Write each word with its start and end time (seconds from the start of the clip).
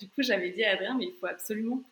Du 0.00 0.08
coup, 0.08 0.22
j'avais 0.22 0.50
dit 0.50 0.64
à 0.64 0.72
Adrien, 0.72 0.96
mais 0.96 1.06
il 1.06 1.14
faut 1.18 1.26
absolument 1.26 1.82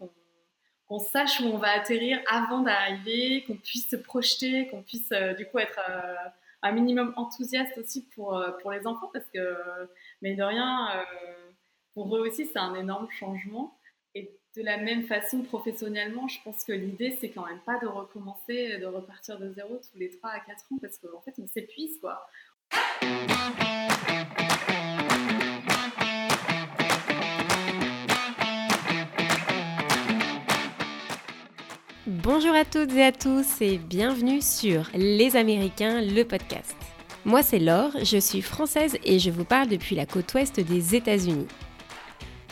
qu'on 0.89 0.99
sache 0.99 1.41
où 1.41 1.45
on 1.45 1.59
va 1.59 1.71
atterrir 1.71 2.21
avant 2.29 2.61
d'arriver, 2.61 3.45
qu'on 3.47 3.57
puisse 3.57 3.91
se 3.91 3.97
projeter, 3.97 4.69
qu'on 4.69 4.83
puisse 4.83 5.11
euh, 5.13 5.35
du 5.35 5.47
coup 5.47 5.59
être 5.59 5.81
euh, 5.89 6.15
un 6.63 6.73
minimum 6.73 7.13
enthousiaste 7.17 7.77
aussi 7.79 8.07
pour, 8.15 8.37
euh, 8.37 8.53
pour 8.63 8.73
les 8.73 8.87
enfants, 8.87 9.11
parce 9.13 9.27
que, 9.33 9.57
mais 10.23 10.35
de 10.35 10.43
rien, 10.43 11.05
pour 11.95 12.17
eux 12.17 12.21
aussi, 12.21 12.47
c'est 12.47 12.59
un 12.59 12.75
énorme 12.75 13.11
changement. 13.11 13.79
Et 14.15 14.31
de 14.57 14.63
la 14.63 14.79
même 14.79 15.05
façon, 15.05 15.43
professionnellement, 15.43 16.29
je 16.29 16.41
pense 16.43 16.65
que 16.65 16.73
l'idée, 16.73 17.17
c'est 17.21 17.31
quand 17.31 17.47
même 17.47 17.61
pas 17.61 17.79
de 17.81 17.87
recommencer, 17.87 18.79
de 18.79 18.87
repartir 18.87 19.39
de 19.39 19.53
zéro 19.53 19.77
tous 19.77 19.99
les 19.99 20.11
3 20.11 20.31
à 20.31 20.41
4 20.41 20.73
ans, 20.73 20.79
parce 20.81 20.99
qu'en 20.99 21.21
fait, 21.21 21.35
on 21.39 21.47
s'épuise, 21.47 21.99
quoi. 22.01 22.27
Bonjour 32.09 32.55
à 32.55 32.65
toutes 32.65 32.93
et 32.93 33.03
à 33.03 33.11
tous 33.11 33.61
et 33.61 33.79
bienvenue 33.79 34.41
sur 34.41 34.89
Les 34.95 35.35
Américains, 35.35 36.01
le 36.01 36.23
podcast. 36.23 36.77
Moi 37.25 37.43
c'est 37.43 37.59
Laure, 37.59 37.91
je 38.05 38.19
suis 38.19 38.43
française 38.43 38.97
et 39.03 39.19
je 39.19 39.29
vous 39.29 39.45
parle 39.45 39.67
depuis 39.67 39.97
la 39.97 40.07
côte 40.07 40.33
ouest 40.35 40.61
des 40.61 40.95
États-Unis. 40.95 41.49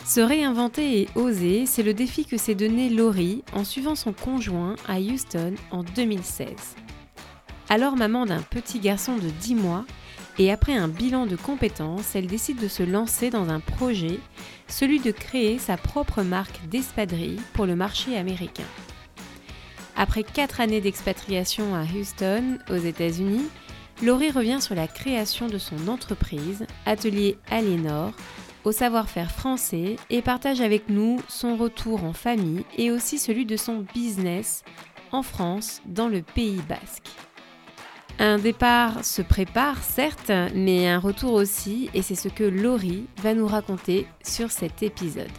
Se 0.04 0.20
réinventer 0.20 1.02
et 1.02 1.08
oser, 1.14 1.66
c'est 1.66 1.84
le 1.84 1.94
défi 1.94 2.24
que 2.24 2.36
s'est 2.36 2.56
donné 2.56 2.88
Laurie 2.88 3.44
en 3.52 3.62
suivant 3.62 3.94
son 3.94 4.12
conjoint 4.12 4.74
à 4.88 4.98
Houston 4.98 5.55
en 5.70 5.84
2016. 5.84 6.48
Alors 7.68 7.94
maman 7.94 8.27
d'un 8.27 8.42
petit 8.42 8.80
garçon 8.80 9.14
de 9.18 9.30
10 9.30 9.55
mois, 9.55 9.84
et 10.36 10.50
après 10.50 10.74
un 10.74 10.88
bilan 10.88 11.27
de 11.27 11.36
compétences, 11.36 12.16
elle 12.16 12.27
décide 12.27 12.58
de 12.58 12.66
se 12.66 12.82
lancer 12.82 13.30
dans 13.30 13.48
un 13.50 13.60
projet, 13.60 14.18
celui 14.66 14.98
de 14.98 15.12
créer 15.12 15.60
sa 15.60 15.77
propre 15.77 16.22
marque 16.22 16.66
d'espadrilles 16.66 17.41
pour 17.52 17.66
le 17.66 17.77
marché 17.77 18.18
américain. 18.18 18.64
Après 19.97 20.25
quatre 20.25 20.61
années 20.61 20.81
d'expatriation 20.81 21.75
à 21.75 21.84
Houston, 21.84 22.59
aux 22.69 22.77
États-Unis, 22.77 23.47
Laurie 24.03 24.31
revient 24.31 24.61
sur 24.61 24.75
la 24.75 24.89
création 24.89 25.47
de 25.47 25.59
son 25.59 25.89
entreprise, 25.89 26.67
Atelier 26.84 27.39
Aliénor, 27.50 28.12
au 28.65 28.72
savoir-faire 28.72 29.31
français 29.31 29.97
et 30.11 30.22
partage 30.22 30.61
avec 30.61 30.89
nous 30.89 31.20
son 31.28 31.56
retour 31.56 32.03
en 32.03 32.12
famille 32.12 32.65
et 32.77 32.91
aussi 32.91 33.19
celui 33.19 33.47
de 33.47 33.56
son 33.56 33.84
business 33.95 34.65
en 35.12 35.22
France, 35.22 35.81
dans 35.87 36.09
le 36.09 36.22
Pays 36.22 36.61
basque. 36.69 37.09
Un 38.19 38.39
départ 38.39 39.05
se 39.05 39.22
prépare, 39.22 39.83
certes, 39.83 40.33
mais 40.55 40.89
un 40.89 40.98
retour 40.98 41.33
aussi, 41.33 41.89
et 41.95 42.03
c'est 42.03 42.15
ce 42.15 42.28
que 42.28 42.45
Laurie 42.45 43.06
va 43.22 43.34
nous 43.34 43.47
raconter 43.47 44.06
sur 44.25 44.50
cet 44.50 44.83
épisode. 44.83 45.31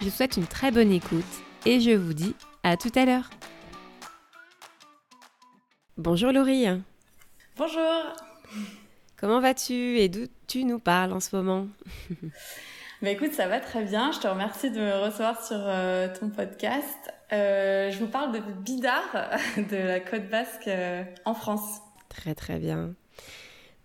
Je 0.00 0.06
vous 0.06 0.10
souhaite 0.10 0.36
une 0.36 0.46
très 0.46 0.70
bonne 0.70 0.92
écoute 0.92 1.24
et 1.66 1.80
je 1.80 1.90
vous 1.90 2.14
dis 2.14 2.36
à 2.62 2.76
tout 2.76 2.92
à 2.94 3.04
l'heure. 3.04 3.30
Bonjour 5.98 6.30
Laurie. 6.30 6.64
Bonjour. 7.56 8.14
Comment 9.16 9.40
vas-tu 9.40 9.98
et 9.98 10.08
d'où 10.08 10.26
tu 10.46 10.62
nous 10.62 10.78
parles 10.78 11.12
en 11.12 11.18
ce 11.18 11.34
moment? 11.34 11.66
Bah 13.00 13.10
écoute, 13.10 13.32
ça 13.32 13.46
va 13.46 13.60
très 13.60 13.84
bien. 13.84 14.10
Je 14.10 14.18
te 14.18 14.26
remercie 14.26 14.72
de 14.72 14.80
me 14.80 15.04
recevoir 15.04 15.40
sur 15.44 15.56
euh, 15.56 16.08
ton 16.18 16.30
podcast. 16.30 17.14
Euh, 17.32 17.92
je 17.92 17.98
vous 18.00 18.08
parle 18.08 18.32
de 18.32 18.40
Bidart, 18.40 19.30
de 19.56 19.76
la 19.76 20.00
côte 20.00 20.28
basque 20.28 20.66
euh, 20.66 21.04
en 21.24 21.32
France. 21.32 21.80
Très 22.08 22.34
très 22.34 22.58
bien. 22.58 22.94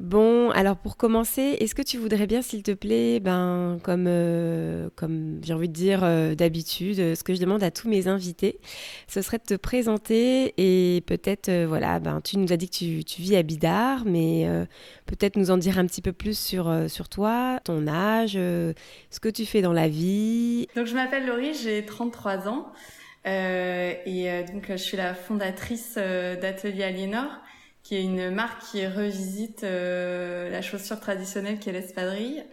Bon, 0.04 0.50
alors 0.50 0.76
pour 0.76 0.98
commencer, 0.98 1.56
est-ce 1.62 1.73
que 1.73 1.82
tu 1.82 1.98
voudrais 1.98 2.28
bien, 2.28 2.42
s'il 2.42 2.62
te 2.62 2.72
plaît, 2.72 3.22
ben, 3.22 3.80
comme, 3.84 4.04
euh, 4.10 4.90
comme 4.98 5.40
j'ai 5.42 5.54
envie 5.54 5.70
de 5.70 5.73
dire 5.73 6.02
euh, 6.04 6.36
d'habitude, 6.36 7.00
euh, 7.00 7.16
ce 7.16 7.23
que 7.23 7.34
je 7.34 7.40
demande 7.40 7.64
à 7.64 7.72
tous 7.72 7.88
mes 7.88 8.10
invités, 8.10 8.60
ce 9.08 9.22
serait 9.22 9.38
de 9.38 9.45
te 9.45 9.54
présenter 9.54 10.54
et 10.58 11.00
peut-être, 11.08 11.50
voilà, 11.70 12.02
ben, 12.02 12.20
tu 12.20 12.38
nous 12.38 12.52
as 12.52 12.58
dit 12.58 12.70
que 12.70 13.02
tu, 13.02 13.22
vis 13.22 13.38
à 13.38 13.44
Bidart, 13.44 14.04
mais 14.05 14.45
peut-être 15.05 15.38
nous 15.38 15.52
en 15.52 15.58
dire 15.58 15.80
un 15.80 15.86
petit 15.86 16.02
peu 16.02 16.11
plus 16.11 16.38
sur, 16.38 16.70
sur 16.89 17.08
toi, 17.08 17.61
ton 17.64 17.88
âge, 17.88 18.33
ce 18.33 19.20
que 19.22 19.30
tu 19.30 19.45
fais 19.45 19.61
dans 19.61 19.72
la 19.72 19.88
vie. 19.88 20.67
Donc 20.76 20.86
je 20.86 20.95
m'appelle 20.95 21.26
Laurie, 21.26 21.54
j'ai 21.54 21.86
33 21.86 22.50
ans 22.50 22.73
et 23.26 24.44
donc 24.52 24.66
je 24.67 24.76
suis 24.76 24.98
la 24.98 25.14
fondatrice 25.14 25.95
d'Atelier 25.95 26.83
Aliénor 26.83 27.42
qui 27.83 27.95
est 27.95 28.04
une 28.04 28.32
marque 28.32 28.64
qui 28.71 28.88
revisite 28.88 29.64
euh, 29.64 30.49
la 30.49 30.61
chaussure 30.61 30.99
traditionnelle 30.99 31.60
qui 31.60 31.70
est 31.70 31.73
l'espadrille. 31.73 32.44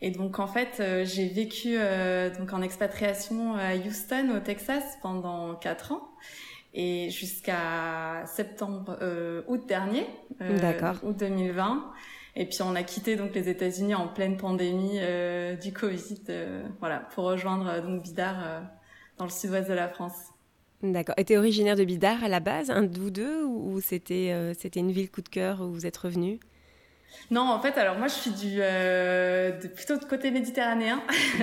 Et 0.00 0.10
donc 0.10 0.38
en 0.38 0.46
fait, 0.46 0.78
euh, 0.80 1.04
j'ai 1.04 1.28
vécu 1.28 1.76
euh, 1.76 2.34
donc 2.36 2.52
en 2.52 2.62
expatriation 2.62 3.54
à 3.54 3.74
Houston 3.74 4.34
au 4.34 4.40
Texas 4.40 4.82
pendant 5.02 5.54
quatre 5.54 5.92
ans 5.92 6.08
et 6.74 7.10
jusqu'à 7.10 8.24
septembre 8.26 8.98
août 9.48 9.66
dernier, 9.66 10.06
août 11.02 11.16
2020. 11.18 11.92
Et 12.38 12.44
puis 12.44 12.58
on 12.60 12.74
a 12.74 12.82
quitté 12.82 13.16
donc 13.16 13.34
les 13.34 13.48
États-Unis 13.48 13.94
en 13.94 14.08
pleine 14.08 14.36
pandémie 14.36 15.00
du 15.62 15.72
Covid, 15.72 16.20
voilà, 16.80 16.98
pour 17.14 17.24
rejoindre 17.24 17.80
donc 17.80 18.02
Bidart 18.02 18.60
dans 19.16 19.24
le 19.24 19.30
sud-ouest 19.30 19.70
de 19.70 19.74
la 19.74 19.88
France. 19.88 20.35
D'accord. 20.82 21.14
Et 21.18 21.24
tu 21.24 21.36
originaire 21.36 21.76
de 21.76 21.84
Bidart 21.84 22.22
à 22.22 22.28
la 22.28 22.40
base, 22.40 22.70
un 22.70 22.82
de 22.82 22.98
vous 22.98 23.10
deux, 23.10 23.44
ou 23.44 23.80
c'était 23.80 24.32
euh, 24.32 24.52
c'était 24.54 24.80
une 24.80 24.92
ville 24.92 25.10
coup 25.10 25.22
de 25.22 25.28
cœur 25.28 25.62
où 25.62 25.72
vous 25.72 25.86
êtes 25.86 25.96
revenu? 25.96 26.38
Non, 27.30 27.42
en 27.42 27.60
fait, 27.60 27.78
alors 27.78 27.96
moi 27.96 28.08
je 28.08 28.14
suis 28.14 28.30
du 28.30 28.58
euh, 28.60 29.58
de, 29.58 29.68
plutôt 29.68 29.96
de 29.96 30.04
côté 30.04 30.30
méditerranéen. 30.30 31.02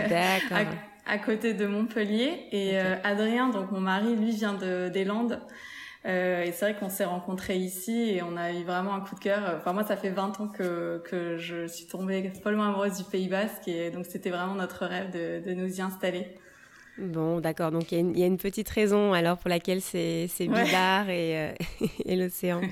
D'accord. 0.09 0.57
à, 1.07 1.17
côté 1.17 1.53
de 1.53 1.65
Montpellier. 1.65 2.47
Et 2.51 2.79
euh, 2.79 2.95
Adrien, 3.03 3.49
donc 3.49 3.71
mon 3.71 3.81
mari, 3.81 4.15
lui 4.15 4.31
vient 4.31 4.53
de, 4.53 4.89
des 4.89 5.03
Landes. 5.03 5.41
et 6.05 6.51
c'est 6.53 6.59
vrai 6.71 6.75
qu'on 6.75 6.89
s'est 6.89 7.05
rencontrés 7.05 7.57
ici 7.57 8.11
et 8.11 8.21
on 8.21 8.37
a 8.37 8.51
eu 8.51 8.63
vraiment 8.63 8.93
un 8.93 9.01
coup 9.01 9.15
de 9.15 9.19
cœur. 9.19 9.55
Enfin 9.57 9.73
moi, 9.73 9.83
ça 9.83 9.97
fait 9.97 10.11
20 10.11 10.41
ans 10.41 10.47
que, 10.47 11.01
que 11.05 11.37
je 11.37 11.65
suis 11.65 11.87
tombée 11.87 12.31
follement 12.43 12.65
amoureuse 12.65 12.97
du 12.97 13.03
Pays 13.03 13.29
Basque 13.29 13.67
et 13.67 13.89
donc 13.89 14.05
c'était 14.05 14.29
vraiment 14.29 14.53
notre 14.53 14.85
rêve 14.85 15.09
de, 15.09 15.41
de 15.43 15.53
nous 15.55 15.79
y 15.79 15.81
installer. 15.81 16.37
Bon, 16.97 17.39
d'accord. 17.39 17.71
Donc 17.71 17.91
il 17.91 18.17
y, 18.17 18.23
a 18.23 18.25
une 18.25 18.37
petite 18.37 18.69
raison 18.69 19.13
alors 19.13 19.37
pour 19.37 19.49
laquelle 19.49 19.81
c'est 19.81 20.27
bizarre 20.39 21.09
et, 21.09 21.37
euh, 21.37 21.51
et 22.05 22.15
l'océan. 22.15 22.61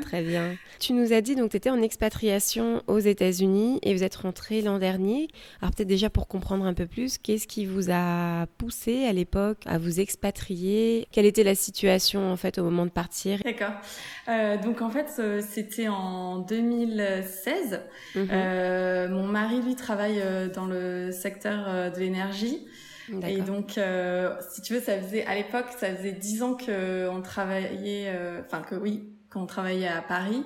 Très 0.00 0.22
bien. 0.22 0.56
Tu 0.78 0.92
nous 0.92 1.12
as 1.12 1.20
dit 1.20 1.36
donc 1.36 1.50
tu 1.50 1.56
étais 1.56 1.70
en 1.70 1.80
expatriation 1.80 2.82
aux 2.86 2.98
États-Unis 2.98 3.78
et 3.82 3.94
vous 3.94 4.02
êtes 4.02 4.16
rentré 4.16 4.60
l'an 4.60 4.78
dernier. 4.78 5.28
Alors 5.62 5.74
peut-être 5.74 5.88
déjà 5.88 6.10
pour 6.10 6.28
comprendre 6.28 6.66
un 6.66 6.74
peu 6.74 6.86
plus, 6.86 7.18
qu'est-ce 7.18 7.46
qui 7.46 7.64
vous 7.64 7.90
a 7.90 8.46
poussé 8.58 9.06
à 9.06 9.12
l'époque 9.12 9.58
à 9.66 9.78
vous 9.78 10.00
expatrier? 10.00 11.06
Quelle 11.12 11.26
était 11.26 11.44
la 11.44 11.54
situation 11.54 12.30
en 12.30 12.36
fait 12.36 12.58
au 12.58 12.64
moment 12.64 12.84
de 12.84 12.90
partir? 12.90 13.40
D'accord. 13.42 13.72
Euh, 14.28 14.56
donc 14.58 14.82
en 14.82 14.90
fait 14.90 15.10
euh, 15.18 15.40
c'était 15.46 15.88
en 15.88 16.38
2016. 16.40 17.80
Mhm. 18.14 18.28
Euh, 18.30 19.08
mon 19.08 19.26
mari 19.26 19.62
lui 19.62 19.76
travaille 19.76 20.22
dans 20.54 20.66
le 20.66 21.10
secteur 21.10 21.90
de 21.92 21.98
l'énergie. 21.98 22.66
Et 23.26 23.40
donc, 23.40 23.78
euh, 23.78 24.34
si 24.52 24.62
tu 24.62 24.74
veux, 24.74 24.80
ça 24.80 25.00
faisait 25.00 25.24
à 25.26 25.34
l'époque, 25.34 25.66
ça 25.78 25.94
faisait 25.94 26.12
dix 26.12 26.42
ans 26.42 26.54
que 26.54 27.08
on 27.08 27.22
travaillait, 27.22 28.08
euh, 28.08 28.40
enfin 28.44 28.62
que 28.62 28.74
oui, 28.74 29.08
qu'on 29.30 29.46
travaillait 29.46 29.88
à 29.88 30.02
Paris, 30.02 30.44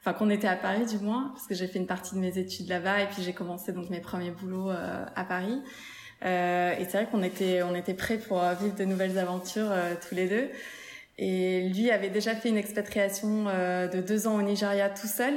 enfin 0.00 0.12
qu'on 0.12 0.30
était 0.30 0.48
à 0.48 0.56
Paris 0.56 0.86
du 0.86 0.98
moins, 0.98 1.30
parce 1.34 1.46
que 1.46 1.54
j'ai 1.54 1.66
fait 1.66 1.78
une 1.78 1.86
partie 1.86 2.14
de 2.14 2.20
mes 2.20 2.38
études 2.38 2.68
là-bas 2.68 3.02
et 3.02 3.06
puis 3.06 3.22
j'ai 3.22 3.32
commencé 3.32 3.72
donc 3.72 3.88
mes 3.90 4.00
premiers 4.00 4.30
boulots 4.30 4.70
euh, 4.70 5.04
à 5.14 5.24
Paris. 5.24 5.60
Euh, 6.22 6.74
et 6.78 6.84
c'est 6.84 6.98
vrai 6.98 7.08
qu'on 7.10 7.22
était, 7.22 7.62
on 7.62 7.74
était 7.74 7.94
prêts 7.94 8.18
pour 8.18 8.42
vivre 8.60 8.74
de 8.76 8.84
nouvelles 8.84 9.18
aventures 9.18 9.72
tous 10.06 10.14
les 10.14 10.28
deux. 10.28 10.50
Et 11.16 11.68
lui 11.68 11.90
avait 11.90 12.10
déjà 12.10 12.34
fait 12.34 12.50
une 12.50 12.56
expatriation 12.58 13.44
de 13.44 14.00
deux 14.00 14.26
ans 14.26 14.36
au 14.36 14.42
Nigeria 14.42 14.90
tout 14.90 15.06
seul, 15.06 15.34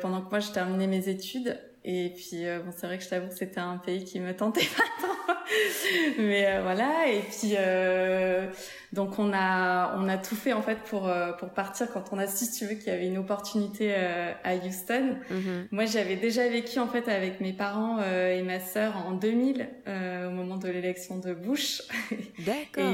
pendant 0.00 0.20
que 0.20 0.30
moi 0.30 0.38
je 0.38 0.50
terminais 0.50 0.86
mes 0.86 1.08
études. 1.08 1.58
Et 1.84 2.12
puis, 2.16 2.44
bon, 2.64 2.72
c'est 2.76 2.86
vrai 2.86 2.98
que 2.98 3.04
je 3.04 3.08
t'avoue 3.08 3.28
que 3.28 3.34
c'était 3.34 3.60
un 3.60 3.78
pays 3.78 4.04
qui 4.04 4.18
me 4.20 4.34
tentait 4.34 4.60
pas 4.76 4.84
tant. 5.00 5.35
mais 6.18 6.46
euh, 6.46 6.62
voilà 6.62 7.08
et 7.08 7.20
puis 7.20 7.54
euh, 7.56 8.46
donc 8.92 9.18
on 9.18 9.32
a 9.32 9.96
on 9.96 10.08
a 10.08 10.18
tout 10.18 10.34
fait 10.34 10.52
en 10.52 10.62
fait 10.62 10.78
pour 10.78 11.08
euh, 11.08 11.32
pour 11.32 11.50
partir 11.50 11.88
quand 11.92 12.04
on 12.12 12.18
a 12.18 12.26
si 12.26 12.50
tu 12.50 12.66
veux 12.66 12.74
qu'il 12.74 12.88
y 12.88 12.90
avait 12.90 13.06
une 13.06 13.18
opportunité 13.18 13.94
à 13.94 14.54
Houston. 14.56 15.16
Mhm. 15.30 15.68
Moi 15.70 15.86
j'avais 15.86 16.16
déjà 16.16 16.48
vécu 16.48 16.78
en 16.78 16.88
fait 16.88 17.08
avec 17.08 17.40
mes 17.40 17.52
parents 17.52 18.02
et 18.02 18.42
ma 18.42 18.60
sœur 18.60 18.96
en 18.96 19.12
2000 19.12 19.68
au 19.86 20.30
moment 20.30 20.56
de 20.56 20.68
l'élection 20.68 21.18
de 21.18 21.34
Bush. 21.34 21.82
D'accord. 22.46 22.92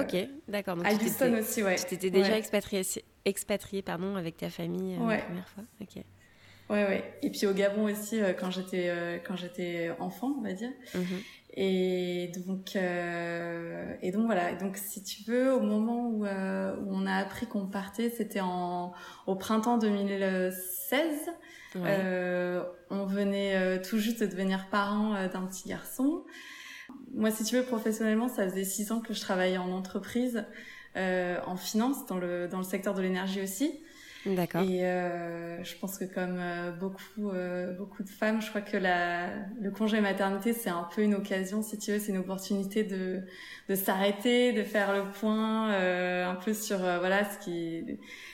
ok, 0.00 0.28
d'accord. 0.48 0.76
À 0.84 0.92
Houston 0.92 1.38
aussi 1.38 1.62
ouais. 1.62 1.76
Tu 1.76 1.84
t'étais 1.84 2.10
déjà 2.10 2.36
expatrié 2.36 2.82
expatrié 3.24 3.82
pardon 3.82 4.16
avec 4.16 4.36
ta 4.36 4.50
famille 4.50 4.96
la 4.96 5.18
première 5.18 5.48
fois. 5.48 5.64
Ok. 5.80 6.02
Ouais, 6.70 6.84
ouais. 6.84 7.14
Et 7.22 7.30
puis 7.30 7.46
au 7.46 7.54
Gabon 7.54 7.84
aussi, 7.84 8.20
quand 8.38 8.50
j'étais 8.50 9.22
quand 9.26 9.36
j'étais 9.36 9.90
enfant, 9.98 10.34
on 10.38 10.42
va 10.42 10.52
dire. 10.52 10.70
Mhm. 10.94 11.22
Et 11.54 12.30
donc, 12.46 12.76
euh, 12.76 13.94
et 14.02 14.12
donc 14.12 14.26
voilà. 14.26 14.54
Donc, 14.54 14.76
si 14.76 15.02
tu 15.02 15.24
veux, 15.24 15.52
au 15.52 15.60
moment 15.60 16.08
où, 16.08 16.24
euh, 16.24 16.76
où 16.76 16.94
on 16.94 17.06
a 17.06 17.14
appris 17.14 17.46
qu'on 17.46 17.66
partait, 17.66 18.10
c'était 18.10 18.40
en 18.40 18.92
au 19.26 19.34
printemps 19.34 19.78
2016. 19.78 21.30
on 21.74 23.06
venait 23.06 23.80
tout 23.82 23.98
juste 23.98 24.20
de 24.20 24.26
devenir 24.26 24.68
parents 24.70 25.14
d'un 25.28 25.46
petit 25.46 25.68
garçon. 25.68 26.24
Moi, 27.12 27.30
si 27.30 27.44
tu 27.44 27.56
veux, 27.56 27.64
professionnellement, 27.64 28.28
ça 28.28 28.48
faisait 28.48 28.64
six 28.64 28.92
ans 28.92 29.00
que 29.00 29.12
je 29.12 29.20
travaillais 29.20 29.58
en 29.58 29.72
entreprise, 29.72 30.44
en 30.96 31.56
finance, 31.56 32.06
dans 32.06 32.18
le, 32.18 32.48
dans 32.48 32.58
le 32.58 32.64
secteur 32.64 32.94
de 32.94 33.02
l'énergie 33.02 33.42
aussi. 33.42 33.80
D'accord. 34.34 34.62
Et 34.62 34.84
euh, 34.84 35.62
je 35.64 35.74
pense 35.76 35.96
que 35.96 36.04
comme 36.04 36.38
euh, 36.38 36.70
beaucoup 36.72 37.30
euh, 37.30 37.72
beaucoup 37.72 38.02
de 38.02 38.08
femmes, 38.08 38.42
je 38.42 38.48
crois 38.48 38.60
que 38.60 38.76
la, 38.76 39.28
le 39.60 39.70
congé 39.70 40.00
maternité 40.00 40.52
c'est 40.52 40.70
un 40.70 40.86
peu 40.94 41.02
une 41.02 41.14
occasion, 41.14 41.62
si 41.62 41.78
tu 41.78 41.92
veux, 41.92 41.98
c'est 41.98 42.12
une 42.12 42.18
opportunité 42.18 42.84
de 42.84 43.22
de 43.68 43.74
s'arrêter, 43.74 44.52
de 44.52 44.64
faire 44.64 44.92
le 44.92 45.10
point 45.10 45.68
un 45.68 46.34
peu 46.34 46.52
sur 46.52 46.78
voilà 46.78 47.24
ce 47.24 47.38
qui 47.38 47.84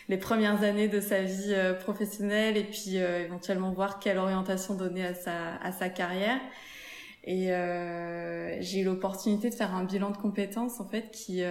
les 0.09 0.17
premières 0.17 0.63
années 0.63 0.89
de 0.89 1.01
sa 1.01 1.23
vie 1.23 1.55
professionnelle 1.81 2.57
et 2.57 2.65
puis 2.65 2.97
éventuellement 2.97 3.73
voir 3.73 3.99
quelle 3.99 4.19
orientation 4.19 4.75
donner 4.75 5.05
à 5.07 5.15
sa 5.15 5.57
à 5.57 5.73
sa 5.73 5.89
carrière. 5.89 6.41
Et 7.25 7.47
j'ai 8.61 8.81
eu 8.81 8.85
l'opportunité 8.85 9.51
de 9.51 9.55
faire 9.55 9.75
un 9.75 9.85
bilan 9.85 10.11
de 10.11 10.17
compétences 10.17 10.81
en 10.81 10.89
fait 10.89 11.11
qui 11.11 11.43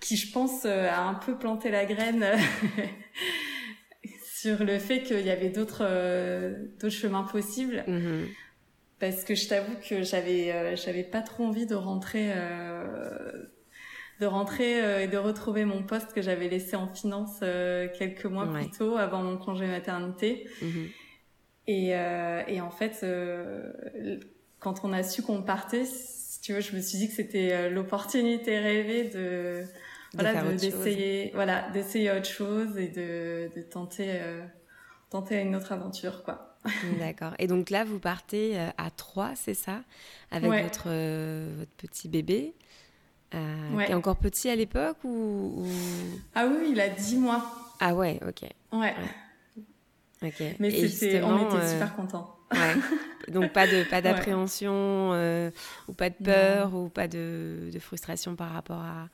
qui 0.00 0.16
je 0.16 0.32
pense 0.32 0.64
euh, 0.64 0.88
a 0.88 1.02
un 1.02 1.14
peu 1.14 1.36
planté 1.36 1.70
la 1.70 1.84
graine 1.84 2.24
sur 4.34 4.64
le 4.64 4.78
fait 4.78 5.02
qu'il 5.02 5.20
y 5.20 5.30
avait 5.30 5.50
d'autres 5.50 5.82
euh, 5.82 6.66
d'autres 6.80 6.94
chemins 6.94 7.22
possibles 7.22 7.84
mm-hmm. 7.86 8.26
parce 8.98 9.24
que 9.24 9.34
je 9.34 9.48
t'avoue 9.48 9.74
que 9.88 10.02
j'avais 10.02 10.52
euh, 10.52 10.76
j'avais 10.76 11.04
pas 11.04 11.20
trop 11.20 11.44
envie 11.44 11.66
de 11.66 11.74
rentrer 11.74 12.32
de 14.20 14.26
rentrer 14.26 15.04
et 15.04 15.06
de 15.06 15.16
retrouver 15.16 15.64
mon 15.64 15.82
poste 15.82 16.12
que 16.12 16.20
j'avais 16.20 16.48
laissé 16.48 16.76
en 16.76 16.88
finance 16.88 17.40
quelques 17.98 18.26
mois 18.26 18.52
plus 18.52 18.70
tôt 18.70 18.96
avant 18.96 19.22
mon 19.22 19.38
congé 19.38 19.66
maternité 19.66 20.46
mm-hmm. 20.62 20.88
et 21.68 22.54
et 22.54 22.60
en 22.60 22.70
fait 22.70 23.04
quand 24.58 24.84
on 24.84 24.92
a 24.92 25.02
su 25.02 25.22
qu'on 25.22 25.42
partait 25.42 25.84
si 25.84 26.40
tu 26.40 26.52
veux 26.52 26.60
je 26.60 26.76
me 26.76 26.80
suis 26.80 26.98
dit 26.98 27.08
que 27.08 27.14
c'était 27.14 27.70
l'opportunité 27.70 28.58
rêvée 28.58 29.04
de 29.04 29.64
voilà, 30.14 30.42
d'essayer, 30.52 31.30
voilà, 31.34 31.68
d'essayer 31.70 32.10
autre 32.10 32.28
chose 32.28 32.76
et 32.76 32.88
de, 32.88 33.50
de 33.54 33.62
tenter, 33.62 34.08
euh, 34.08 34.44
tenter 35.08 35.40
une 35.40 35.54
autre 35.54 35.72
aventure, 35.72 36.24
quoi. 36.24 36.56
D'accord. 36.98 37.32
Et 37.38 37.46
donc 37.46 37.70
là, 37.70 37.84
vous 37.84 37.98
partez 37.98 38.58
euh, 38.58 38.68
à 38.76 38.90
trois, 38.90 39.32
c'est 39.34 39.54
ça, 39.54 39.80
avec 40.30 40.50
votre, 40.50 40.84
euh, 40.86 41.54
votre 41.58 41.70
petit 41.72 42.08
bébé. 42.08 42.54
Euh, 43.32 43.84
Qui 43.84 43.92
est 43.92 43.94
encore 43.94 44.16
petit 44.16 44.48
à 44.50 44.56
l'époque 44.56 44.96
ou, 45.04 45.64
Ah 46.34 46.48
oui, 46.48 46.70
il 46.72 46.80
a 46.80 46.88
10 46.88 47.18
mois. 47.18 47.44
Ah 47.78 47.94
ouais, 47.94 48.18
ok. 48.26 48.48
Ouais. 48.72 48.94
Ok. 50.22 50.42
Mais 50.58 50.70
c'était, 50.88 51.22
on 51.22 51.48
était 51.48 51.68
super 51.68 51.94
contents. 51.94 52.36
Ouais. 52.52 52.74
Donc 53.32 53.52
pas 53.52 53.68
de 53.68 53.84
pas 53.84 54.02
d'appréhension 54.02 55.10
ou 55.86 55.92
pas 55.92 56.10
de 56.10 56.16
peur 56.16 56.74
ou 56.74 56.88
pas 56.88 57.06
de, 57.06 57.70
de, 57.72 57.78
frustration 57.78 58.34
par 58.34 58.52
rapport 58.52 58.80
à, 58.80 59.08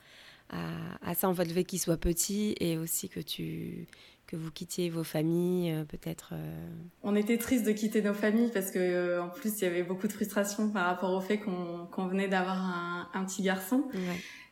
à, 0.51 1.15
ça, 1.15 1.29
en 1.29 1.35
fait, 1.35 1.45
le 1.45 1.53
fait 1.53 1.65
qu'il 1.65 1.81
soit 1.81 1.97
petit 1.97 2.55
et 2.61 2.79
aussi 2.79 3.09
que 3.09 3.21
tu 3.21 3.87
que 4.27 4.35
vous 4.35 4.51
quittiez 4.51 4.91
vos 4.91 5.05
familles, 5.05 5.73
euh, 5.73 5.85
peut-être. 5.85 6.31
Euh. 6.33 6.69
On 7.05 7.15
était 7.15 7.39
triste 7.39 7.65
de 7.65 7.71
quitter 7.71 8.03
nos 8.03 8.13
familles 8.13 8.51
parce 8.53 8.73
que 8.73 8.79
euh, 8.79 9.23
en 9.23 9.29
plus 9.29 9.61
il 9.61 9.65
y 9.65 9.67
avait 9.69 9.85
beaucoup 9.85 10.09
de 10.09 10.13
frustration 10.13 10.69
par 10.69 10.87
rapport 10.87 11.13
au 11.13 11.21
fait 11.21 11.39
qu'on 11.39 12.07
venait 12.09 12.27
d'avoir 12.27 12.59
un, 12.59 13.09
un, 13.15 13.25
petit 13.25 13.43
garçon. 13.43 13.85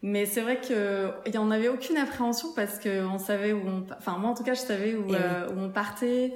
Mais 0.00 0.26
c'est 0.26 0.42
vrai 0.42 0.60
que 0.60 1.10
il 1.26 1.34
y 1.34 1.38
en 1.38 1.50
avait 1.50 1.68
aucune 1.68 1.96
appréhension 1.96 2.52
parce 2.54 2.78
que 2.78 3.04
on 3.04 3.18
savait 3.18 3.52
où 3.52 3.62
on, 3.66 3.84
enfin 3.98 4.16
moi 4.18 4.30
en 4.30 4.34
tout 4.34 4.44
cas 4.44 4.54
je 4.54 4.60
savais 4.60 4.94
où, 4.94 5.10
où 5.10 5.58
on 5.58 5.70
partait. 5.70 6.34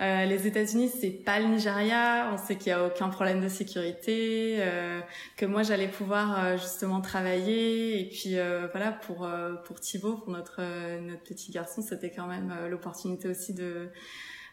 Euh, 0.00 0.26
les 0.26 0.46
États-Unis, 0.46 0.90
c'est 1.00 1.10
pas 1.10 1.40
le 1.40 1.46
Nigeria. 1.46 2.30
On 2.32 2.38
sait 2.38 2.56
qu'il 2.56 2.68
y 2.68 2.72
a 2.72 2.86
aucun 2.86 3.08
problème 3.08 3.40
de 3.40 3.48
sécurité, 3.48 4.56
euh, 4.60 5.00
que 5.36 5.44
moi 5.44 5.62
j'allais 5.64 5.88
pouvoir 5.88 6.44
euh, 6.44 6.56
justement 6.56 7.00
travailler. 7.00 8.00
Et 8.00 8.08
puis 8.08 8.36
voilà, 8.72 8.92
pour 8.92 9.28
pour 9.64 9.80
Thibaut, 9.80 10.16
pour 10.16 10.30
notre 10.30 10.62
notre 11.00 11.22
petit 11.24 11.50
garçon, 11.50 11.82
c'était 11.82 12.10
quand 12.10 12.26
même 12.26 12.54
l'opportunité 12.70 13.28
aussi 13.28 13.54
de 13.54 13.88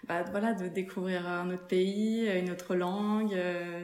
bah, 0.08 0.24
voilà 0.32 0.54
de 0.54 0.68
découvrir 0.68 1.28
un 1.28 1.52
autre 1.52 1.68
pays, 1.68 2.28
une 2.28 2.50
autre 2.50 2.76
langue. 2.76 3.36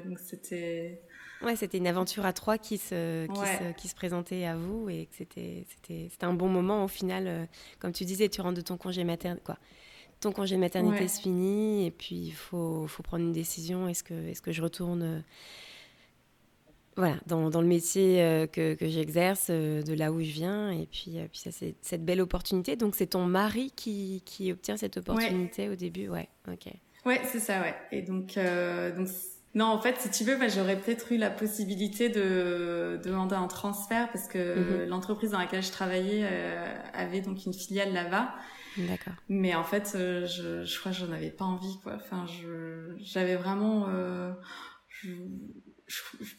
donc 0.06 0.20
c'était 0.20 1.02
Ouais, 1.44 1.56
c'était 1.56 1.80
une 1.80 1.88
aventure 1.88 2.24
à 2.28 2.34
trois 2.34 2.60
qui 2.60 2.78
se, 2.78 3.26
qui, 3.26 3.40
se, 3.40 3.74
qui 3.74 3.88
se 3.88 3.96
présentait 3.96 4.46
à 4.46 4.56
vous 4.56 4.90
et 4.90 5.08
que 5.08 5.16
c'était, 5.16 5.66
un 6.22 6.34
bon 6.34 6.48
moment 6.50 6.84
au 6.84 6.88
final. 6.88 7.48
comme 7.80 7.92
tu 7.92 8.06
disais, 8.06 8.30
tu 8.30 8.42
rentres 8.42 8.58
de 8.58 8.62
ton 8.62 8.78
congé 8.78 9.04
maternel, 9.04 9.42
quoi 9.44 9.58
ton 10.22 10.32
congé 10.32 10.56
de 10.56 10.62
maternité 10.62 11.08
se 11.08 11.20
finit 11.20 11.86
et 11.86 11.92
puis 11.92 12.16
il 12.16 12.32
faut, 12.32 12.88
faut, 12.88 13.04
prendre 13.04 13.26
une 13.26 13.34
décision. 13.34 13.88
Est-ce 13.88 14.04
que, 14.04 14.14
est 14.14 14.40
que 14.40 14.52
je 14.52 14.62
retourne 14.62 15.02
euh, 15.02 15.20
voilà, 16.96 17.16
dans, 17.26 17.50
dans, 17.50 17.62
le 17.62 17.68
métier 17.68 18.22
euh, 18.22 18.46
que, 18.46 18.76
que 18.76 18.88
j'exerce, 18.88 19.48
euh, 19.50 19.82
de 19.82 19.94
là 19.94 20.12
où 20.12 20.22
je 20.22 20.32
viens? 20.32 20.70
Et 20.72 20.86
puis, 20.86 21.18
puis 21.32 21.40
ça, 21.40 21.52
c'est 21.52 21.76
cette 21.82 22.06
belle 22.06 22.22
opportunité. 22.22 22.76
Donc, 22.76 22.96
c'est 22.96 23.08
ton 23.08 23.26
mari 23.26 23.74
qui, 23.76 24.22
qui, 24.26 24.52
obtient 24.52 24.78
cette 24.78 24.98
opportunité 24.98 25.70
au 25.70 25.76
début? 25.76 26.08
Ouais, 26.08 26.30
ok. 26.48 26.72
Ouais, 27.06 27.20
c'est 27.26 27.40
ça, 27.40 27.60
ouais. 27.62 27.76
Et 27.92 28.04
donc, 28.04 28.36
donc 28.96 29.08
non, 29.56 29.66
en 29.66 29.82
fait, 29.82 29.98
si 29.98 30.12
tu 30.12 30.24
veux, 30.24 30.38
bah, 30.38 30.50
j'aurais 30.50 30.78
peut-être 30.78 31.12
eu 31.12 31.18
la 31.18 31.32
possibilité 31.32 32.10
de, 32.10 33.00
demander 33.04 33.36
un 33.36 33.48
transfert 33.48 34.12
parce 34.12 34.28
que 34.28 34.84
mhm. 34.84 34.90
l'entreprise 34.90 35.32
dans 35.32 35.40
laquelle 35.40 35.64
je 35.64 35.72
travaillais 35.72 36.28
avait 36.94 37.22
donc 37.22 37.44
une 37.46 37.54
filiale 37.54 37.92
là-bas. 37.92 38.36
D'accord. 38.78 39.14
Mais 39.30 39.54
en 39.56 39.64
fait, 39.64 39.94
euh, 39.96 40.26
je, 40.26 40.64
je 40.64 40.80
crois 40.80 40.92
que 40.92 40.98
j'en 40.98 41.12
avais 41.12 41.30
pas 41.30 41.46
envie, 41.46 41.78
quoi. 41.84 41.94
Enfin, 41.96 42.26
je, 42.28 42.96
j'avais 43.00 43.36
vraiment, 43.36 43.88
euh, 43.90 44.32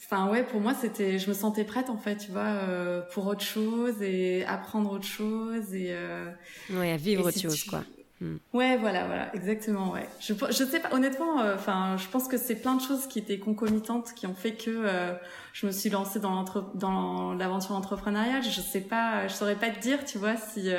enfin 0.05 0.31
ouais, 0.31 0.43
pour 0.45 0.61
moi 0.61 0.75
c'était, 0.75 1.19
je 1.19 1.29
me 1.29 1.35
sentais 1.35 1.65
prête 1.65 1.91
en 1.91 1.99
fait, 1.99 2.17
tu 2.17 2.31
vois, 2.31 2.41
euh, 2.41 3.03
pour 3.13 3.27
autre 3.27 3.43
chose 3.43 4.01
et 4.03 4.45
apprendre 4.47 4.93
autre 4.93 5.07
chose 5.07 5.75
et. 5.75 5.89
Euh, 5.91 6.31
ouais, 6.71 6.93
à 6.93 6.97
vivre 6.97 7.27
autre 7.27 7.39
chose, 7.39 7.65
quoi. 7.65 7.85
Hmm. 8.21 8.37
Ouais, 8.53 8.77
voilà, 8.77 9.07
voilà, 9.07 9.35
exactement, 9.35 9.91
ouais. 9.91 10.09
Je, 10.21 10.33
je 10.33 10.65
sais 10.65 10.79
pas, 10.79 10.95
honnêtement, 10.95 11.41
euh, 11.41 11.57
enfin, 11.57 11.97
je 11.97 12.07
pense 12.07 12.29
que 12.29 12.39
c'est 12.39 12.55
plein 12.55 12.77
de 12.77 12.81
choses 12.81 13.09
qui 13.09 13.19
étaient 13.19 13.41
concomitantes 13.41 14.15
qui 14.15 14.29
ont 14.29 14.35
fait 14.35 14.55
que 14.55 14.71
euh, 14.71 15.13
je 15.53 15.67
me 15.67 15.73
suis 15.73 15.91
lancée 15.91 16.21
dans 16.21 16.45
dans 16.75 17.35
l'aventure 17.35 17.75
entrepreneuriale. 17.75 18.43
Je 18.45 18.61
sais 18.61 18.81
pas, 18.81 19.27
je 19.27 19.33
saurais 19.35 19.57
pas 19.57 19.71
te 19.71 19.81
dire, 19.81 20.05
tu 20.05 20.19
vois, 20.19 20.37
si 20.37 20.71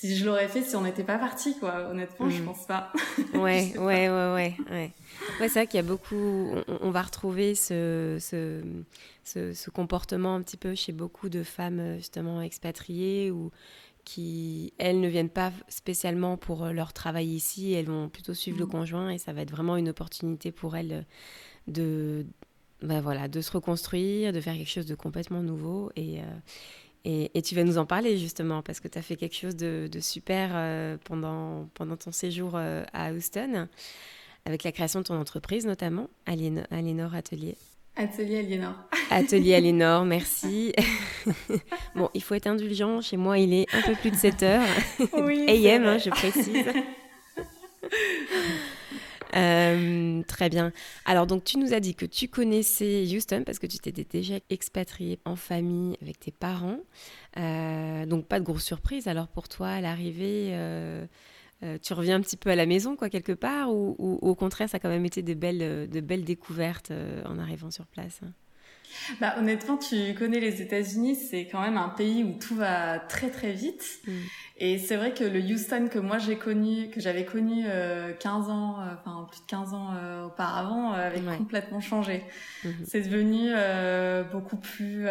si 0.00 0.16
je 0.16 0.24
l'aurais 0.24 0.48
fait 0.48 0.62
si 0.62 0.74
on 0.76 0.80
n'était 0.80 1.04
pas 1.04 1.18
parti 1.18 1.58
quoi. 1.58 1.90
Honnêtement 1.90 2.30
je 2.30 2.40
mm. 2.40 2.44
pense 2.46 2.66
pas. 2.66 2.90
Ouais, 3.34 3.72
ouais, 3.76 4.08
ouais 4.08 4.08
ouais 4.08 4.56
ouais. 4.70 4.92
Ouais 5.40 5.48
c'est 5.48 5.60
vrai 5.60 5.66
qu'il 5.66 5.76
y 5.76 5.82
a 5.82 5.86
beaucoup 5.86 6.54
on, 6.80 6.90
va 6.90 7.02
retrouver 7.02 7.54
ce, 7.54 8.16
ce, 8.18 8.62
ce, 9.52 9.70
comportement 9.70 10.34
un 10.34 10.42
petit 10.42 10.56
peu 10.56 10.74
chez 10.74 10.92
beaucoup 10.92 11.28
de 11.28 11.42
femmes 11.42 11.96
justement 11.98 12.40
expatriées 12.40 13.30
ou 13.30 13.50
qui 14.04 14.72
elles 14.78 15.00
ne 15.00 15.08
viennent 15.08 15.28
pas 15.28 15.52
spécialement 15.68 16.38
pour 16.38 16.64
leur 16.66 16.94
travail 16.94 17.28
ici. 17.28 17.74
Elles 17.74 17.86
vont 17.86 18.08
plutôt 18.08 18.32
suivre 18.32 18.58
le 18.58 18.66
mm. 18.66 18.70
conjoint 18.70 19.10
et 19.10 19.18
ça 19.18 19.34
va 19.34 19.42
être 19.42 19.50
vraiment 19.50 19.76
une 19.76 19.90
opportunité 19.90 20.50
pour 20.50 20.76
elles 20.76 21.04
de 21.68 22.24
ben 22.80 23.02
voilà 23.02 23.28
de 23.28 23.42
se 23.42 23.52
reconstruire 23.52 24.32
de 24.32 24.40
faire 24.40 24.54
quelque 24.54 24.70
chose 24.70 24.86
de 24.86 24.94
complètement 24.94 25.42
nouveau 25.42 25.92
et 25.96 26.20
euh, 26.20 26.24
et, 27.04 27.42
tu 27.42 27.54
vas 27.54 27.64
nous 27.64 27.78
en 27.78 27.86
parler 27.86 28.18
justement 28.18 28.62
parce 28.62 28.80
que 28.80 28.88
tu 28.88 28.98
as 28.98 29.02
fait 29.02 29.16
quelque 29.16 29.36
chose 29.36 29.56
de, 29.56 29.88
super 30.00 30.50
euh, 30.52 30.96
pendant, 31.04 31.68
pendant 31.74 31.96
ton 31.96 32.12
séjour 32.12 32.52
euh, 32.54 32.84
à 32.92 33.12
Houston, 33.12 33.68
avec 34.44 34.64
la 34.64 34.72
création 34.72 35.00
de 35.00 35.04
ton 35.04 35.18
entreprise 35.18 35.66
notamment, 35.66 36.08
Aliénor 36.26 37.14
Atelier. 37.14 37.56
Atelier 37.96 38.38
Aliénor. 38.38 38.74
Atelier 39.10 39.54
Aliénor, 39.54 40.04
merci. 40.06 40.72
bon, 41.94 42.08
il 42.14 42.22
faut 42.22 42.34
être 42.34 42.46
indulgent. 42.46 43.00
Chez 43.00 43.16
moi, 43.16 43.38
il 43.38 43.52
est 43.52 43.66
un 43.74 43.82
peu 43.82 43.94
plus 43.94 44.10
de 44.10 44.16
7 44.16 44.42
heures. 44.42 44.62
Oui, 45.14 45.46
AM, 45.68 45.84
hein, 45.84 45.98
je 45.98 46.10
précise. 46.10 46.66
Euh, 49.36 50.22
très 50.24 50.48
bien. 50.48 50.72
Alors, 51.04 51.26
donc, 51.26 51.44
tu 51.44 51.58
nous 51.58 51.72
as 51.72 51.80
dit 51.80 51.94
que 51.94 52.06
tu 52.06 52.28
connaissais 52.28 53.04
Houston 53.04 53.42
parce 53.44 53.58
que 53.58 53.66
tu 53.66 53.78
t'étais 53.78 54.04
déjà 54.04 54.36
expatriée 54.50 55.20
en 55.24 55.36
famille 55.36 55.96
avec 56.02 56.18
tes 56.18 56.32
parents. 56.32 56.80
Euh, 57.36 58.06
donc, 58.06 58.26
pas 58.26 58.40
de 58.40 58.44
grosse 58.44 58.64
surprise. 58.64 59.08
Alors, 59.08 59.28
pour 59.28 59.48
toi, 59.48 59.68
à 59.68 59.80
l'arrivée, 59.80 60.50
euh, 60.52 61.06
tu 61.82 61.92
reviens 61.92 62.16
un 62.16 62.20
petit 62.20 62.36
peu 62.36 62.50
à 62.50 62.56
la 62.56 62.66
maison, 62.66 62.96
quoi, 62.96 63.08
quelque 63.10 63.32
part, 63.32 63.72
ou, 63.72 63.94
au 63.98 64.34
contraire, 64.34 64.68
ça 64.68 64.78
a 64.78 64.80
quand 64.80 64.88
même 64.88 65.04
été 65.06 65.22
de 65.22 65.34
belles, 65.34 65.88
de 65.88 66.00
belles 66.00 66.24
découvertes 66.24 66.92
en 67.26 67.38
arrivant 67.38 67.70
sur 67.70 67.86
place 67.86 68.20
hein? 68.24 68.32
Bah, 69.20 69.34
honnêtement, 69.38 69.76
tu 69.76 70.14
connais 70.14 70.40
les 70.40 70.62
États-Unis, 70.62 71.16
c'est 71.16 71.46
quand 71.46 71.60
même 71.60 71.76
un 71.76 71.88
pays 71.88 72.24
où 72.24 72.38
tout 72.38 72.56
va 72.56 72.98
très 72.98 73.30
très 73.30 73.52
vite. 73.52 74.00
Mm. 74.06 74.12
Et 74.62 74.76
c'est 74.76 74.96
vrai 74.96 75.14
que 75.14 75.24
le 75.24 75.40
Houston 75.40 75.88
que 75.90 75.98
moi 75.98 76.18
j'ai 76.18 76.36
connu, 76.36 76.90
que 76.90 77.00
j'avais 77.00 77.24
connu 77.24 77.64
euh, 77.66 78.12
15 78.12 78.50
ans, 78.50 78.76
euh, 78.78 78.92
enfin 78.94 79.26
plus 79.30 79.40
de 79.40 79.46
15 79.46 79.72
ans 79.72 79.94
euh, 79.94 80.26
auparavant, 80.26 80.92
euh, 80.92 81.06
avait 81.06 81.22
complètement 81.38 81.80
changé. 81.80 82.22
Mm-hmm. 82.62 82.84
C'est 82.84 83.00
devenu 83.00 83.50
beaucoup 84.30 84.58
plus 84.58 85.06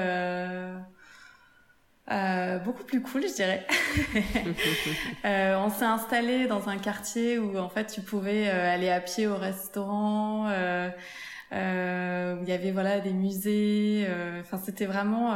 beaucoup 2.64 2.84
plus 2.84 3.02
cool, 3.02 3.24
je 3.28 3.34
dirais. 3.34 3.66
on 5.24 5.70
s'est 5.72 5.86
installé 5.86 6.46
dans 6.46 6.70
un 6.70 6.78
quartier 6.78 7.40
où 7.40 7.58
en 7.58 7.70
fait 7.70 7.88
tu 7.88 8.02
pouvais 8.02 8.48
aller 8.50 8.90
à 8.90 9.02
pied 9.02 9.26
au 9.26 9.36
restaurant, 9.36 10.48
où 11.52 12.44
il 12.44 12.50
y 12.50 12.52
avait 12.52 12.72
voilà 12.72 13.00
des 13.00 13.14
musées. 13.14 14.08
Enfin, 14.42 14.60
c'était 14.64 14.86
vraiment 14.86 15.36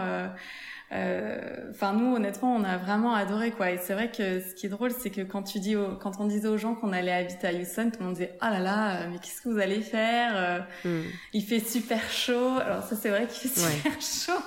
euh, 0.93 1.71
enfin, 1.71 1.93
nous, 1.93 2.15
honnêtement, 2.15 2.55
on 2.55 2.63
a 2.63 2.77
vraiment 2.77 3.15
adoré, 3.15 3.51
quoi. 3.51 3.71
Et 3.71 3.77
c'est 3.77 3.93
vrai 3.93 4.11
que 4.11 4.41
ce 4.41 4.53
qui 4.53 4.67
est 4.67 4.69
drôle, 4.69 4.91
c'est 4.91 5.09
que 5.09 5.21
quand 5.21 5.41
tu 5.41 5.59
dis, 5.59 5.75
quand 5.99 6.19
on 6.19 6.25
disait 6.25 6.47
aux 6.47 6.57
gens 6.57 6.75
qu'on 6.75 6.93
allait 6.93 7.11
habiter 7.11 7.47
à 7.47 7.53
Houston, 7.53 7.89
tout 7.91 7.99
le 7.99 8.05
monde 8.05 8.13
disait, 8.15 8.37
oh 8.41 8.45
là 8.45 8.59
là, 8.59 9.07
mais 9.07 9.17
qu'est-ce 9.17 9.41
que 9.41 9.49
vous 9.49 9.59
allez 9.59 9.81
faire 9.81 10.33
euh, 10.35 10.59
hmm. 10.85 11.07
Il 11.33 11.43
fait 11.43 11.59
super 11.59 12.11
chaud. 12.11 12.57
Alors 12.63 12.83
ça, 12.83 12.95
c'est 12.95 13.09
vrai 13.09 13.25
qu'il 13.27 13.49
fait 13.49 13.59
super 13.59 14.01
chaud. 14.01 14.43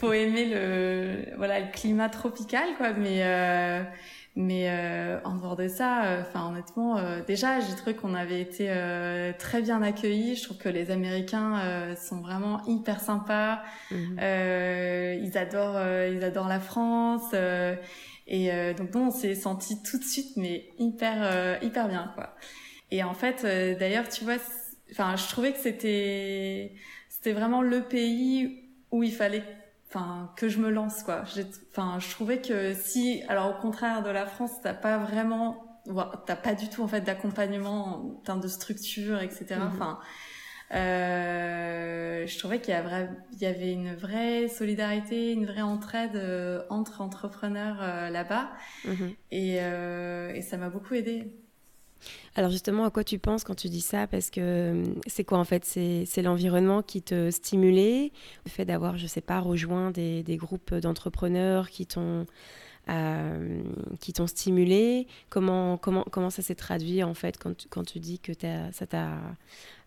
Faut 0.00 0.12
aimer 0.12 0.46
le, 0.46 1.36
voilà, 1.36 1.60
le 1.60 1.70
climat 1.72 2.10
tropical, 2.10 2.68
quoi. 2.76 2.92
Mais 2.92 3.20
euh, 3.22 3.82
mais 4.36 4.68
euh, 4.68 5.20
en 5.24 5.36
dehors 5.36 5.54
de 5.54 5.68
ça, 5.68 6.04
euh, 6.04 6.22
enfin 6.22 6.48
honnêtement, 6.48 6.98
euh, 6.98 7.20
déjà 7.24 7.60
j'ai 7.60 7.74
trouvé 7.76 7.94
qu'on 7.94 8.14
avait 8.14 8.40
été 8.40 8.66
euh, 8.68 9.32
très 9.38 9.62
bien 9.62 9.80
accueillis. 9.80 10.34
Je 10.34 10.42
trouve 10.42 10.58
que 10.58 10.68
les 10.68 10.90
Américains 10.90 11.94
sont 11.96 12.20
vraiment 12.20 12.64
hyper 12.66 13.00
sympas. 13.00 13.62
Mhm. 13.90 14.18
ils 14.18 15.38
adorent, 15.38 15.80
ils 16.10 16.24
adorent 16.24 16.48
la 16.48 16.60
France. 16.60 17.34
et 18.26 18.74
donc 18.74 18.90
bon, 18.90 19.06
on 19.06 19.10
s'est 19.10 19.34
senti 19.36 19.82
tout 19.82 19.98
de 19.98 20.04
suite, 20.04 20.36
mais 20.36 20.68
hyper, 20.78 21.62
hyper 21.62 21.88
bien 21.88 22.10
quoi. 22.14 22.34
Et 22.90 23.02
en 23.04 23.14
fait, 23.14 23.44
d'ailleurs, 23.78 24.08
tu 24.08 24.24
vois, 24.24 24.36
enfin 24.90 25.14
je 25.16 25.28
trouvais 25.28 25.52
que 25.52 25.58
c'était, 25.58 26.72
c'était 27.08 27.32
vraiment 27.32 27.62
le 27.62 27.82
pays 27.82 28.64
où 28.90 29.02
il 29.02 29.12
fallait 29.12 29.44
enfin 29.94 30.32
que 30.36 30.48
je 30.48 30.58
me 30.58 30.70
lance 30.70 31.02
quoi. 31.02 31.24
Enfin, 31.70 31.98
je 32.00 32.10
trouvais 32.10 32.40
que 32.40 32.74
si, 32.74 33.22
alors 33.28 33.56
au 33.56 33.60
contraire 33.60 34.02
de 34.02 34.10
la 34.10 34.26
France, 34.26 34.50
t'as 34.62 34.74
pas 34.74 34.98
vraiment, 34.98 35.82
t'as 36.26 36.36
pas 36.36 36.54
du 36.54 36.68
tout 36.68 36.82
en 36.82 36.88
fait 36.88 37.02
d'accompagnement 37.02 37.96
en 37.96 38.20
termes 38.24 38.40
de 38.40 38.48
structure, 38.48 39.20
etc. 39.20 39.56
Mhm. 39.56 39.70
Enfin, 39.72 39.98
euh, 40.74 42.26
je 42.26 42.38
trouvais 42.38 42.60
qu'il 42.60 42.74
y, 42.74 43.46
avait 43.46 43.72
une 43.72 43.94
vraie 43.94 44.48
solidarité, 44.48 45.32
une 45.32 45.46
vraie 45.46 45.62
entraide 45.62 46.16
euh, 46.16 46.62
entre 46.70 47.00
entrepreneurs 47.00 47.78
euh, 47.80 48.10
là-bas, 48.10 48.50
mhm. 48.84 49.14
et, 49.30 49.58
euh, 49.60 50.32
et 50.34 50.42
ça 50.42 50.56
m'a 50.56 50.70
beaucoup 50.70 50.94
aidé. 50.94 51.43
Alors 52.36 52.50
justement, 52.50 52.84
à 52.84 52.90
quoi 52.90 53.04
tu 53.04 53.18
penses 53.18 53.44
quand 53.44 53.54
tu 53.54 53.68
dis 53.68 53.80
ça? 53.80 54.06
Parce 54.08 54.30
que 54.30 54.40
euh, 54.40 54.84
c'est 55.06 55.24
quoi 55.24 55.38
en 55.38 55.44
fait? 55.44 55.64
C'est 55.64 56.22
l'environnement 56.22 56.82
qui 56.82 57.00
te 57.00 57.30
stimulait? 57.30 58.10
Le 58.44 58.50
fait 58.50 58.64
d'avoir, 58.64 58.96
je 58.96 59.06
sais 59.06 59.20
pas, 59.20 59.38
rejoint 59.38 59.92
des, 59.92 60.24
groupes 60.36 60.74
d'entrepreneurs 60.74 61.70
qui 61.70 61.86
t'ont... 61.86 62.26
Euh, 62.90 63.62
qui 64.00 64.12
t'ont 64.12 64.26
stimulé? 64.26 65.06
Comment, 65.30 65.78
comment, 65.78 66.04
comment 66.10 66.28
ça 66.28 66.42
s'est 66.42 66.54
traduit 66.54 67.02
en 67.02 67.14
fait 67.14 67.38
quand 67.38 67.84
tu, 67.84 67.98
dis 67.98 68.18
que 68.18 68.32
ça 68.72 68.86
t'a 68.86 69.16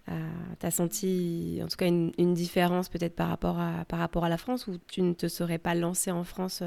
euh, 0.09 0.71
senti 0.71 1.59
en 1.61 1.67
tout 1.67 1.75
cas 1.75 1.85
une, 1.85 2.33
différence 2.33 2.89
peut-être 2.89 3.15
par 3.15 3.27
rapport 3.27 3.59
à 3.59 3.85
par 3.85 3.99
rapport 3.99 4.25
à 4.25 4.29
la 4.29 4.37
France 4.39 4.65
ou 4.65 4.79
tu 4.87 5.03
ne 5.03 5.13
te 5.13 5.27
serais 5.27 5.59
pas 5.59 5.75
lancé 5.75 6.09
en 6.09 6.23
France 6.23 6.63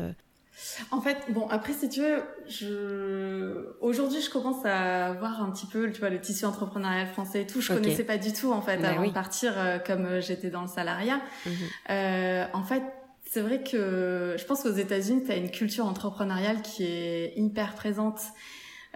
en 0.91 1.01
fait, 1.01 1.19
bon, 1.31 1.47
après, 1.49 1.73
si 1.73 1.89
tu 1.89 2.01
veux, 2.01 2.23
je... 2.49 3.75
aujourd'hui, 3.81 4.21
je 4.21 4.31
commence 4.31 4.65
à 4.65 5.13
voir 5.15 5.43
un 5.43 5.51
petit 5.51 5.67
peu, 5.67 5.91
tu 5.91 6.01
vois, 6.01 6.11
le 6.11 6.21
tissu 6.21 6.45
entrepreneurial 6.45 7.07
français 7.09 7.43
et 7.43 7.47
tout. 7.47 7.61
Je 7.61 7.73
connaissais 7.73 8.05
pas 8.05 8.19
du 8.19 8.33
tout, 8.33 8.53
en 8.53 8.61
fait, 8.61 8.83
avant 8.85 9.07
de 9.07 9.13
partir, 9.13 9.53
euh, 9.57 9.79
comme 9.79 10.07
euh, 10.07 10.21
j'étais 10.21 10.51
dans 10.51 10.63
le 10.63 10.69
salariat. 10.69 11.21
Mhm. 11.47 11.53
euh, 11.91 12.45
en 12.53 12.63
fait, 12.63 12.83
c'est 13.25 13.41
vrai 13.41 13.63
que 13.63 14.35
je 14.39 14.45
pense 14.45 14.63
qu'aux 14.63 14.73
États-Unis, 14.73 15.25
tu 15.25 15.33
as 15.33 15.37
une 15.37 15.51
culture 15.51 15.87
entrepreneuriale 15.87 16.63
qui 16.63 16.85
est 16.85 17.33
hyper 17.37 17.75
présente. 17.75 18.21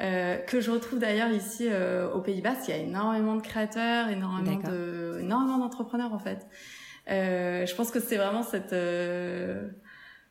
Euh, 0.00 0.38
que 0.38 0.60
je 0.60 0.72
retrouve 0.72 0.98
d'ailleurs 0.98 1.30
ici 1.30 1.68
euh, 1.70 2.10
aux 2.10 2.20
Pays-Bas, 2.20 2.54
il 2.66 2.70
y 2.70 2.72
a 2.72 2.78
énormément 2.78 3.36
de 3.36 3.42
créateurs, 3.42 4.08
énormément 4.08 4.58
de, 4.58 5.20
énormément 5.20 5.58
d'entrepreneurs 5.58 6.12
en 6.12 6.18
fait. 6.18 6.48
Euh, 7.08 7.64
je 7.64 7.74
pense 7.76 7.92
que 7.92 8.00
c'est 8.00 8.16
vraiment 8.16 8.42
cette 8.42 8.74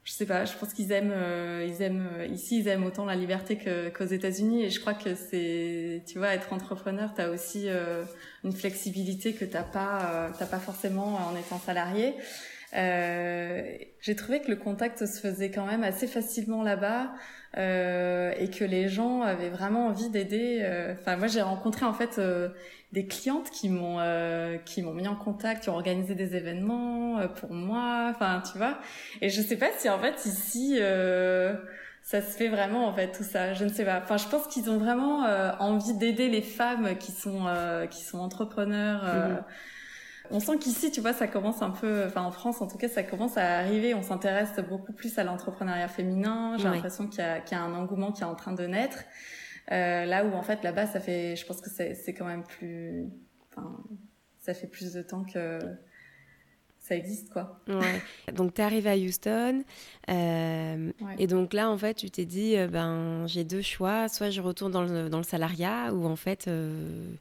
je 0.03 0.11
sais 0.11 0.25
pas, 0.25 0.43
je 0.43 0.53
pense 0.57 0.73
qu'ils 0.73 0.91
aiment, 0.91 1.13
euh, 1.13 1.65
ils 1.67 1.81
aiment 1.81 2.09
euh, 2.19 2.25
ici, 2.25 2.59
ils 2.59 2.67
aiment 2.67 2.83
autant 2.83 3.05
la 3.05 3.15
liberté 3.15 3.57
que, 3.57 3.89
qu'aux 3.89 4.05
États-Unis. 4.05 4.63
Et 4.63 4.69
je 4.69 4.81
crois 4.81 4.93
que 4.93 5.15
c'est, 5.15 6.03
tu 6.05 6.17
vois, 6.17 6.33
être 6.33 6.51
entrepreneur, 6.51 7.13
t'as 7.15 7.29
aussi 7.29 7.69
euh, 7.69 8.03
une 8.43 8.51
flexibilité 8.51 9.33
que 9.33 9.45
t'as 9.45 9.63
pas, 9.63 10.31
t'as 10.37 10.45
pas 10.45 10.59
forcément 10.59 11.15
en 11.15 11.35
étant 11.37 11.59
salarié. 11.59 12.15
j'ai 12.73 14.15
trouvé 14.17 14.41
que 14.41 14.49
le 14.49 14.57
contact 14.57 15.05
se 15.05 15.19
faisait 15.19 15.51
quand 15.51 15.65
même 15.65 15.83
assez 15.83 16.07
facilement 16.07 16.63
là-bas 16.63 17.13
et 17.55 18.49
que 18.49 18.65
les 18.65 18.89
gens 18.89 19.21
avaient 19.21 19.51
vraiment 19.51 19.87
envie 19.87 20.09
d'aider. 20.09 20.65
Enfin, 20.99 21.15
moi, 21.15 21.27
j'ai 21.27 21.41
rencontré 21.41 21.85
en 21.85 21.93
fait 21.93 22.19
des 22.93 23.07
clientes 23.07 23.49
qui 23.49 23.69
m'ont 23.69 23.97
euh, 23.99 24.57
qui 24.59 24.83
m'ont 24.83 24.93
mis 24.93 25.07
en 25.07 25.15
contact, 25.15 25.63
qui 25.63 25.69
ont 25.69 25.73
organisé 25.73 26.13
des 26.13 26.35
événements 26.35 27.17
euh, 27.17 27.27
pour 27.27 27.51
moi, 27.51 28.11
enfin 28.11 28.41
tu 28.49 28.57
vois. 28.59 28.77
Et 29.21 29.29
je 29.29 29.41
sais 29.41 29.57
pas 29.57 29.69
si 29.77 29.89
en 29.89 29.97
fait 29.97 30.25
ici 30.27 30.77
euh, 30.79 31.55
ça 32.03 32.21
se 32.21 32.37
fait 32.37 32.49
vraiment 32.49 32.87
en 32.87 32.93
fait 32.93 33.11
tout 33.11 33.23
ça, 33.23 33.53
je 33.53 33.63
ne 33.65 33.69
sais 33.69 33.83
pas. 33.83 33.99
Enfin 34.03 34.17
je 34.17 34.27
pense 34.27 34.45
qu'ils 34.45 34.69
ont 34.69 34.77
vraiment 34.77 35.25
euh, 35.25 35.51
envie 35.59 35.95
d'aider 35.95 36.29
les 36.29 36.43
femmes 36.43 36.95
qui 36.99 37.11
sont 37.11 37.47
euh, 37.47 37.87
qui 37.87 38.03
sont 38.03 38.19
entrepreneurs. 38.19 39.03
Mhm. 39.03 39.43
On 40.31 40.39
sent 40.39 40.57
qu'ici, 40.57 40.89
tu 40.89 41.01
vois, 41.01 41.11
ça 41.11 41.27
commence 41.27 41.61
un 41.61 41.71
peu, 41.71 42.05
enfin 42.05 42.21
en 42.21 42.31
France 42.31 42.61
en 42.61 42.67
tout 42.67 42.77
cas, 42.77 42.87
ça 42.87 43.03
commence 43.03 43.37
à 43.37 43.57
arriver. 43.57 43.93
On 43.93 44.03
s'intéresse 44.03 44.53
beaucoup 44.69 44.93
plus 44.93 45.17
à 45.17 45.23
l'entrepreneuriat 45.23 45.89
féminin. 45.89 46.55
J'ai 46.57 46.69
l'impression 46.69 47.07
qu'il 47.07 47.19
y, 47.19 47.27
a, 47.27 47.39
qu'il 47.39 47.57
y 47.57 47.59
a 47.59 47.63
un 47.63 47.73
engouement 47.73 48.11
qui 48.11 48.21
est 48.21 48.25
en 48.25 48.35
train 48.35 48.53
de 48.53 48.65
naître. 48.65 48.99
Euh, 49.71 50.05
là 50.05 50.25
où 50.25 50.33
en 50.33 50.43
fait 50.43 50.63
là-bas, 50.63 50.87
ça 50.87 50.99
fait, 50.99 51.35
je 51.35 51.45
pense 51.45 51.61
que 51.61 51.69
c'est 51.69 52.13
quand 52.13 52.25
même 52.25 52.43
plus, 52.43 53.05
enfin, 53.51 53.77
ça 54.39 54.53
fait 54.53 54.67
plus 54.67 54.93
de 54.93 55.01
temps 55.01 55.23
que 55.23 55.59
ça 56.83 56.97
existe 56.97 57.31
quoi. 57.31 57.61
Ouais. 57.69 58.01
Donc 58.33 58.55
tu 58.55 58.61
es 58.61 58.63
arrivé 58.63 58.89
à 58.89 58.97
Houston 58.97 59.63
euh, 60.09 60.91
et 61.17 61.27
donc 61.27 61.53
là 61.53 61.69
en 61.69 61.77
fait 61.77 61.93
tu 61.93 62.11
t'es 62.11 62.25
dit 62.25 62.57
euh, 62.57 62.67
ben 62.67 63.25
j'ai 63.25 63.45
deux 63.45 63.61
choix, 63.61 64.09
soit 64.09 64.29
je 64.31 64.41
retourne 64.41 64.73
dans 64.73 64.83
le, 64.83 65.07
dans 65.07 65.19
le 65.19 65.23
salariat 65.23 65.93
ou 65.93 66.05
en 66.05 66.17
fait 66.17 66.49
euh, 66.49 67.13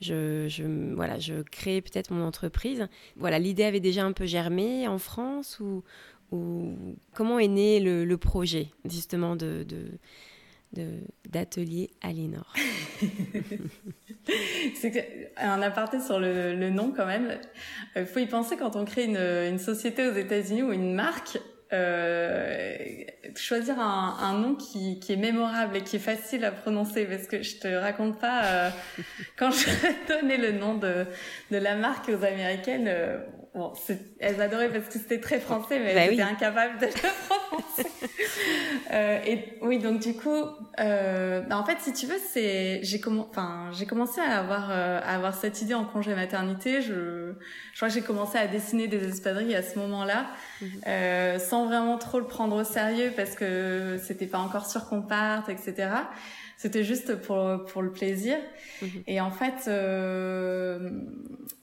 je, 0.00 0.46
je, 0.48 0.94
voilà, 0.94 1.18
je 1.18 1.42
crée 1.42 1.82
peut-être 1.82 2.10
mon 2.10 2.24
entreprise. 2.24 2.88
Voilà, 3.16 3.38
l'idée 3.38 3.64
avait 3.64 3.80
déjà 3.80 4.06
un 4.06 4.12
peu 4.12 4.24
germé 4.24 4.88
en 4.88 4.96
France 4.96 5.60
ou, 5.60 5.84
ou 6.32 6.74
comment 7.12 7.38
est 7.38 7.48
né 7.48 7.78
le, 7.78 8.06
le 8.06 8.16
projet 8.16 8.68
justement 8.86 9.36
de, 9.36 9.64
de 9.68 9.98
d'atelier 10.72 11.90
Aliénor. 12.00 12.54
c'est 14.74 15.32
un 15.36 15.62
aparté 15.62 16.00
sur 16.00 16.18
le, 16.18 16.54
le 16.54 16.70
nom 16.70 16.92
quand 16.96 17.06
même. 17.06 17.38
Il 17.96 18.06
faut 18.06 18.20
y 18.20 18.26
penser 18.26 18.56
quand 18.56 18.76
on 18.76 18.84
crée 18.84 19.04
une, 19.04 19.58
société 19.58 20.08
aux 20.08 20.14
États-Unis 20.14 20.62
ou 20.62 20.72
une 20.72 20.94
marque. 20.94 21.38
Euh, 21.72 22.74
choisir 23.36 23.78
un, 23.78 24.38
nom 24.38 24.56
qui, 24.56 24.98
est 25.08 25.16
mémorable 25.16 25.76
et 25.76 25.82
qui 25.82 25.96
est 25.96 26.00
facile 26.00 26.44
à 26.44 26.50
prononcer 26.50 27.04
parce 27.04 27.28
que 27.28 27.42
je 27.42 27.58
te 27.58 27.68
raconte 27.68 28.18
pas 28.18 28.44
euh, 28.44 28.70
quand 29.36 29.52
je 29.52 29.68
donnais 30.08 30.36
le 30.36 30.50
nom 30.50 30.74
de, 30.74 31.06
la 31.50 31.76
marque 31.76 32.08
aux 32.08 32.24
américaines 32.24 32.88
euh, 32.88 33.18
bon 33.54 33.72
elles 34.20 34.40
adoraient 34.40 34.68
parce 34.68 34.86
que 34.86 34.98
c'était 34.98 35.20
très 35.20 35.40
français 35.40 35.78
mais 35.80 35.94
bah 35.94 36.00
elles 36.02 36.14
étaient 36.14 36.22
incapables 36.22 36.78
de 36.78 36.86
le 36.86 36.92
prononcer 37.28 37.90
euh, 38.92 39.18
et 39.26 39.58
oui 39.60 39.78
donc 39.78 40.00
du 40.00 40.14
coup 40.14 40.44
euh, 40.78 41.40
bah, 41.40 41.58
en 41.58 41.64
fait 41.64 41.78
si 41.80 41.92
tu 41.92 42.06
veux 42.06 42.18
c'est 42.32 42.80
j'ai 42.82 43.00
comment 43.00 43.26
enfin 43.28 43.70
j'ai 43.72 43.86
commencé 43.86 44.20
à 44.20 44.38
avoir 44.38 44.70
à 44.70 45.14
avoir 45.14 45.34
cette 45.34 45.62
idée 45.62 45.74
en 45.74 45.84
congé 45.84 46.14
maternité 46.14 46.80
je 46.80 47.34
je 47.72 47.76
crois 47.76 47.88
que 47.88 47.94
j'ai 47.94 48.02
commencé 48.02 48.38
à 48.38 48.46
dessiner 48.46 48.86
des 48.86 49.08
espadrilles 49.08 49.56
à 49.56 49.62
ce 49.62 49.78
moment-là 49.78 50.26
mhm. 50.62 51.38
sans 51.40 51.66
vraiment 51.66 51.98
trop 51.98 52.20
le 52.20 52.26
prendre 52.26 52.56
au 52.56 52.64
sérieux 52.64 53.12
parce 53.16 53.34
que 53.34 53.98
c'était 54.02 54.26
pas 54.26 54.38
encore 54.38 54.66
sûr 54.66 54.88
qu'on 54.88 55.02
parte, 55.02 55.48
etc. 55.48 55.88
C'était 56.56 56.84
juste 56.84 57.16
pour 57.16 57.64
pour 57.66 57.82
le 57.82 57.92
plaisir. 57.92 58.36
Mhm. 58.82 58.88
Et 59.06 59.20
en 59.20 59.30
fait, 59.30 59.68
euh, 59.68 60.90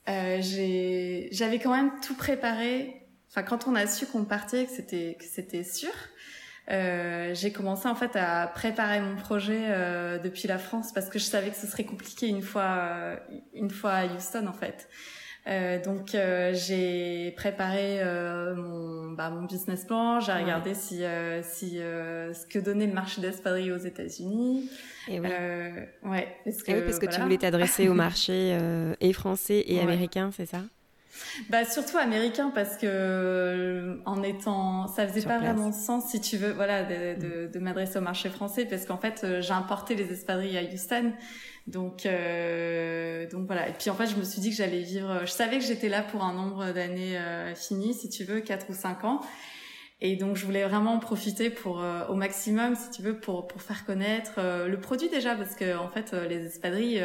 euh, 0.09 0.37
j'ai 0.41 1.29
j'avais 1.31 1.59
quand 1.59 1.75
même 1.77 1.91
tout 2.01 2.15
préparé. 2.15 3.07
Enfin, 3.29 3.43
quand 3.43 3.67
on 3.67 3.75
a 3.75 3.87
su 3.87 4.05
qu'on 4.05 4.25
partait, 4.25 4.65
que 4.65 4.71
c'était 4.71 5.15
que 5.19 5.25
c'était 5.25 5.63
sûr. 5.63 5.91
Euh, 6.69 7.33
j'ai 7.33 7.53
commencé 7.53 7.87
en 7.87 7.95
fait 7.95 8.15
à 8.15 8.47
préparer 8.47 8.99
mon 8.99 9.15
projet 9.15 9.67
euh, 9.67 10.19
depuis 10.19 10.49
la 10.49 10.57
France 10.57 10.91
parce 10.91 11.07
que 11.07 11.17
je 11.17 11.23
savais 11.23 11.49
que 11.49 11.55
ce 11.55 11.65
serait 11.65 11.85
compliqué 11.85 12.27
une 12.27 12.41
fois 12.41 12.79
euh, 12.81 13.15
une 13.53 13.69
fois 13.69 13.91
à 13.91 14.05
Houston 14.05 14.47
en 14.47 14.53
fait. 14.53 14.89
Euh, 15.47 15.81
donc 15.81 16.13
euh, 16.13 16.53
j'ai 16.53 17.31
préparé 17.37 18.01
euh, 18.01 18.53
mon, 18.53 19.11
bah, 19.13 19.29
mon 19.29 19.43
business 19.43 19.85
plan, 19.85 20.19
j'ai 20.19 20.33
regardé 20.33 20.73
si, 20.73 21.03
si 21.43 21.77
ce 21.77 22.45
que 22.47 22.59
donnait 22.59 22.87
le 22.87 22.93
marché 22.93 23.21
d'espadrilles 23.21 23.71
aux 23.71 23.77
États-Unis. 23.77 24.69
Et 25.07 25.19
oui. 25.19 25.29
ouais, 26.03 26.27
parce 26.43 26.63
que, 26.63 26.71
oui, 26.73 26.81
parce 26.85 26.99
que 26.99 27.05
tu 27.05 27.21
voulais 27.21 27.37
t'adresser 27.37 27.87
au 27.87 27.93
marché 28.05 28.57
et 28.99 29.13
français 29.13 29.63
et 29.67 29.75
ouais. 29.75 29.81
américain, 29.81 30.31
c'est 30.35 30.45
ça? 30.45 30.63
Bah 31.49 31.65
surtout 31.65 31.97
américain 31.97 32.51
parce 32.53 32.77
que 32.77 33.99
en 34.05 34.23
étant, 34.23 34.87
ça 34.87 35.07
faisait 35.07 35.25
pas 35.25 35.39
vraiment 35.39 35.71
sens 35.71 36.09
si 36.09 36.21
tu 36.21 36.37
veux, 36.37 36.51
voilà, 36.51 36.83
de, 36.83 37.47
de, 37.47 37.59
m'adresser 37.59 37.97
au 37.97 38.01
marché 38.01 38.29
français 38.29 38.65
parce 38.65 38.85
qu'en 38.85 38.97
fait 38.97 39.25
j'ai 39.39 39.53
importé 39.53 39.95
les 39.95 40.11
espadrilles 40.11 40.57
à 40.57 40.63
Houston, 40.63 41.13
donc 41.67 42.05
euh, 42.05 43.29
donc 43.29 43.45
voilà. 43.47 43.69
Et 43.69 43.73
puis 43.73 43.89
en 43.89 43.95
fait 43.95 44.07
je 44.07 44.15
me 44.15 44.23
suis 44.23 44.41
dit 44.41 44.49
que 44.49 44.55
j'allais 44.55 44.81
vivre, 44.81 45.21
je 45.21 45.31
savais 45.31 45.59
que 45.59 45.65
j'étais 45.65 45.89
là 45.89 46.01
pour 46.01 46.23
un 46.23 46.33
nombre 46.33 46.71
d'années 46.71 47.17
euh, 47.17 47.53
fini, 47.55 47.93
si 47.93 48.09
tu 48.09 48.23
veux, 48.23 48.39
quatre 48.39 48.69
ou 48.69 48.73
cinq 48.73 49.03
ans. 49.03 49.21
Et 49.99 50.15
donc 50.15 50.35
je 50.35 50.45
voulais 50.45 50.63
vraiment 50.63 50.93
en 50.93 50.99
profiter 50.99 51.49
pour 51.49 51.81
euh, 51.81 52.05
au 52.07 52.13
maximum, 52.13 52.75
si 52.75 52.91
tu 52.91 53.01
veux, 53.01 53.19
pour 53.19 53.47
pour 53.47 53.63
faire 53.63 53.83
connaître 53.83 54.33
euh, 54.37 54.67
le 54.67 54.79
produit 54.79 55.09
déjà, 55.09 55.35
parce 55.35 55.55
que 55.55 55.75
en 55.75 55.89
fait 55.89 56.13
euh, 56.13 56.27
les 56.27 56.45
espadrilles, 56.45 57.03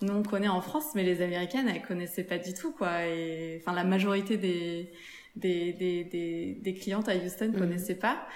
nous 0.00 0.12
on 0.12 0.22
connaît 0.24 0.48
en 0.48 0.60
France, 0.60 0.86
mais 0.96 1.04
les 1.04 1.22
américaines 1.22 1.68
elles 1.68 1.82
connaissaient 1.82 2.24
pas 2.24 2.38
du 2.38 2.52
tout 2.52 2.72
quoi. 2.72 3.06
Et 3.06 3.60
enfin 3.60 3.72
la 3.72 3.84
majorité 3.84 4.36
des 4.38 4.90
des 5.36 5.72
des 5.72 6.02
des, 6.02 6.58
des 6.60 6.74
clientes 6.74 7.08
à 7.08 7.14
Houston 7.14 7.52
mmh. 7.54 7.58
connaissaient 7.58 7.94
pas. 7.98 8.26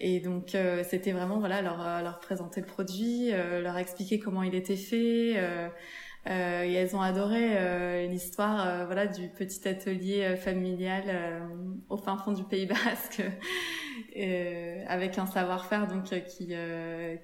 Et 0.00 0.18
donc 0.18 0.56
c'était 0.82 1.12
vraiment 1.12 1.38
voilà 1.38 1.62
leur 1.62 1.78
leur 2.02 2.18
présenter 2.18 2.60
le 2.60 2.66
produit, 2.66 3.30
leur 3.30 3.78
expliquer 3.78 4.18
comment 4.18 4.42
il 4.42 4.56
était 4.56 4.74
fait. 4.74 5.36
Euh, 6.28 6.62
et 6.62 6.72
elles 6.74 6.94
ont 6.94 7.00
adoré 7.00 7.56
euh, 7.56 8.06
l'histoire 8.06 8.64
euh, 8.64 8.86
voilà 8.86 9.08
du 9.08 9.26
petit 9.26 9.66
atelier 9.66 10.22
euh, 10.22 10.36
familial 10.36 11.42
au 11.88 11.96
fin 11.96 12.16
fond 12.16 12.30
du 12.30 12.44
Pays 12.44 12.66
Basque 12.84 13.22
avec 14.86 15.18
un 15.18 15.26
savoir-faire 15.26 15.88
donc 15.88 16.04
qui, 16.04 16.54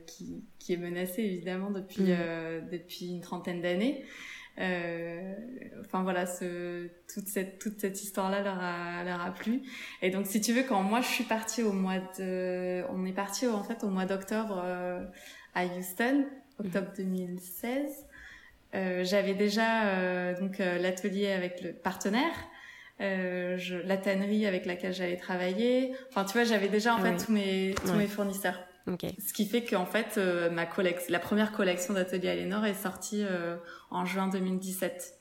qui, 0.06 0.44
qui 0.58 0.72
est 0.72 0.76
menacé 0.76 1.22
évidemment 1.22 1.70
depuis 1.70 2.02
mmh. 2.02 2.68
depuis 2.72 3.10
une 3.10 3.20
trentaine 3.20 3.60
d'années. 3.60 4.04
enfin 4.58 6.02
voilà, 6.02 6.26
ce, 6.26 6.88
toute 7.12 7.28
cette 7.28 7.60
toute 7.60 7.78
cette 7.78 8.02
histoire-là 8.02 8.42
leur 8.42 8.58
a 8.58 9.04
leur 9.04 9.20
a 9.20 9.30
plu. 9.30 9.62
Et 10.02 10.10
donc 10.10 10.26
si 10.26 10.40
tu 10.40 10.52
veux, 10.52 10.64
quand 10.64 10.82
moi 10.82 11.02
je 11.02 11.08
suis 11.08 11.24
partie 11.24 11.62
au 11.62 11.72
mois 11.72 11.98
de, 12.18 12.82
on 12.90 13.04
est 13.06 13.12
parti 13.12 13.46
en 13.46 13.62
fait 13.62 13.84
au 13.84 13.88
mois 13.88 14.06
d'octobre 14.06 14.60
à 15.54 15.66
Houston, 15.66 16.26
octobre 16.58 16.90
2016. 16.96 18.07
Euh, 18.74 19.02
j'avais 19.04 19.34
déjà 19.34 19.86
euh, 19.86 20.38
donc 20.38 20.60
euh, 20.60 20.78
l'atelier 20.78 21.32
avec 21.32 21.62
le 21.62 21.72
partenaire, 21.72 22.34
je, 23.00 23.76
la 23.86 23.96
tannerie 23.96 24.46
avec 24.46 24.66
laquelle 24.66 24.92
j'allais 24.92 25.16
travailler. 25.16 25.92
Enfin, 26.08 26.24
tu 26.24 26.32
vois, 26.32 26.44
j'avais 26.44 26.68
déjà 26.68 26.94
en 26.94 26.98
fait 26.98 27.16
tous 27.16 27.32
mes 27.32 27.74
tous 27.84 27.94
mes 27.94 28.06
fournisseurs. 28.06 28.60
Okay. 28.86 29.14
Ce 29.24 29.32
qui 29.34 29.46
fait 29.46 29.64
qu'en 29.64 29.84
fait, 29.84 30.18
ma 30.50 30.64
collection, 30.64 31.12
la 31.12 31.18
première 31.18 31.52
collection 31.52 31.94
d'atelier 31.94 32.30
Alénor 32.30 32.64
est 32.64 32.74
sortie 32.74 33.24
en 33.90 34.04
juin 34.04 34.28
2017. 34.28 35.14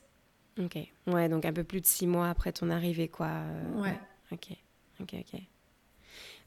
Ok. 0.60 0.78
Ouais, 1.06 1.28
donc 1.28 1.44
un 1.44 1.52
peu 1.52 1.64
plus 1.64 1.80
de 1.80 1.86
six 1.86 2.06
mois 2.06 2.30
après 2.30 2.50
ton 2.50 2.70
arrivée, 2.70 3.08
quoi. 3.08 3.30
ouais. 3.76 3.98
Ok. 4.32 4.48
Ok. 5.00 5.14
Ok. 5.14 5.40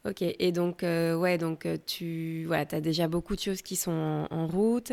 Ok, 0.03 0.23
et 0.23 0.51
donc, 0.51 0.81
euh, 0.81 1.15
ouais, 1.15 1.37
donc 1.37 1.67
euh, 1.67 1.77
tu 1.85 2.45
voilà, 2.47 2.65
as 2.71 2.81
déjà 2.81 3.07
beaucoup 3.07 3.35
de 3.35 3.39
choses 3.39 3.61
qui 3.61 3.75
sont 3.75 4.25
en, 4.31 4.47
route, 4.47 4.91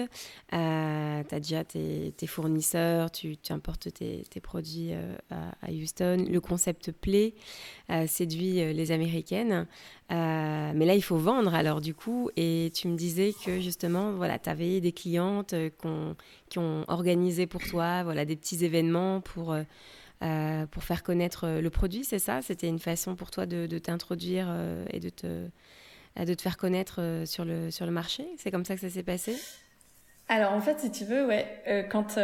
euh, 0.52 1.22
tu 1.26 1.34
as 1.34 1.40
déjà 1.40 1.64
tes, 1.64 2.12
fournisseurs, 2.26 3.10
tu, 3.10 3.38
importes 3.48 3.88
tes, 3.90 4.40
produits 4.42 4.90
euh, 4.92 5.16
à, 5.30 5.70
Houston, 5.70 6.26
le 6.28 6.40
concept 6.42 6.92
plaît, 6.92 7.32
séduit 8.06 8.74
les 8.74 8.92
Américaines, 8.92 9.66
mais 10.10 10.84
là 10.84 10.94
il 10.94 11.02
faut 11.02 11.16
vendre 11.16 11.54
alors 11.54 11.80
du 11.80 11.94
coup, 11.94 12.28
et 12.36 12.70
tu 12.74 12.86
me 12.88 12.96
disais 12.96 13.32
que 13.46 13.60
justement, 13.60 14.12
voilà, 14.12 14.38
tu 14.38 14.50
avais 14.50 14.82
des 14.82 14.92
clientes 14.92 15.54
qui 16.50 16.58
ont 16.58 16.84
organisé 16.86 17.46
pour 17.46 17.62
toi 17.62 18.02
voilà, 18.02 18.26
des 18.26 18.36
petits 18.36 18.62
événements 18.62 19.22
pour 19.22 19.56
euh, 20.22 20.66
pour 20.66 20.82
faire 20.82 21.02
connaître 21.02 21.44
euh, 21.44 21.60
le 21.60 21.70
produit, 21.70 22.04
c'est 22.04 22.18
ça? 22.18 22.42
C'était 22.42 22.66
une 22.66 22.80
façon 22.80 23.14
pour 23.14 23.30
toi 23.30 23.46
de, 23.46 23.66
t'introduire 23.78 24.46
euh, 24.50 24.84
et 24.90 24.98
de 24.98 25.10
te, 25.10 25.46
de 26.18 26.34
te 26.34 26.42
faire 26.42 26.56
connaître 26.56 27.22
sur, 27.24 27.44
le, 27.44 27.70
sur 27.70 27.86
le 27.86 27.92
marché? 27.92 28.26
C'est 28.36 28.50
comme 28.50 28.64
ça 28.64 28.74
que 28.74 28.80
ça 28.80 28.90
s'est 28.90 29.04
passé? 29.04 29.36
Alors 30.30 30.52
en 30.52 30.60
fait, 30.60 30.80
si 30.80 30.90
tu 30.90 31.04
veux, 31.04 31.26
ouais, 31.26 31.86
quand 31.90 32.18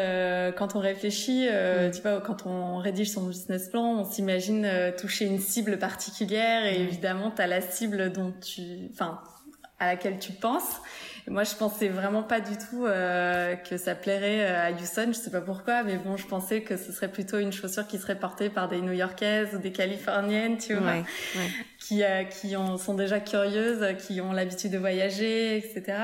quand 0.58 0.76
on 0.76 0.78
réfléchit, 0.78 1.46
mm. 1.48 1.90
tu 1.92 2.02
vois, 2.02 2.20
quand 2.20 2.44
on 2.44 2.76
rédige 2.76 3.12
son 3.12 3.26
business 3.28 3.70
plan, 3.70 4.00
on 4.00 4.04
s'imagine 4.04 4.68
toucher 4.98 5.24
une 5.24 5.38
cible 5.38 5.78
particulière 5.78 6.66
et 6.66 6.80
mm. 6.80 6.82
évidemment, 6.82 7.30
tu 7.30 7.40
as 7.40 7.46
la 7.46 7.62
cible 7.62 8.12
dont 8.12 8.34
tu, 8.42 8.90
enfin, 8.92 9.22
à 9.78 9.86
laquelle 9.86 10.18
tu 10.18 10.32
penses. 10.32 10.80
Moi, 11.26 11.44
je 11.44 11.54
pensais 11.54 11.88
vraiment 11.88 12.22
pas 12.22 12.40
du 12.40 12.58
tout 12.58 12.84
euh, 12.84 13.56
que 13.56 13.78
ça 13.78 13.94
plairait 13.94 14.42
euh, 14.42 14.68
à 14.68 14.72
Houston. 14.72 15.06
Je 15.08 15.12
sais 15.12 15.30
pas 15.30 15.40
pourquoi, 15.40 15.82
mais 15.82 15.96
bon, 15.96 16.18
je 16.18 16.26
pensais 16.26 16.60
que 16.60 16.76
ce 16.76 16.92
serait 16.92 17.08
plutôt 17.08 17.38
une 17.38 17.52
chaussure 17.52 17.86
qui 17.86 17.98
serait 17.98 18.18
portée 18.18 18.50
par 18.50 18.68
des 18.68 18.82
New-Yorkaises 18.82 19.54
ou 19.54 19.58
des 19.58 19.72
Californiennes, 19.72 20.58
tu 20.58 20.74
vois, 20.74 20.96
qui 21.78 22.02
euh, 22.02 22.24
qui 22.24 22.56
ont, 22.56 22.76
sont 22.76 22.92
déjà 22.92 23.20
curieuses, 23.20 23.96
qui 24.06 24.20
ont 24.20 24.32
l'habitude 24.32 24.72
de 24.72 24.78
voyager, 24.78 25.56
etc. 25.56 25.98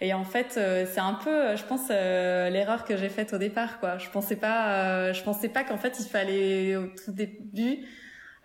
Et 0.00 0.14
en 0.14 0.24
fait, 0.24 0.54
euh, 0.56 0.86
c'est 0.90 1.00
un 1.00 1.14
peu, 1.14 1.56
je 1.56 1.64
pense, 1.64 1.90
l'erreur 1.90 2.84
que 2.84 2.96
j'ai 2.96 3.10
faite 3.10 3.34
au 3.34 3.38
départ, 3.38 3.80
quoi. 3.80 3.98
Je 3.98 4.08
pensais 4.08 4.36
pas, 4.36 5.12
je 5.12 5.22
pensais 5.22 5.50
pas 5.50 5.64
qu'en 5.64 5.78
fait 5.78 5.96
il 6.00 6.06
fallait 6.06 6.76
au 6.76 6.86
tout 6.86 7.12
début 7.12 7.80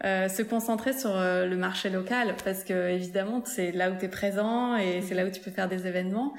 euh, 0.06 0.30
se 0.30 0.44
concentrer 0.44 0.94
sur 0.94 1.12
euh, 1.14 1.46
le 1.46 1.58
marché 1.58 1.90
local 1.90 2.34
parce 2.46 2.64
que 2.64 2.90
évidemment 2.90 3.44
c'est 3.44 3.74
là 3.74 3.92
où 3.92 3.98
tu 3.98 4.06
es 4.06 4.08
présent 4.08 4.78
et 4.78 5.02
c'est 5.02 5.14
là 5.14 5.26
où 5.26 5.30
tu 5.30 5.42
peux 5.42 5.52
faire 5.52 5.68
des 5.68 5.88
événements. 5.88 6.34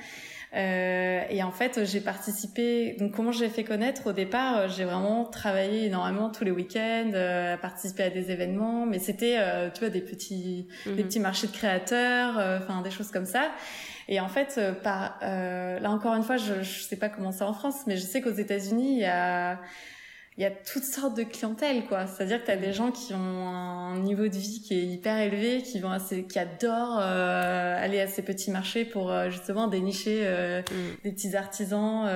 Euh, 0.56 1.20
et 1.30 1.44
en 1.44 1.52
fait, 1.52 1.84
j'ai 1.84 2.00
participé. 2.00 2.96
Donc, 2.98 3.12
comment 3.12 3.30
j'ai 3.30 3.48
fait 3.48 3.62
connaître? 3.62 4.08
Au 4.08 4.12
départ 4.12 4.68
J'ai 4.68 4.84
vraiment 4.84 5.24
travaillé 5.24 5.86
énormément 5.86 6.28
tous 6.28 6.42
les 6.42 6.50
week-ends, 6.50 7.12
euh, 7.14 7.54
à 7.54 7.56
participer 7.56 8.02
à 8.02 8.10
des 8.10 8.32
événements. 8.32 8.84
Mais 8.84 8.98
c'était, 8.98 9.38
tu 9.74 9.78
vois, 9.78 9.90
des 9.90 10.00
petits, 10.00 10.66
des 10.86 10.90
mhm. 10.90 11.02
petits 11.04 11.20
marchés 11.20 11.46
de 11.46 11.52
créateurs, 11.52 12.32
enfin 12.60 12.82
des 12.82 12.90
choses 12.90 13.12
comme 13.12 13.26
ça. 13.26 13.52
Et 14.08 14.18
en 14.18 14.28
fait, 14.28 14.60
par 14.82 15.20
là 15.20 15.88
encore 15.88 16.14
une 16.14 16.24
fois, 16.24 16.36
je, 16.36 16.62
je 16.62 16.80
sais 16.80 16.96
pas 16.96 17.10
comment 17.10 17.30
c'est 17.30 17.44
en 17.44 17.52
France, 17.52 17.82
mais 17.86 17.96
je 17.96 18.02
sais 18.02 18.20
qu'aux 18.20 18.30
États-Unis, 18.30 18.94
il 18.94 19.00
y 19.00 19.04
a 19.04 19.60
il 20.40 20.44
y 20.44 20.46
a 20.46 20.50
toutes 20.50 20.85
sortes 20.85 21.14
de 21.18 21.22
clientèle 21.22 21.85
quoi. 21.85 22.07
C'est 22.07 22.22
à 22.22 22.26
dire 22.26 22.40
que 22.40 22.46
tu 22.46 22.50
as 22.50 22.57
des 22.57 22.72
gens 22.72 22.90
qui 22.90 23.12
ont 23.12 23.46
un 23.46 23.98
niveau 23.98 24.26
de 24.26 24.37
vie 24.38 24.62
qui 24.62 24.72
est 24.72 24.87
hyper 24.87 25.18
élevé 25.18 25.61
qui 25.61 25.81
vont 25.81 25.90
assez, 25.90 26.24
qui 26.24 26.38
adorent 26.38 26.98
euh, 26.98 27.76
aller 27.79 28.00
à 28.00 28.07
ces 28.07 28.22
petits 28.22 28.50
marchés 28.50 28.87
pour 28.87 29.11
euh, 29.11 29.29
justement 29.29 29.68
dénicher 29.68 30.22
euh, 30.22 30.62
mm. 30.62 31.03
des 31.05 31.12
petits 31.12 31.37
artisans 31.37 32.09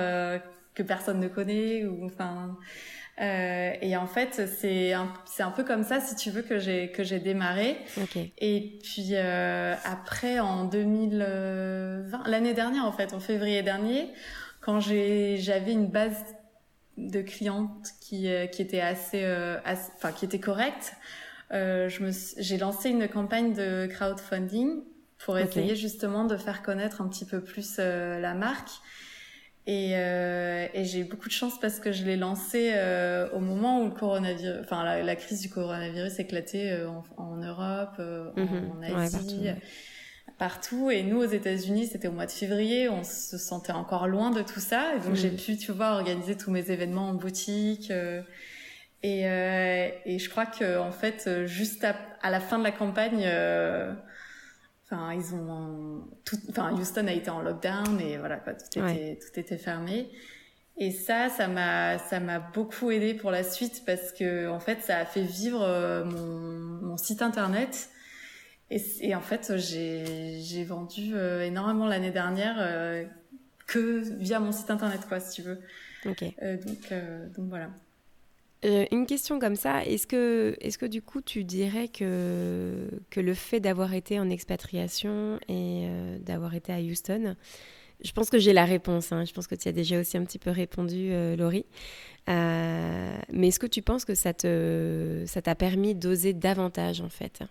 que 0.73 0.81
personne 0.81 1.19
ne 1.19 1.27
connaît 1.27 1.85
ou 1.85 2.03
enfin 2.03 2.57
et 3.19 3.95
en 3.95 4.07
fait 4.07 4.47
c'est 4.47 4.93
un, 4.93 5.13
c'est 5.25 5.43
un 5.43 5.51
peu 5.51 5.63
comme 5.63 5.83
ça 5.83 5.99
si 6.01 6.15
tu 6.15 6.31
veux 6.31 6.41
que 6.41 6.57
j'ai 6.57 6.91
que 6.91 7.03
j'ai 7.03 7.19
démarré. 7.19 7.77
Et 8.39 8.79
puis 8.81 9.15
après 9.15 10.39
en 10.39 10.65
2020 10.65 12.27
l'année 12.27 12.55
dernière 12.55 12.85
en 12.85 12.91
fait 12.91 13.13
en 13.13 13.19
février 13.19 13.61
dernier 13.61 14.09
quand 14.61 14.79
j'ai 14.79 15.37
j'avais 15.37 15.73
une 15.73 15.85
base 15.85 16.25
de 16.97 17.21
clientes 17.21 17.89
qui, 18.01 18.29
euh, 18.29 18.47
qui 18.47 18.61
étaient 18.61 18.81
assez, 18.81 19.23
euh, 19.23 19.57
enfin 19.65 20.11
qui 20.11 20.25
étaient 20.25 20.39
correctes. 20.39 20.93
Euh, 21.51 21.89
je 21.89 22.03
me, 22.03 22.11
j'ai 22.37 22.57
lancé 22.57 22.89
une 22.89 23.07
campagne 23.07 23.53
de 23.53 23.87
crowdfunding 23.87 24.81
pour 25.19 25.37
essayer 25.37 25.75
justement 25.75 26.25
de 26.25 26.37
faire 26.37 26.61
connaître 26.61 27.01
un 27.01 27.07
petit 27.07 27.25
peu 27.25 27.41
plus 27.41 27.77
la 27.77 28.33
marque. 28.33 28.69
Et, 29.65 29.93
et 29.93 30.85
j'ai 30.85 30.99
eu 30.99 31.03
beaucoup 31.05 31.27
de 31.27 31.33
chance 31.33 31.59
parce 31.59 31.79
que 31.79 31.91
je 31.91 32.03
l'ai 32.03 32.17
lancé 32.17 32.73
au 33.33 33.39
moment 33.39 33.81
où 33.81 33.85
le 33.85 33.91
coronavirus, 33.91 34.59
enfin 34.61 34.83
la, 34.83 35.15
crise 35.15 35.41
du 35.41 35.49
coronavirus 35.49 36.19
éclatait 36.19 36.83
en, 36.85 37.03
en 37.17 37.37
Europe, 37.37 37.95
en, 37.97 38.39
mhm. 38.39 38.83
Asie 38.95 39.17
partout. 39.17 39.59
Et 40.91 41.03
nous, 41.03 41.17
aux 41.17 41.25
États-Unis, 41.25 41.87
c'était 41.87 42.07
au 42.07 42.11
mois 42.11 42.25
de 42.25 42.31
février. 42.31 42.89
On 42.89 43.03
se 43.03 43.37
sentait 43.37 43.71
encore 43.71 44.07
loin 44.07 44.31
de 44.31 44.41
tout 44.41 44.59
ça. 44.59 44.95
Et 44.95 44.99
donc, 44.99 45.15
j'ai 45.15 45.31
mm. 45.31 45.37
pu, 45.37 45.57
tu 45.57 45.71
vois, 45.71 45.91
organiser 45.91 46.35
tous 46.35 46.51
mes 46.51 46.71
événements 46.71 47.09
en 47.09 47.13
boutique. 47.13 47.89
Euh, 47.89 48.21
et, 49.01 49.27
euh, 49.27 49.89
et 50.05 50.19
je 50.19 50.29
crois 50.29 50.45
que, 50.45 50.77
en 50.77 50.91
fait, 50.91 51.45
juste 51.45 51.83
à, 51.83 51.95
à 52.21 52.29
la 52.29 52.39
fin 52.39 52.59
de 52.59 52.63
la 52.63 52.71
campagne, 52.71 53.23
euh, 53.25 53.93
enfin, 54.85 55.13
ils 55.13 55.33
ont, 55.33 56.03
tout, 56.25 56.37
enfin, 56.49 56.73
Houston 56.73 57.07
a 57.07 57.13
été 57.13 57.29
en 57.29 57.41
lockdown 57.41 57.99
et 58.01 58.17
voilà, 58.17 58.37
quoi, 58.37 58.53
tout 58.53 58.79
était, 58.79 59.19
tout 59.19 59.39
était 59.39 59.57
fermé. 59.57 60.09
Et 60.77 60.91
ça, 60.91 61.29
ça 61.29 61.47
m'a, 61.47 61.97
ça 61.97 62.19
m'a 62.19 62.39
beaucoup 62.39 62.91
aidé 62.91 63.13
pour 63.13 63.31
la 63.31 63.43
suite 63.43 63.83
parce 63.85 64.11
que, 64.11 64.49
en 64.49 64.59
fait, 64.59 64.81
ça 64.81 64.97
a 64.97 65.05
fait 65.05 65.23
vivre 65.23 65.59
mon, 66.05 66.87
mon 66.87 66.97
site 66.97 67.21
internet 67.21 67.89
et, 68.71 68.81
et 69.01 69.15
en 69.15 69.21
fait, 69.21 69.53
j'ai 69.57 70.63
vendu 70.63 71.11
euh, 71.13 71.45
énormément 71.45 71.85
l'année 71.85 72.11
dernière 72.11 72.55
euh, 72.59 73.03
que 73.67 74.01
via 74.17 74.39
mon 74.39 74.51
site 74.51 74.71
internet, 74.71 75.01
quoi, 75.07 75.19
si 75.19 75.41
tu 75.41 75.47
veux. 75.47 75.59
Ok. 76.05 76.23
Euh, 76.41 76.57
donc, 76.57 76.93
donc 77.35 77.49
voilà. 77.49 77.69
une 78.91 79.05
question 79.05 79.39
comme 79.39 79.55
ça, 79.55 79.85
est-ce 79.85 80.07
que, 80.07 80.55
est 80.59 80.77
que 80.77 80.85
du 80.85 81.01
coup 81.01 81.21
tu 81.21 81.43
dirais 81.43 81.87
que, 81.87 82.89
que 83.09 83.19
le 83.19 83.33
fait 83.33 83.59
d'avoir 83.59 83.93
été 83.93 84.19
en 84.19 84.29
expatriation 84.29 85.39
et 85.47 85.87
d'avoir 86.21 86.53
été 86.53 86.73
à 86.73 86.79
Houston, 86.79 87.35
je 88.03 88.11
pense 88.11 88.29
que 88.29 88.37
j'ai 88.37 88.53
la 88.53 88.65
réponse. 88.65 89.11
Hein. 89.11 89.25
Je 89.25 89.33
pense 89.33 89.47
que 89.47 89.55
tu 89.55 89.67
as 89.67 89.71
déjà 89.71 89.99
aussi 89.99 90.17
un 90.17 90.23
petit 90.25 90.39
peu 90.39 90.51
répondu, 90.51 91.11
Laurie. 91.37 91.65
mais 92.27 93.47
est-ce 93.47 93.59
que 93.59 93.67
tu 93.67 93.81
penses 93.81 94.05
que 94.05 94.15
ça 94.15 94.33
te, 94.33 95.23
ça 95.25 95.41
t'a 95.41 95.55
permis 95.55 95.95
d'oser 95.95 96.33
davantage 96.33 97.01
en 97.01 97.09
fait? 97.09 97.43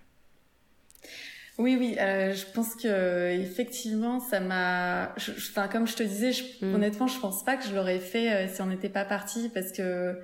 Oui, 1.56 1.76
oui, 1.78 1.96
euh, 2.00 2.34
je 2.34 2.46
pense 2.46 2.74
que 2.74 3.30
effectivement, 3.30 4.18
ça 4.18 4.40
m'a. 4.40 5.14
Enfin, 5.16 5.68
comme 5.68 5.86
je 5.86 5.94
te 5.94 6.02
disais, 6.02 6.32
mm. 6.60 6.74
honnêtement, 6.74 7.06
je 7.06 7.18
pense 7.20 7.44
pas 7.44 7.56
que 7.56 7.64
je 7.64 7.74
l'aurais 7.74 8.00
fait 8.00 8.32
euh, 8.32 8.48
si 8.52 8.60
on 8.60 8.66
n'était 8.66 8.88
pas 8.88 9.04
parti, 9.04 9.50
parce 9.54 9.70
que 9.70 10.18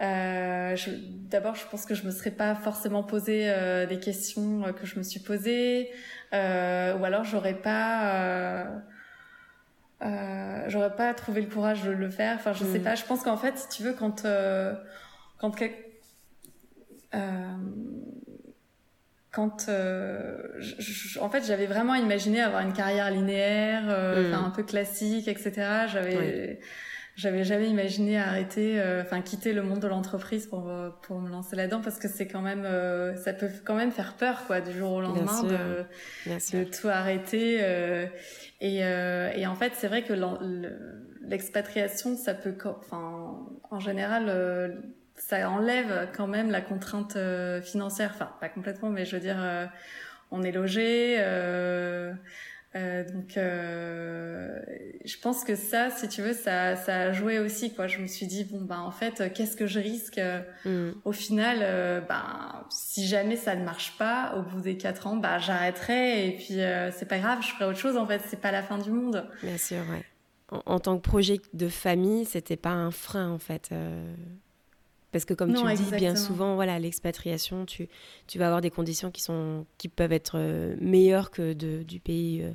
euh, 0.00 0.76
d'abord, 1.30 1.54
je 1.54 1.64
pense 1.70 1.86
que 1.86 1.94
je 1.94 2.04
me 2.04 2.10
serais 2.10 2.32
pas 2.32 2.56
forcément 2.56 3.04
posé 3.04 3.52
des 3.88 4.00
questions 4.00 4.72
que 4.72 4.84
je 4.84 4.98
me 4.98 5.04
suis 5.04 5.20
posées, 5.20 5.90
ou 6.32 6.36
alors 7.04 7.22
j'aurais 7.22 7.54
pas. 7.54 8.66
j'aurais 10.66 10.96
pas 10.96 11.14
trouvé 11.14 11.40
le 11.40 11.48
courage 11.48 11.84
de 11.84 11.92
le 11.92 12.10
faire. 12.10 12.34
Enfin, 12.34 12.52
je 12.52 12.64
sais 12.64 12.80
mm. 12.80 12.84
pas. 12.84 12.94
Je 12.96 13.04
pense 13.04 13.22
qu'en 13.22 13.36
fait, 13.36 13.56
si 13.58 13.68
tu 13.68 13.84
veux, 13.84 13.92
quand 13.92 14.26
quand 15.38 15.52
quand 19.38 19.66
euh, 19.68 20.36
en 21.20 21.30
fait 21.30 21.46
j'avais 21.46 21.66
vraiment 21.66 21.94
imaginé 21.94 22.40
avoir 22.40 22.60
une 22.62 22.72
carrière 22.72 23.08
linéaire 23.08 23.84
euh, 23.86 24.32
mm. 24.32 24.34
un 24.34 24.50
peu 24.50 24.64
classique 24.64 25.28
etc 25.28 25.86
j'avais 25.86 26.58
j'avais 27.14 27.44
jamais 27.44 27.68
imaginé 27.68 28.18
arrêter 28.18 28.80
euh, 28.80 29.02
enfin 29.02 29.20
quitter 29.20 29.52
le 29.52 29.62
monde 29.62 29.78
de 29.78 29.86
l'entreprise 29.86 30.48
pour 30.48 30.68
pour 31.02 31.20
me 31.20 31.30
lancer 31.30 31.54
là-dedans 31.54 31.80
parce 31.80 32.00
que 32.00 32.08
c'est 32.08 32.26
quand 32.26 32.40
même 32.40 32.66
ça 33.16 33.32
peut 33.32 33.48
quand 33.64 33.76
même 33.76 33.92
faire 33.92 34.14
peur 34.14 34.44
quoi 34.48 34.60
du 34.60 34.72
jour 34.76 34.90
au 34.90 35.00
lendemain 35.00 35.44
de, 35.44 36.58
de 36.58 36.64
tout 36.64 36.88
arrêter 36.88 37.60
et 38.60 38.78
et 38.78 39.46
en 39.46 39.54
fait 39.54 39.72
c'est 39.76 39.86
vrai 39.86 40.02
que 40.02 40.14
l'expatriation 41.22 42.16
ça 42.16 42.34
peut 42.34 42.56
enfin 42.64 43.38
en 43.70 43.78
général 43.78 44.82
ça 45.28 45.50
enlève 45.50 46.08
quand 46.16 46.26
même 46.26 46.50
la 46.50 46.62
contrainte 46.62 47.16
euh, 47.16 47.60
financière. 47.60 48.12
Enfin, 48.14 48.30
pas 48.40 48.48
complètement, 48.48 48.88
mais 48.88 49.04
je 49.04 49.16
veux 49.16 49.20
dire, 49.20 49.36
euh, 49.38 49.66
on 50.30 50.42
est 50.42 50.52
logé. 50.52 51.16
Euh, 51.18 52.14
donc, 52.74 53.32
je 53.34 55.20
pense 55.20 55.44
que 55.44 55.54
ça, 55.54 55.90
si 55.90 56.08
tu 56.08 56.22
veux, 56.22 56.32
ça, 56.32 56.76
ça 56.76 56.96
a 56.96 57.12
joué 57.12 57.40
aussi. 57.40 57.74
Quoi. 57.74 57.88
Je 57.88 57.98
me 57.98 58.06
suis 58.06 58.26
dit, 58.26 58.44
bon, 58.44 58.62
ben, 58.62 58.78
en 58.78 58.90
fait, 58.90 59.32
qu'est-ce 59.34 59.56
que 59.56 59.66
je 59.66 59.80
risque 59.80 60.20
mm. 60.64 60.92
Au 61.04 61.12
final, 61.12 62.04
ben, 62.08 62.64
si 62.70 63.06
jamais 63.06 63.36
ça 63.36 63.54
ne 63.54 63.64
marche 63.64 63.98
pas, 63.98 64.34
au 64.36 64.42
bout 64.42 64.60
des 64.62 64.78
quatre 64.78 65.08
ans, 65.08 65.16
ben, 65.16 65.38
j'arrêterai. 65.38 66.28
Et 66.28 66.36
puis, 66.36 66.60
c'est 66.96 67.08
pas 67.08 67.18
grave, 67.18 67.40
je 67.42 67.48
ferai 67.48 67.66
autre 67.66 67.78
chose. 67.78 67.98
En 67.98 68.06
fait, 68.06 68.22
c'est 68.28 68.40
pas 68.40 68.52
la 68.52 68.62
fin 68.62 68.78
du 68.78 68.92
monde. 68.92 69.28
Bien 69.42 69.58
sûr, 69.58 69.80
ouais. 69.90 70.04
En, 70.50 70.62
en 70.64 70.78
tant 70.78 70.96
que 70.96 71.02
projet 71.02 71.38
de 71.52 71.68
famille, 71.68 72.24
c'était 72.24 72.56
pas 72.56 72.70
un 72.70 72.92
frein, 72.92 73.28
en 73.28 73.38
fait. 73.38 73.70
Parce 75.10 75.24
que 75.24 75.32
comme 75.32 75.54
tu 75.54 75.64
le 75.64 75.74
dis 75.74 75.96
bien 75.96 76.16
souvent, 76.16 76.54
voilà, 76.54 76.78
l'expatriation, 76.78 77.64
tu, 77.64 77.88
tu 78.26 78.38
vas 78.38 78.46
avoir 78.46 78.60
des 78.60 78.70
conditions 78.70 79.10
qui, 79.10 79.22
sont, 79.22 79.64
qui 79.78 79.88
peuvent 79.88 80.12
être 80.12 80.32
euh, 80.36 80.76
meilleures 80.80 81.30
que 81.30 81.54
de, 81.54 81.82
du 81.82 81.98
pays, 81.98 82.42
euh, 82.42 82.52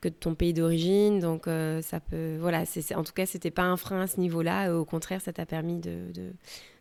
que 0.00 0.08
de 0.08 0.14
ton 0.14 0.34
pays 0.34 0.52
d'origine. 0.52 1.20
Donc 1.20 1.46
euh, 1.46 1.80
ça 1.82 2.00
peut, 2.00 2.38
voilà, 2.40 2.64
c'est, 2.66 2.92
en 2.96 3.04
tout 3.04 3.12
cas, 3.12 3.24
c'était 3.24 3.52
pas 3.52 3.62
un 3.62 3.76
frein 3.76 4.00
à 4.00 4.06
ce 4.08 4.18
niveau-là. 4.18 4.74
Au 4.74 4.84
contraire, 4.84 5.20
ça 5.20 5.32
t'a 5.32 5.46
permis 5.46 5.78
de, 5.78 6.10
de, 6.12 6.32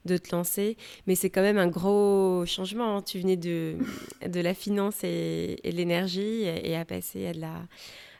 de, 0.05 0.17
te 0.17 0.35
lancer. 0.35 0.75
Mais 1.05 1.13
c'est 1.13 1.29
quand 1.29 1.43
même 1.43 1.59
un 1.59 1.67
gros 1.67 2.43
changement. 2.47 2.97
Hein. 2.97 3.01
Tu 3.03 3.19
venais 3.19 3.37
de, 3.37 3.77
de 4.27 4.39
la 4.39 4.55
finance 4.55 5.03
et, 5.03 5.57
et 5.63 5.71
de 5.71 5.77
l'énergie 5.77 6.45
et, 6.45 6.75
à 6.75 6.83
passer 6.83 7.27
à 7.27 7.33
de 7.33 7.41
la 7.41 7.61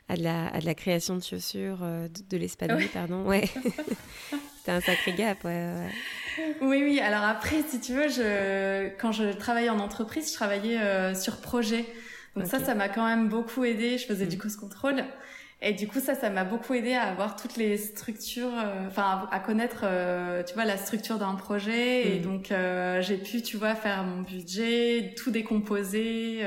à 0.08 0.16
de 0.16 0.22
la, 0.22 0.46
à 0.54 0.60
de 0.60 0.66
la 0.66 0.74
création 0.76 1.16
de 1.16 1.22
chaussures, 1.24 1.78
de, 1.78 2.08
de 2.30 2.36
l'espadrille, 2.36 2.86
pardon. 2.92 3.24
Ouais. 3.24 3.50
C'était 4.66 4.78
un 4.78 4.80
sacré 4.80 5.12
gap, 5.12 5.44
ouais. 5.44 5.50
ouais. 5.52 6.56
Oui, 6.60 6.82
oui. 6.82 6.98
Alors 6.98 7.22
après, 7.22 7.62
si 7.68 7.78
tu 7.78 7.92
veux, 7.92 8.08
je, 8.08 8.88
quand 9.00 9.12
je 9.12 9.30
travaillais 9.32 9.68
en 9.68 9.78
entreprise, 9.78 10.28
je 10.28 10.34
travaillais 10.34 10.80
euh, 10.80 11.14
sur 11.14 11.36
projet. 11.36 11.84
Donc 12.34 12.46
ça, 12.46 12.58
ça 12.58 12.74
m'a 12.74 12.88
quand 12.88 13.06
même 13.06 13.28
beaucoup 13.28 13.62
aidé. 13.62 13.96
Je 13.96 14.06
faisais 14.06 14.26
du 14.26 14.36
mm. 14.36 14.40
cost 14.40 14.58
control. 14.58 15.04
Et 15.62 15.72
du 15.72 15.86
coup, 15.86 16.00
ça, 16.00 16.16
ça 16.16 16.30
m'a 16.30 16.42
beaucoup 16.42 16.74
aidé 16.74 16.94
à 16.94 17.04
avoir 17.04 17.36
toutes 17.36 17.56
les 17.56 17.78
structures, 17.78 18.52
euh, 18.58 18.88
enfin, 18.88 19.28
à, 19.30 19.38
connaître, 19.38 19.84
euh, 19.84 20.42
tu 20.42 20.54
vois, 20.54 20.64
la 20.64 20.76
structure 20.78 21.18
d'un 21.18 21.36
projet. 21.36 22.16
Et 22.16 22.18
mm. 22.18 22.22
donc, 22.22 22.52
j'ai 23.02 23.18
pu, 23.18 23.42
tu 23.42 23.56
vois, 23.56 23.76
faire 23.76 24.02
mon 24.02 24.22
budget, 24.22 25.14
tout 25.16 25.30
décomposer. 25.30 26.42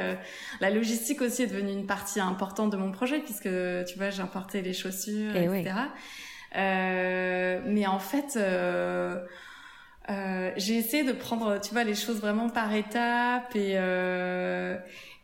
la 0.60 0.70
logistique 0.70 1.22
aussi 1.22 1.44
est 1.44 1.48
devenue 1.48 1.72
une 1.72 1.88
partie 1.88 2.20
importante 2.20 2.70
de 2.70 2.76
mon 2.78 2.92
projet 2.92 3.20
puisque, 3.20 3.50
tu 3.88 3.98
vois, 3.98 4.10
j'importais 4.10 4.62
les 4.62 4.74
chaussures, 4.74 5.38
et 5.38 5.46
etc. 5.46 5.72
mais 6.56 7.86
en 7.88 8.00
fait, 8.00 8.38
euh, 10.10 10.52
j'ai 10.58 10.76
essayé 10.78 11.04
de 11.04 11.12
prendre, 11.12 11.60
tu 11.60 11.72
vois, 11.72 11.84
les 11.84 11.94
choses 11.94 12.20
vraiment 12.20 12.50
par 12.50 12.74
étapes 12.74 13.56
et 13.56 13.74
euh, 13.76 14.76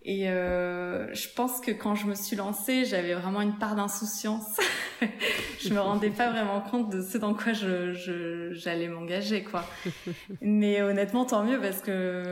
et 0.08 0.30
euh, 0.30 1.12
je 1.16 1.28
pense 1.36 1.60
que 1.60 1.72
quand 1.72 1.96
je 1.96 2.06
me 2.06 2.14
suis 2.14 2.36
lancée, 2.36 2.86
j'avais 2.86 3.16
vraiment 3.16 3.42
une 3.42 3.58
part 3.58 3.76
d'insouciance. 3.76 4.60
je 5.60 5.74
me 5.74 5.80
rendais 5.80 6.12
pas 6.12 6.30
vraiment 6.30 6.62
compte 6.62 6.92
de 6.92 7.02
ce 7.02 7.18
dans 7.18 7.34
quoi 7.34 7.54
je 7.54 8.52
j'allais 8.54 8.88
m'engager, 8.88 9.44
quoi. 9.44 9.66
Mais 10.42 10.84
honnêtement, 10.84 11.26
tant 11.26 11.44
mieux 11.44 11.60
parce 11.60 11.82
que. 11.82 12.24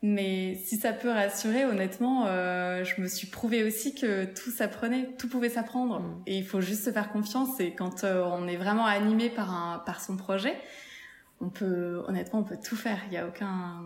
Mais 0.00 0.54
si 0.64 0.76
ça 0.76 0.92
peut 0.92 1.10
rassurer, 1.10 1.64
honnêtement, 1.64 2.26
euh, 2.26 2.84
je 2.84 3.00
me 3.00 3.08
suis 3.08 3.26
prouvé 3.26 3.64
aussi 3.64 3.96
que 3.96 4.26
tout 4.26 4.50
s'apprenait, 4.50 5.08
tout 5.18 5.28
pouvait 5.28 5.48
s'apprendre. 5.48 6.00
Mm. 6.00 6.22
Et 6.26 6.38
il 6.38 6.44
faut 6.44 6.60
juste 6.60 6.84
se 6.84 6.92
faire 6.92 7.10
confiance. 7.10 7.58
Et 7.58 7.74
quand 7.74 8.04
euh, 8.04 8.22
on 8.24 8.46
est 8.46 8.56
vraiment 8.56 8.86
animé 8.86 9.28
par 9.28 9.52
un 9.52 9.80
par 9.80 10.00
son 10.00 10.16
projet, 10.16 10.56
on 11.40 11.48
peut, 11.48 12.02
honnêtement, 12.06 12.40
on 12.40 12.44
peut 12.44 12.58
tout 12.62 12.76
faire. 12.76 13.00
Il 13.08 13.14
y 13.14 13.16
a 13.16 13.26
aucun, 13.26 13.82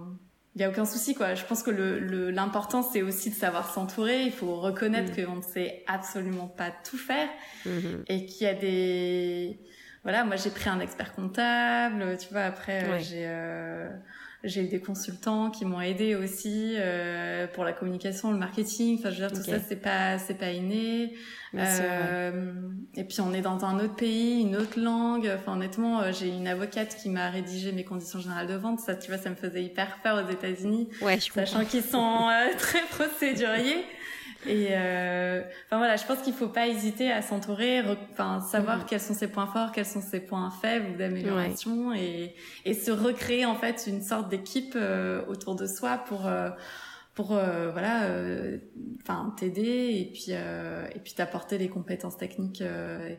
il 0.55 0.61
y 0.61 0.65
a 0.65 0.69
aucun 0.69 0.85
souci, 0.85 1.15
quoi. 1.15 1.35
Je 1.35 1.47
pense 1.47 1.63
que 1.63 1.71
le, 1.71 2.31
l'important, 2.31 2.83
c'est 2.83 3.01
aussi 3.01 3.31
de 3.31 3.35
savoir 3.35 3.73
s'entourer. 3.73 4.25
Il 4.25 4.33
faut 4.33 4.57
reconnaître 4.57 5.13
mm. 5.13 5.25
qu'on 5.25 5.37
ne 5.37 5.43
sait 5.43 5.83
absolument 5.87 6.47
pas 6.47 6.71
tout 6.85 6.99
faire 6.99 7.29
mm-hmm. 7.67 8.05
et 8.09 8.27
qu'il 8.27 8.47
y 8.47 8.51
a 8.51 8.55
des, 8.55 9.59
voilà, 10.03 10.25
moi 10.25 10.37
j'ai 10.37 10.51
pris 10.51 10.69
un 10.69 10.81
expert 10.81 11.15
comptable, 11.15 12.19
tu 12.19 12.29
vois. 12.33 12.43
Après, 12.43 13.01
j'ai 13.01 13.25
euh, 13.27 13.89
j'ai 14.45 14.65
eu 14.65 14.69
des 14.69 14.81
consultants 14.81 15.51
qui 15.51 15.65
m'ont 15.65 15.81
aidé 15.81 16.17
aussi 16.17 16.75
euh, 16.77 17.47
pour 17.47 17.65
la 17.65 17.73
communication, 17.73 18.33
le 18.33 18.39
marketing. 18.39 18.99
Enfin, 18.99 19.11
je 19.11 19.23
veux 19.23 19.29
dire, 19.29 19.37
tout 19.37 19.49
ça, 19.49 19.59
c'est 19.61 19.77
pas, 19.77 20.19
c'est 20.19 20.35
pas 20.35 20.51
inné. 20.51 21.15
Euh, 21.55 22.53
et 22.95 23.05
puis, 23.05 23.21
on 23.21 23.33
est 23.35 23.43
dans 23.43 23.65
un 23.65 23.79
autre 23.79 23.95
pays, 23.95 24.41
une 24.41 24.57
autre 24.57 24.81
langue. 24.81 25.31
Enfin, 25.35 25.53
honnêtement, 25.53 26.01
euh, 26.01 26.13
j'ai 26.13 26.29
une 26.29 26.49
avocate 26.49 26.97
qui 26.97 27.11
m'a 27.11 27.29
rédigé 27.31 27.73
mes 27.73 27.85
conditions 27.85 28.21
générales 28.21 28.47
de 28.47 28.55
vente. 28.55 28.81
Ça, 28.81 28.95
tu 28.95 29.11
vois, 29.11 29.19
ça 29.19 29.31
me 29.31 29.35
faisait 29.35 29.63
hyper 29.63 29.99
peur 30.03 30.25
aux 30.25 30.31
États-Unis, 30.31 30.89
ouais, 31.03 31.19
je 31.21 31.33
sachant 31.33 31.65
qu'ils 31.65 31.83
sont 31.83 32.29
euh, 32.29 32.49
très 32.59 32.83
procéduriers. 32.91 33.85
Et 34.47 34.69
euh, 34.73 35.41
enfin 35.67 35.79
voilà, 35.79 35.97
je 35.97 36.05
pense 36.05 36.19
qu'il 36.19 36.33
faut 36.33 36.49
pas 36.49 36.67
hésiter 36.67 37.13
à 37.13 37.23
s'entourer, 37.23 37.83
enfin 38.13 38.41
savoir 38.41 38.79
mm. 38.79 38.85
quels 38.89 39.01
sont 39.01 39.15
ses 39.15 39.29
points 39.29 39.47
forts, 39.47 39.71
quels 39.73 39.87
sont 39.87 40.01
ses 40.01 40.21
points 40.21 40.51
faibles 40.51 40.97
d'amélioration 40.97 41.95
et, 41.95 42.35
et 42.65 42.75
se 42.75 42.91
recréer 42.91 43.47
en 43.47 43.55
fait 43.55 43.85
une 43.87 44.03
sorte 44.03 44.29
d'équipe 44.29 44.75
euh, 44.75 45.23
autour 45.29 45.55
de 45.55 45.67
soi 45.67 45.97
pour 45.97 46.27
euh, 46.27 46.51
pour 47.15 47.33
euh, 47.33 47.71
voilà 47.71 48.05
euh, 48.05 48.57
enfin 49.03 49.35
t'aider 49.39 49.61
et 50.01 50.11
puis 50.15 50.29
euh, 50.31 50.87
et 50.95 50.99
puis 50.99 51.13
t'apporter 51.13 51.59
les 51.59 51.69
compétences 51.69 52.17
techniques 52.17 52.63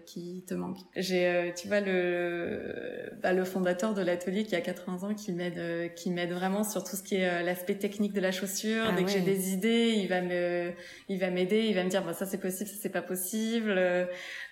qui 0.07 0.43
te 0.47 0.55
manquent. 0.55 0.79
J'ai 0.95 1.53
tu 1.55 1.67
vois 1.67 1.79
le 1.79 3.11
bah, 3.21 3.33
le 3.33 3.43
fondateur 3.43 3.93
de 3.93 4.01
l'atelier 4.01 4.45
qui 4.45 4.55
a 4.55 4.61
80 4.61 5.07
ans 5.07 5.13
qui 5.13 5.31
m'aide 5.31 5.93
qui 5.93 6.09
m'aide 6.09 6.31
vraiment 6.31 6.63
sur 6.63 6.83
tout 6.83 6.95
ce 6.95 7.03
qui 7.03 7.15
est 7.15 7.43
l'aspect 7.43 7.75
technique 7.75 8.13
de 8.13 8.21
la 8.21 8.31
chaussure. 8.31 8.85
Ah 8.87 8.93
dès 8.95 9.03
que 9.03 9.11
j'ai 9.11 9.21
des 9.21 9.53
idées 9.53 9.93
il 9.95 10.07
va 10.07 10.21
me 10.21 10.71
il 11.07 11.19
va 11.19 11.29
m'aider 11.29 11.67
il 11.67 11.75
va 11.75 11.83
me 11.83 11.89
dire 11.89 12.03
bah 12.03 12.13
ça 12.13 12.25
c'est 12.25 12.39
possible 12.39 12.69
ça 12.69 12.75
c'est 12.81 12.89
pas 12.89 13.03
possible. 13.03 13.79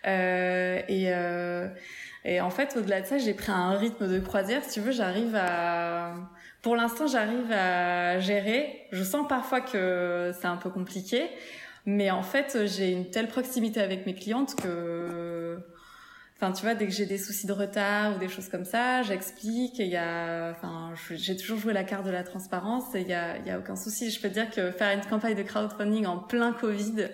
Et 0.06 1.12
et 2.24 2.40
en 2.40 2.52
fait 2.52 2.78
au-delà 2.78 3.02
de 3.02 3.08
ça 3.08 3.18
j'ai 3.18 3.34
pris 3.34 3.52
un 3.52 3.72
rythme 3.72 4.08
de 4.08 4.20
croisière. 4.20 4.64
Si 4.64 4.74
tu 4.74 4.82
veux 4.82 4.92
j'arrive 4.92 5.36
à 5.36 6.14
pour 6.62 6.76
l'instant, 6.76 7.08
j'arrive 7.08 7.52
à 7.52 8.20
gérer. 8.20 8.88
Je 8.92 9.04
sens 9.04 9.28
parfois 9.28 9.62
que 9.62 10.32
c'est 10.40 10.48
un 10.48 10.58
peu 10.58 10.70
compliqué, 10.70 11.30
mais 11.86 12.12
en 12.12 12.24
fait, 12.24 12.66
j'ai 12.66 12.92
une 12.92 13.10
telle 13.10 13.28
proximité 13.28 13.82
avec 13.82 14.06
mes 14.06 14.14
clientes 14.14 14.56
que, 14.56 15.58
enfin, 16.38 16.52
tu 16.52 16.62
vois, 16.62 16.76
dès 16.76 16.86
que 16.86 16.94
j'ai 16.94 17.08
des 17.08 17.18
soucis 17.18 17.48
de 17.48 17.54
retard 17.54 18.16
ou 18.16 18.20
des 18.20 18.30
choses 18.30 18.48
comme 18.48 18.66
ça, 18.66 19.02
j'explique. 19.02 19.80
Il 19.80 19.88
y 19.88 19.98
a, 19.98 20.52
enfin, 20.52 20.94
j'ai 21.10 21.36
toujours 21.36 21.58
joué 21.58 21.74
la 21.74 21.84
carte 21.84 22.06
de 22.06 22.12
la 22.12 22.24
transparence 22.24 22.94
et 22.94 23.02
il 23.02 23.08
y 23.08 23.14
a, 23.14 23.38
il 23.40 23.48
y 23.48 23.50
a 23.50 23.58
aucun 23.58 23.76
souci. 23.76 24.12
Je 24.12 24.22
peux 24.22 24.30
te 24.30 24.34
dire 24.36 24.50
que 24.52 24.72
faire 24.72 24.96
une 24.96 25.06
campagne 25.06 25.36
de 25.36 25.44
crowdfunding 25.44 26.06
en 26.06 26.20
plein 26.20 26.54
Covid, 26.54 27.10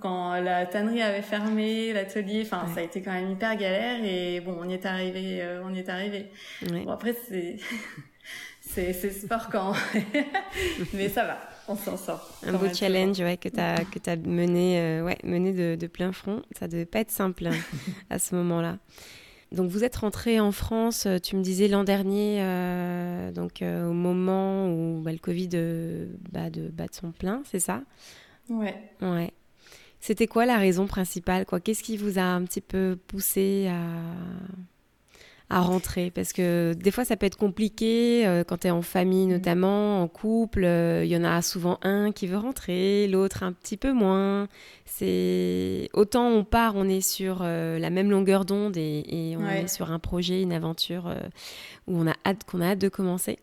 quand 0.00 0.40
la 0.40 0.64
tannerie 0.64 1.02
avait 1.02 1.22
fermé, 1.22 1.92
l'atelier, 1.92 2.42
enfin, 2.46 2.66
ça 2.72 2.80
a 2.80 2.82
été 2.84 3.02
quand 3.02 3.12
même 3.12 3.30
hyper 3.30 3.56
galère 3.56 4.02
et 4.02 4.40
bon, 4.40 4.56
on 4.60 4.68
y 4.68 4.74
est 4.74 4.86
arrivé, 4.86 5.42
euh, 5.42 5.62
on 5.64 5.74
y 5.74 5.80
est 5.80 5.88
arrivé. 5.88 6.30
Bon, 6.62 6.90
après, 6.90 7.14
c'est 7.28 7.56
c'est 8.92 9.10
sport 9.10 9.48
quand. 9.50 9.72
Mais 10.94 11.08
ça 11.08 11.24
va, 11.24 11.38
on 11.68 11.76
s'en 11.76 11.96
sort. 11.96 12.30
Un 12.46 12.52
beau 12.52 12.72
challenge 12.72 13.18
ouais, 13.20 13.36
que 13.36 13.48
tu 13.48 13.60
as, 13.60 13.84
que 13.84 14.10
as 14.10 14.16
mené, 14.16 14.80
euh, 14.80 15.04
ouais, 15.04 15.18
mené 15.24 15.52
de, 15.52 15.76
de, 15.76 15.86
plein 15.86 16.12
front. 16.12 16.42
Ça 16.58 16.68
devait 16.68 16.86
pas 16.86 17.00
être 17.00 17.10
simple 17.10 17.46
hein, 17.46 17.56
à 18.10 18.18
ce 18.18 18.34
moment-là. 18.36 18.78
Donc 19.50 19.70
vous 19.70 19.82
êtes 19.82 19.96
rentré 19.96 20.40
en 20.40 20.52
France, 20.52 21.06
euh, 21.06 21.18
tu 21.18 21.34
me 21.34 21.42
disais 21.42 21.68
l'an 21.68 21.82
dernier, 21.82 22.42
euh, 22.42 23.32
donc 23.32 23.62
au 23.62 23.92
moment 23.92 24.68
où 24.70 25.00
bah, 25.00 25.12
le 25.12 25.18
Covid 25.18 25.48
bah, 26.30 26.50
de, 26.50 26.68
bat 26.68 26.86
son 26.92 27.12
plein, 27.12 27.42
c'est 27.50 27.60
ça? 27.60 27.82
Ouais. 28.50 28.76
Ouais. 29.00 29.32
C'était 30.00 30.26
quoi 30.26 30.46
la 30.46 30.58
raison 30.58 30.86
principale 30.86 31.46
quoi? 31.46 31.60
Qu'est-ce 31.60 31.82
qui 31.82 31.96
vous 31.96 32.18
a 32.18 32.22
un 32.22 32.44
petit 32.44 32.60
peu 32.60 32.98
poussé 33.08 33.68
à 33.68 33.78
à 35.50 35.60
rentrer 35.60 36.10
parce 36.10 36.32
que 36.34 36.74
des 36.74 36.90
fois 36.90 37.04
ça 37.04 37.16
peut 37.16 37.24
être 37.24 37.38
compliqué 37.38 38.26
euh, 38.26 38.44
quand 38.44 38.58
tu 38.58 38.66
es 38.66 38.70
en 38.70 38.82
famille 38.82 39.26
mm. 39.26 39.30
notamment, 39.30 40.02
en 40.02 40.08
couple, 40.08 40.64
euh, 40.64 41.04
il 41.04 41.10
y 41.10 41.16
en 41.16 41.24
a 41.24 41.40
souvent 41.40 41.78
un 41.82 42.12
qui 42.12 42.26
veut 42.26 42.36
rentrer, 42.36 43.08
l'autre 43.08 43.42
un 43.42 43.52
petit 43.52 43.76
peu 43.76 43.92
moins. 43.92 44.48
C'est 44.84 45.88
autant 45.94 46.28
on 46.28 46.44
part, 46.44 46.74
on 46.76 46.88
est 46.88 47.00
sur 47.00 47.40
euh, 47.42 47.78
la 47.78 47.90
même 47.90 48.10
longueur 48.10 48.44
d'onde 48.44 48.76
et, 48.76 49.36
on 49.38 49.48
est 49.48 49.68
sur 49.68 49.90
un 49.90 49.98
projet, 49.98 50.42
une 50.42 50.52
aventure 50.52 51.14
où 51.86 51.98
on 51.98 52.06
a 52.06 52.14
hâte 52.26 52.44
qu'on 52.44 52.60
a 52.60 52.68
hâte 52.68 52.78
de 52.78 52.88
commencer. 52.88 53.38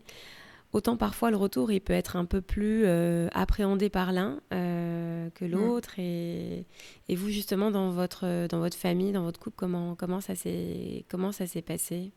Autant 0.72 0.96
parfois 0.96 1.30
le 1.30 1.36
retour 1.36 1.72
il 1.72 1.80
peut 1.80 1.92
être 1.92 2.16
un 2.16 2.24
peu 2.24 2.40
plus 2.40 2.86
appréhendé 3.32 3.88
par 3.88 4.12
l'un 4.12 4.40
que 4.50 5.44
mm. 5.44 5.50
l'autre. 5.50 5.94
Et, 5.98 6.66
et, 7.08 7.16
vous 7.16 7.30
justement 7.30 7.70
dans 7.70 7.90
votre 7.90 8.46
dans 8.48 8.58
votre 8.58 8.76
famille 8.76 9.12
dans 9.12 9.22
votre 9.22 9.40
couple 9.40 9.56
comment 9.56 9.94
comment 9.94 10.20
ça 10.20 10.34
s'est 10.34 11.04
comment 11.08 11.32
ça 11.32 11.46
s'est 11.46 11.62
passé? 11.62 12.12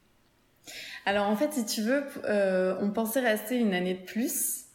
Alors 1.06 1.28
en 1.28 1.36
fait 1.36 1.54
si 1.54 1.66
tu 1.66 1.82
veux 1.82 2.04
euh, 2.26 2.76
on 2.82 2.92
pensait 2.92 3.20
rester 3.20 3.58
une 3.58 3.74
année 3.74 3.96
de 3.96 4.06
plus. 4.06 4.66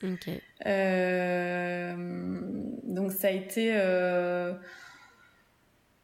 Euh, 0.66 1.94
donc 2.82 3.12
ça 3.12 3.28
a 3.28 3.30
été 3.30 3.72
euh, 3.74 4.52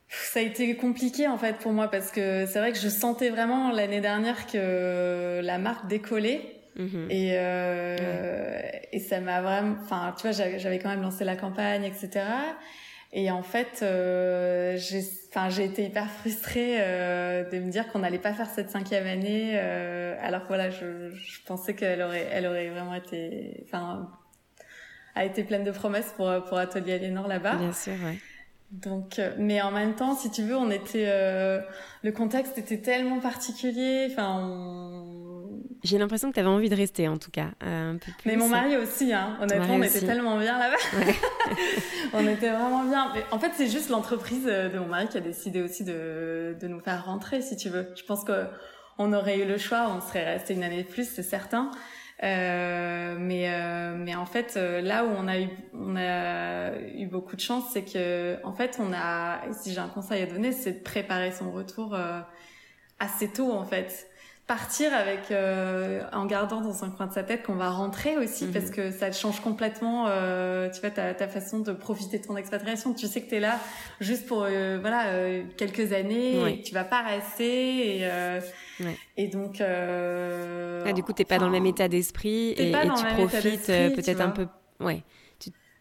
ça 0.09 0.41
a 0.41 0.43
été 0.43 0.75
compliqué 0.77 1.29
en 1.29 1.37
fait 1.37 1.59
pour 1.59 1.73
moi 1.73 1.89
parce 1.89 2.11
que 2.11 2.47
c'est 2.47 2.59
vrai 2.59 2.73
que 2.73 2.79
je 2.79 2.89
sentais 2.89 3.29
vraiment 3.29 3.71
l'année 3.71 4.01
dernière 4.01 4.47
que 4.47 5.41
la 5.43 5.59
marque 5.59 5.87
décollait 5.87 6.60
Mhm. 6.77 7.09
Et, 7.11 7.33
euh, 7.35 7.97
et 8.93 8.99
ça 8.99 9.21
m'a 9.21 9.41
vraiment, 9.41 9.77
enfin, 9.83 10.15
tu 10.17 10.29
vois, 10.29 10.33
j'avais 10.33 10.79
quand 10.79 10.89
même 10.89 11.03
lancé 11.03 11.25
la 11.25 11.37
campagne, 11.37 11.85
etc. 11.85 12.25
Et 13.13 13.31
en 13.31 13.43
fait, 13.43 13.81
euh, 13.83 14.77
j'ai, 14.77 15.03
enfin, 15.31 15.49
j'ai 15.49 15.65
été 15.65 15.85
hyper 15.85 16.09
frustrée 16.09 16.77
euh, 16.79 17.49
de 17.51 17.59
me 17.59 17.71
dire 17.71 17.89
qu'on 17.89 17.99
n'allait 18.01 18.19
pas 18.19 18.33
faire 18.33 18.49
cette 18.49 18.71
cinquième 18.71 19.07
année, 19.07 19.53
euh, 19.55 20.15
alors 20.23 20.43
que 20.43 20.49
voilà, 20.49 20.71
je, 20.71 21.11
je 21.11 21.41
pensais 21.45 21.75
qu'elle 21.75 22.03
aurait, 22.03 22.29
elle 22.31 22.47
aurait 22.47 22.69
vraiment 22.69 22.95
été, 22.95 23.65
enfin, 23.67 24.09
a 25.17 25.25
été 25.25 25.43
pleine 25.43 25.65
de 25.65 25.73
promesses 25.73 26.13
pour 26.17 26.33
pour 26.45 26.57
Atelier 26.59 26.95
Aliénor 26.95 27.27
là-bas. 27.27 27.57
Bien 27.57 27.73
sûr, 27.73 27.95
ouais. 28.05 28.19
Donc, 28.71 29.19
euh, 29.19 29.35
mais 29.37 29.61
en 29.61 29.73
même 29.73 29.97
temps, 29.97 30.15
si 30.15 30.31
tu 30.31 30.43
veux, 30.43 30.57
on 30.57 30.71
était, 30.71 31.07
euh, 31.09 31.61
le 32.03 32.13
contexte 32.13 32.57
était 32.57 32.79
tellement 32.79 33.19
particulier. 33.19 34.07
Enfin, 34.11 34.39
on 34.41 35.30
j'ai 35.83 35.99
l'impression 35.99 36.29
que 36.29 36.35
tu 36.35 36.41
avais 36.41 36.49
envie 36.49 36.69
de 36.69 36.75
rester, 36.75 37.09
en 37.09 37.17
tout 37.17 37.31
cas, 37.31 37.49
euh, 37.63 37.93
un 37.93 37.97
peu 37.97 38.13
plus. 38.19 38.31
Mais 38.31 38.37
mon 38.37 38.49
mari 38.49 38.77
aussi, 38.77 39.13
hein. 39.13 39.37
honnêtement, 39.41 39.75
on 39.75 39.83
était 39.83 40.01
tellement 40.01 40.39
bien 40.39 40.59
là-bas. 40.59 40.77
on 42.13 42.27
était 42.27 42.51
vraiment 42.51 42.85
bien. 42.85 43.13
Mais 43.15 43.25
en 43.31 43.39
fait, 43.39 43.53
c'est 43.55 43.69
juste 43.69 43.91
l'entreprise 43.91 44.45
de 44.45 44.79
mon 44.79 44.87
mari 44.87 45.09
qui 45.09 45.19
a 45.19 45.21
décidé 45.21 45.63
aussi 45.63 45.85
de, 45.85 46.57
de 46.61 46.69
nous 46.69 46.81
faire 46.81 47.05
rentrer, 47.05 47.43
si 47.43 47.57
tu 47.57 47.69
veux. 47.69 47.89
Je 47.97 48.05
pense 48.05 48.25
que 48.25 48.47
on 48.99 49.13
aurait 49.13 49.39
eu 49.39 49.47
le 49.47 49.57
choix, 49.57 49.91
on 49.97 50.01
serait 50.01 50.25
resté 50.25 50.55
une 50.55 50.63
année 50.63 50.83
de 50.83 50.89
plus, 50.89 51.09
c'est 51.09 51.23
certain. 51.23 51.71
Euh, 52.23 53.17
mais 53.19 53.49
euh, 53.49 53.95
mais 53.97 54.15
en 54.15 54.27
fait 54.27 54.59
euh, 54.59 54.83
là 54.83 55.07
où 55.07 55.09
on 55.09 55.27
a 55.27 55.41
eu 55.41 55.49
on 55.73 55.97
a 55.97 56.77
eu 56.79 57.07
beaucoup 57.07 57.35
de 57.35 57.41
chance 57.41 57.65
c'est 57.73 57.83
que 57.83 58.37
en 58.45 58.53
fait 58.53 58.79
on 58.79 58.93
a 58.93 59.41
si 59.53 59.73
j'ai 59.73 59.79
un 59.79 59.89
conseil 59.89 60.25
à 60.25 60.27
donner 60.27 60.53
c'est 60.53 60.73
de 60.73 60.83
préparer 60.83 61.33
son 61.33 61.51
retour 61.51 61.95
euh, 61.95 62.21
assez 62.99 63.29
tôt 63.29 63.53
en 63.53 63.65
fait 63.65 64.10
partir 64.51 64.93
avec 64.93 65.31
euh, 65.31 66.03
en 66.13 66.27
gardant 66.27 66.61
dans 66.61 66.83
un 66.83 66.91
coin 66.91 67.07
de 67.07 67.13
sa 67.13 67.23
tête 67.23 67.45
qu'on 67.45 67.55
va 67.55 67.71
rentrer 67.71 68.17
aussi 68.17 68.47
mhm. 68.47 68.53
parce 68.53 68.71
que 68.71 68.91
ça 68.91 69.13
change 69.13 69.39
complètement 69.39 70.07
euh, 70.09 70.69
tu 70.71 70.81
vois 70.81 70.91
ta, 70.91 71.15
ta 71.15 71.29
façon 71.29 71.61
de 71.61 71.71
profiter 71.71 72.19
de 72.19 72.25
ton 72.25 72.37
expatriation. 72.37 72.93
Tu 72.93 73.07
sais 73.07 73.23
que 73.23 73.29
tu 73.29 73.37
es 73.37 73.41
là 73.41 73.61
juste 74.01 74.27
pour 74.27 74.43
euh, 74.43 74.79
voilà 74.81 75.11
euh, 75.11 75.45
quelques 75.57 75.93
années 75.93 76.35
et 76.49 76.63
que 76.63 76.67
tu 76.67 76.75
vas 76.75 76.83
pas 76.83 77.01
rester 77.01 77.99
et 77.99 78.01
euh, 78.03 78.41
et 79.17 79.29
donc 79.29 79.61
ah, 79.61 80.93
du 80.95 81.05
coup 81.05 81.13
t'es 81.13 81.25
pas 81.25 81.39
dans 81.39 81.47
le 81.47 81.53
même 81.53 81.67
état 81.67 81.87
d'esprit 81.87 82.51
et, 82.51 82.71
et 82.71 82.73
tu 82.73 83.05
profites 83.15 83.67
peut-être 83.69 84.21
un 84.21 84.31
peu 84.31 84.49
ouais 84.81 85.05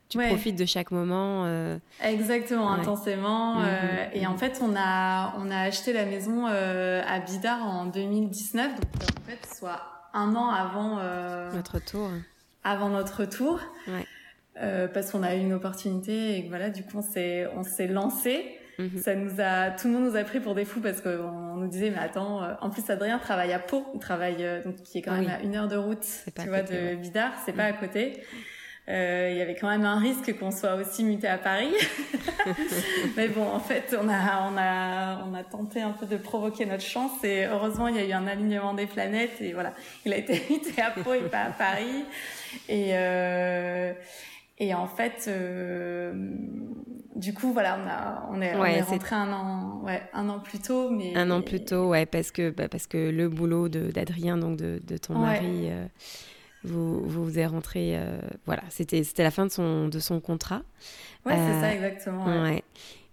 tu 0.10 0.18
profites 0.18 0.58
de 0.58 0.66
chaque 0.66 0.90
moment. 0.90 1.46
Euh... 1.46 1.78
Exactement, 2.04 2.72
intensément. 2.72 3.56
Mhm, 3.56 3.66
euh, 3.66 4.06
et 4.14 4.26
en 4.26 4.32
mhm. 4.32 4.38
fait, 4.40 4.60
on 4.62 4.74
a 4.76 5.36
on 5.38 5.52
a 5.52 5.60
acheté 5.60 5.94
la 5.94 6.06
maison 6.06 6.48
euh, 6.48 7.02
à 7.08 7.20
Bidart 7.20 7.64
en 7.64 7.86
2019, 7.86 8.76
donc 8.76 8.90
en 9.02 9.30
fait, 9.30 9.56
soit 9.56 9.82
un 10.14 10.36
an 10.36 10.50
avant 10.50 11.00
notre 11.54 11.80
tour. 11.80 12.10
Avant 12.64 12.90
notre 12.90 13.26
tour. 13.26 13.60
Ouais. 13.88 14.88
Parce 14.94 15.12
qu'on 15.12 15.24
a 15.24 15.36
eu 15.36 15.40
une 15.40 15.54
opportunité 15.54 16.38
et 16.38 16.44
que 16.44 16.50
voilà, 16.50 16.70
du 16.70 16.84
coup, 16.84 16.98
on 16.98 17.02
s'est 17.02 17.48
on 17.56 17.64
s'est 17.64 17.88
lancé. 17.88 18.58
Mhm. 18.80 18.98
Ça 18.98 19.14
nous 19.14 19.32
a, 19.40 19.72
tout 19.72 19.88
le 19.88 19.94
monde 19.94 20.06
nous 20.06 20.16
a 20.16 20.24
pris 20.24 20.40
pour 20.40 20.56
des 20.56 20.64
fous 20.64 20.80
parce 20.80 21.02
qu'on 21.02 21.58
nous 21.58 21.68
disait 21.68 21.92
mais 21.92 22.00
attends, 22.00 22.42
en 22.62 22.70
plus 22.70 22.90
Adrien 22.90 23.20
travaille 23.20 23.52
à 23.54 23.60
Pau, 23.60 23.86
il 23.94 24.00
travaille 24.00 24.44
donc 24.66 24.78
qui 24.84 24.98
est 24.98 25.02
quand 25.02 25.12
même 25.12 25.30
à 25.30 25.42
une 25.42 25.56
heure 25.56 25.68
de 25.68 25.76
route, 25.76 26.06
tu 26.36 26.48
vois, 26.48 26.64
de 26.64 26.96
Bidart, 26.96 27.34
c'est 27.46 27.54
pas 27.54 27.66
à 27.66 27.74
côté. 27.74 28.24
Euh, 28.90 29.30
il 29.32 29.38
y 29.38 29.42
avait 29.42 29.54
quand 29.54 29.70
même 29.70 29.86
un 29.86 30.00
risque 30.00 30.36
qu'on 30.40 30.50
soit 30.50 30.74
aussi 30.76 31.04
muté 31.04 31.28
à 31.28 31.38
Paris. 31.38 31.74
Mais 33.18 33.28
bon, 33.28 33.44
en 33.48 33.60
fait, 33.60 33.96
on 34.00 34.10
a, 34.10 34.50
on, 34.52 34.58
a, 34.58 35.24
on 35.30 35.34
a 35.36 35.44
tenté 35.44 35.82
un 35.82 35.92
peu 35.92 36.08
de 36.08 36.18
provoquer 36.18 36.66
notre 36.66 36.84
chance 36.84 37.24
et 37.24 37.46
heureusement, 37.46 37.88
il 37.88 37.98
y 37.98 38.00
a 38.00 38.06
eu 38.06 38.14
un 38.14 38.26
alignement 38.26 38.74
des 38.74 38.88
planètes 38.88 39.42
et 39.42 39.54
voilà, 39.54 39.74
il 40.06 40.14
a 40.14 40.18
été 40.18 40.42
muté 40.50 40.82
à 40.82 40.90
Pau 40.90 41.14
et 41.14 41.20
pas 41.22 41.44
à 41.44 41.52
Paris. 41.52 42.04
Et, 42.68 42.90
euh, 42.94 43.94
et 44.58 44.74
en 44.74 44.88
fait, 44.88 45.26
euh, 45.28 46.12
du 47.16 47.36
coup, 47.36 47.54
voilà, 47.54 47.80
on, 47.84 47.88
a, 47.88 48.30
on 48.32 48.42
est, 48.42 48.56
on 48.56 48.66
est 48.66 48.82
rentré 48.82 49.16
un 49.16 49.32
an, 49.32 49.82
ouais, 49.84 50.02
un 50.14 50.30
an 50.30 50.40
plus 50.40 50.60
tôt. 50.60 50.90
Mais... 50.90 51.16
Un 51.16 51.30
an 51.30 51.44
plus 51.44 51.64
tôt, 51.64 51.90
ouais, 51.90 52.08
parce 52.08 52.32
que, 52.32 52.50
bah, 52.50 52.68
parce 52.68 52.88
que 52.88 52.98
le 52.98 53.30
boulot 53.30 53.70
d'Adrien, 53.70 54.38
donc 54.38 54.58
de, 54.58 54.82
de 54.84 54.98
ton 54.98 55.14
mari... 55.14 55.70
Euh, 55.70 55.86
vous, 56.64 57.02
vous, 57.08 57.40
êtes 57.40 57.50
rentré, 57.50 57.98
euh, 57.98 58.20
voilà, 58.46 58.64
c'était 58.70 59.04
la 59.18 59.32
fin 59.32 59.46
de 59.46 59.52
son, 59.52 59.88
de 59.88 60.00
son 60.00 60.20
contrat. 60.20 60.62
Ouais, 61.26 61.34
c'est 61.34 61.62
ça, 61.62 61.68
euh, 61.68 61.74
exactement. 61.74 62.26
Ouais. 62.44 62.64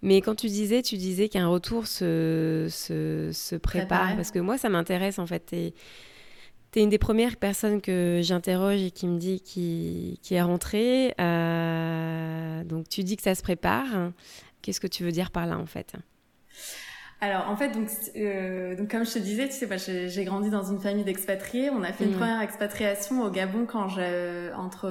Mais 0.03 0.21
quand 0.21 0.35
tu 0.35 0.49
disais, 0.49 0.83
tu 0.83 0.97
disais 0.97 1.29
qu'un 1.29 1.49
retour 1.49 1.87
se, 1.87 2.67
se, 2.71 3.31
se 3.33 3.57
prépare, 3.57 4.17
parce 4.17 4.31
que 4.31 4.39
moi, 4.39 4.59
ça 4.59 4.69
m'intéresse 4.69 5.19
en 5.19 5.27
fait. 5.27 5.47
Tu 5.47 5.57
es, 5.57 6.83
une 6.83 6.91
des 6.91 6.99
premières 6.99 7.37
personnes 7.37 7.81
que 7.81 8.21
j'interroge 8.23 8.83
et 8.83 8.91
qui 8.91 9.07
me 9.07 9.19
dit 9.19 9.41
qui, 9.41 10.19
qui 10.23 10.35
est 10.35 10.43
rentrée. 10.43 11.15
Euh, 11.19 12.65
donc, 12.65 12.89
tu 12.89 13.03
dis 13.03 13.17
que 13.17 13.23
ça 13.23 13.35
se 13.35 13.43
prépare. 13.43 14.11
Qu'est-ce 14.61 14.81
que 14.81 14.87
tu 14.87 15.03
veux 15.03 15.13
dire 15.13 15.31
par 15.31 15.47
là 15.47 15.59
en 15.59 15.67
fait? 15.67 15.95
Alors 17.20 17.48
en 17.48 17.57
fait, 17.57 17.70
donc, 17.70 17.88
euh, 18.16 18.76
donc 18.76 18.90
comme 18.90 19.07
je 19.07 19.14
te 19.14 19.18
disais, 19.18 19.46
tu 19.46 19.52
sais, 19.52 19.66
bah, 19.66 19.76
j'ai 19.79 20.24
grandi 20.24 20.50
dans 20.50 20.64
une 20.64 20.79
famille 20.79 21.05
d'expatriés. 21.05 21.70
On 21.70 21.83
a 21.83 21.92
fait 21.92 22.05
une 22.05 22.12
mm. 22.12 22.18
première 22.18 22.40
expatriation 22.42 23.22
au 23.22 23.31
Gabon 23.31 23.64
quand 23.66 23.88
j'ai 23.88 24.50
entre 24.55 24.90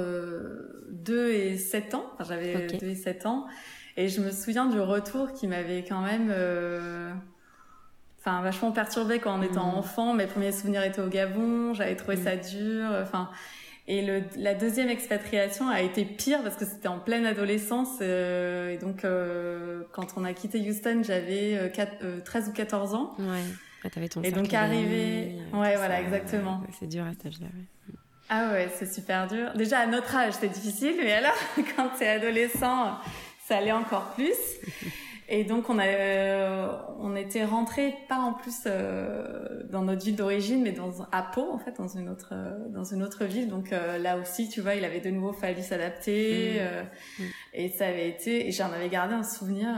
2 0.90 1.32
et 1.32 1.58
7 1.58 1.94
ans. 1.94 2.06
Enfin, 2.14 2.24
j'avais 2.24 2.68
2 2.68 2.88
et 2.88 2.96
7 2.96 3.28
ans. 3.28 3.46
Et 3.96 4.10
je 4.10 4.22
me 4.22 4.32
souviens 4.32 4.66
du 4.66 4.80
retour 4.80 5.34
qui 5.34 5.48
m'avait 5.48 5.84
quand 5.84 6.02
même... 6.02 6.30
Euh, 6.32 7.14
enfin, 8.20 8.42
vachement 8.42 8.72
perturbée 8.72 9.20
quand 9.20 9.38
on 9.38 9.44
était 9.44 9.58
mm. 9.58 9.76
enfant. 9.78 10.14
Mes 10.14 10.26
premiers 10.26 10.52
souvenirs 10.52 10.84
étaient 10.84 11.02
au 11.02 11.10
Gabon. 11.10 11.76
J'avais 11.76 11.96
trouvé 11.96 12.18
mm. 12.18 12.24
ça 12.24 12.36
dur. 12.38 12.90
Enfin... 13.04 13.30
Et 13.88 14.02
le, 14.02 14.24
la 14.36 14.56
deuxième 14.56 14.90
expatriation 14.90 15.70
a 15.70 15.82
été 15.82 16.06
pire 16.06 16.42
parce 16.42 16.56
que 16.56 16.66
c'était 16.66 16.88
en 16.88 16.98
pleine 16.98 17.26
adolescence. 17.26 17.98
Euh, 18.02 18.72
et 18.72 18.78
donc, 18.78 19.06
euh, 19.06 19.84
quand 19.92 20.16
on 20.18 20.26
a 20.26 20.34
quitté 20.34 20.60
Houston, 20.60 21.02
j'avais 21.04 21.72
13 21.72 22.48
euh, 22.48 22.50
ou 22.50 22.54
14 22.54 22.96
ans. 22.96 23.16
Ouais. 23.20 23.44
Ah, 23.84 23.90
t'avais 23.92 24.10
ton 24.10 24.24
et 24.24 24.32
donc, 24.32 24.52
arrivé. 24.54 25.36
Ouais, 25.54 25.76
voilà, 25.76 26.02
exactement. 26.02 26.64
c'est 26.80 26.88
dur 26.88 27.06
à 27.06 27.12
cet 27.12 27.28
âge-là. 27.28 27.48
Ah 28.28 28.50
ouais, 28.52 28.70
c'est 28.74 28.92
super 28.92 29.28
dur. 29.28 29.52
Déjà, 29.54 29.80
à 29.80 29.86
notre 29.86 30.16
âge, 30.16 30.34
c'était 30.34 30.50
difficile. 30.50 30.96
Mais 30.98 31.14
alors, 31.14 31.36
quand 31.76 31.90
t'es 32.00 32.08
adolescent, 32.08 32.98
ça 33.48 33.58
allait 33.58 33.72
encore 33.72 34.14
plus. 34.16 34.34
Et 35.28 35.44
donc 35.44 35.70
on 35.70 35.80
a, 35.80 35.88
euh, 35.88 36.68
on 37.00 37.16
était 37.16 37.46
rentré 37.46 37.96
pas 38.08 38.20
en 38.20 38.34
plus 38.34 38.64
euh, 38.68 39.64
dans 39.72 39.82
notre 39.82 40.06
ville 40.06 40.16
d'origine, 40.16 40.62
mais 40.62 40.72
dans 40.72 40.92
à 41.12 41.24
Pau 41.24 41.52
en 41.52 41.58
fait, 41.58 41.78
dans 41.78 41.88
une 41.88 42.10
autre, 42.10 42.30
euh, 42.34 42.70
dans 42.70 42.84
une 42.84 43.02
autre 43.02 43.26
ville. 43.26 43.50
Donc 43.50 43.72
là 43.72 44.18
aussi, 44.18 44.50
tu 44.50 44.62
vois, 44.62 44.76
il 44.76 44.86
avait 44.86 45.00
de 45.00 45.10
nouveau 45.10 45.34
fallu 45.34 45.62
s'adapter, 45.62 46.62
mmh. 47.20 47.24
Et 47.58 47.70
ça 47.70 47.88
avait 47.88 48.10
été, 48.10 48.48
et 48.48 48.52
j'en 48.52 48.72
avais 48.72 48.90
gardé 48.90 49.14
un 49.14 49.24
souvenir, 49.24 49.70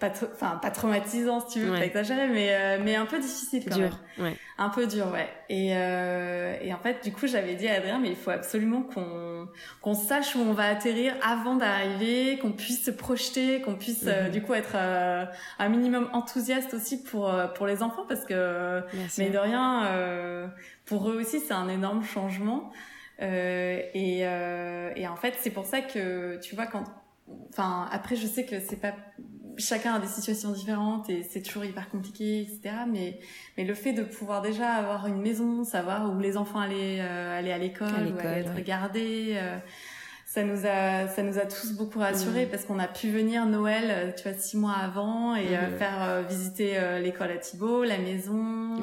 pas, 0.00 0.10
enfin 0.34 0.58
pas 0.60 0.70
traumatisant 0.70 1.40
si 1.40 1.60
tu 1.60 1.64
veux, 1.64 1.72
pas 1.72 1.84
exagéré, 1.84 2.26
mais 2.28 2.78
mais 2.78 2.96
un 2.96 3.06
peu 3.06 3.20
difficile 3.20 3.64
quand 3.68 3.76
dur, 3.76 3.98
même. 4.18 4.26
Ouais. 4.26 4.36
Un 4.58 4.68
peu 4.68 4.86
dur, 4.86 5.06
ouais. 5.12 5.28
Et 5.48 5.68
et 5.68 6.74
en 6.74 6.78
fait, 6.78 7.04
du 7.04 7.12
coup, 7.12 7.28
j'avais 7.28 7.54
dit 7.54 7.68
à 7.68 7.74
Adrien, 7.74 8.00
mais 8.00 8.10
il 8.10 8.16
faut 8.16 8.30
absolument 8.30 8.82
qu'on 8.82 9.46
qu'on 9.80 9.94
sache 9.94 10.34
où 10.34 10.40
on 10.40 10.52
va 10.52 10.66
atterrir 10.68 11.14
avant 11.22 11.54
d'arriver, 11.54 12.38
qu'on 12.38 12.52
puisse 12.52 12.84
se 12.84 12.90
projeter, 12.90 13.60
qu'on 13.60 13.76
puisse 13.76 14.04
mmh. 14.04 14.30
du 14.30 14.42
coup 14.42 14.54
être 14.54 14.74
euh, 14.74 15.24
un 15.58 15.68
minimum 15.68 16.08
enthousiaste 16.12 16.74
aussi 16.74 17.02
pour 17.02 17.32
euh, 17.32 17.46
pour 17.46 17.66
les 17.66 17.82
enfants 17.82 18.04
parce 18.06 18.24
que 18.24 18.82
mais 19.18 19.30
de 19.30 19.38
rien 19.38 19.86
euh, 19.86 20.46
pour 20.84 21.10
eux 21.10 21.20
aussi 21.20 21.40
c'est 21.40 21.54
un 21.54 21.68
énorme 21.68 22.02
changement 22.02 22.72
et 23.20 24.20
et 24.20 25.08
en 25.08 25.16
fait 25.16 25.34
c'est 25.40 25.50
pour 25.50 25.66
ça 25.66 25.80
que 25.80 26.38
tu 26.40 26.54
vois 26.54 26.66
quand 26.66 26.84
enfin 27.50 27.88
après 27.90 28.16
je 28.16 28.26
sais 28.26 28.44
que 28.44 28.60
c'est 28.60 28.80
pas 28.80 28.94
chacun 29.56 29.94
a 29.94 29.98
des 29.98 30.06
situations 30.06 30.52
différentes 30.52 31.10
et 31.10 31.24
c'est 31.24 31.42
toujours 31.42 31.64
hyper 31.64 31.88
compliqué 31.88 32.42
etc 32.42 32.76
mais 32.88 33.18
mais 33.56 33.64
le 33.64 33.74
fait 33.74 33.92
de 33.92 34.04
pouvoir 34.04 34.40
déjà 34.40 34.70
avoir 34.70 35.08
une 35.08 35.20
maison 35.20 35.64
savoir 35.64 36.14
où 36.14 36.20
les 36.20 36.36
enfants 36.36 36.60
allaient 36.60 37.00
aller 37.00 37.50
à 37.50 37.58
l'école 37.58 37.88
ou 38.14 38.18
aller 38.18 38.40
être 38.40 38.60
gardés 38.62 39.36
ça 40.28 40.44
nous 40.44 40.66
a 40.66 41.08
ça 41.08 41.22
nous 41.22 41.38
a 41.38 41.46
tous 41.46 41.72
beaucoup 41.72 42.00
rassurés 42.00 42.44
mm. 42.44 42.50
parce 42.50 42.64
qu'on 42.66 42.78
a 42.78 42.86
pu 42.86 43.08
venir 43.10 43.46
Noël 43.46 43.84
euh, 43.88 44.12
tu 44.14 44.28
vois 44.28 44.38
six 44.38 44.58
mois 44.58 44.74
avant 44.74 45.34
et 45.34 45.56
euh, 45.56 45.70
mm. 45.70 45.78
faire 45.78 46.02
euh, 46.02 46.22
visiter 46.22 46.78
l'école 47.00 47.30
à 47.30 47.38
Thibault 47.38 47.82
la 47.84 47.96
maison 47.96 48.76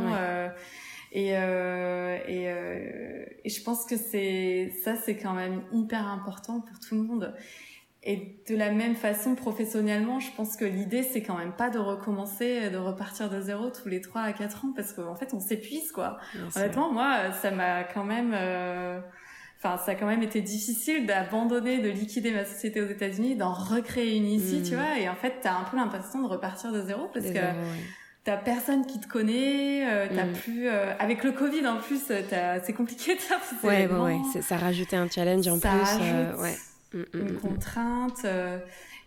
et 1.11 1.29
et, 1.29 2.47
et 3.45 3.49
je 3.49 3.63
pense 3.63 3.85
que 3.85 3.97
c'est 3.97 4.73
ça 4.83 4.95
c'est 4.95 5.15
quand 5.15 5.33
même 5.33 5.61
hyper 5.71 6.07
important 6.07 6.61
pour 6.61 6.79
tout 6.79 6.95
le 6.95 7.01
monde. 7.01 7.33
Et 8.07 8.39
de 8.47 8.55
la 8.55 8.71
même 8.71 8.95
façon 8.95 9.33
professionnellement 9.33 10.19
je 10.19 10.29
pense 10.37 10.55
que 10.55 10.65
l'idée 10.65 11.01
c'est 11.01 11.23
quand 11.23 11.37
même 11.37 11.53
pas 11.53 11.71
de 11.71 11.79
recommencer 11.79 12.69
de 12.69 12.77
repartir 12.77 13.31
de 13.31 13.41
zéro 13.41 13.71
tous 13.71 13.89
les 13.89 13.99
trois 13.99 14.21
à 14.21 14.31
quatre 14.33 14.63
ans 14.65 14.73
parce 14.75 14.93
qu'en 14.93 15.15
fait 15.15 15.33
on 15.33 15.39
s'épuise 15.39 15.91
quoi. 15.91 16.17
Honnêtement 16.55 16.91
moi 16.91 17.31
ça 17.41 17.49
m'a 17.49 17.83
quand 17.83 18.03
même 18.03 18.33
enfin 19.57 19.77
ça 19.83 19.91
a 19.91 19.95
quand 19.95 20.05
même 20.05 20.21
été 20.21 20.41
difficile 20.41 21.07
d'abandonner 21.07 21.79
de 21.81 21.89
liquider 21.89 22.31
ma 22.31 22.45
société 22.45 22.79
aux 22.79 22.87
États-Unis 22.87 23.35
d'en 23.35 23.53
recréer 23.53 24.17
une 24.17 24.27
ici 24.27 24.61
tu 24.63 24.75
hmm. 24.75 24.77
vois. 24.77 24.99
Et 24.99 25.09
en 25.09 25.15
fait 25.15 25.39
t'as 25.41 25.55
un 25.55 25.63
peu 25.63 25.75
l'impression 25.75 26.21
de 26.21 26.27
repartir 26.27 26.71
de 26.71 26.83
zéro 26.83 27.07
parce 27.11 27.31
que 27.31 27.39
t'as 28.25 28.37
personne 28.37 28.85
qui 28.85 28.99
te 28.99 29.07
connaît 29.07 29.87
euh, 29.87 30.07
t'as 30.13 30.25
hmm. 30.25 30.33
plus 30.33 30.67
euh, 30.67 30.93
avec 30.99 31.23
le 31.23 31.31
Covid 31.31 31.65
en 31.67 31.77
plus 31.77 32.01
c'est 32.07 32.73
compliqué 32.73 33.15
de 33.15 33.21
faire 33.21 33.39
ouais, 33.63 33.87
ouais, 33.87 33.99
ouais 33.99 34.41
ça 34.41 34.57
rajoutait 34.57 34.97
un 34.97 35.09
challenge 35.09 35.47
en 35.47 35.59
ça 35.59 35.69
plus 35.69 35.99
euh, 36.01 36.41
ouais. 36.41 36.57
Hmm, 36.93 37.03
une 37.13 37.37
contrainte 37.37 38.25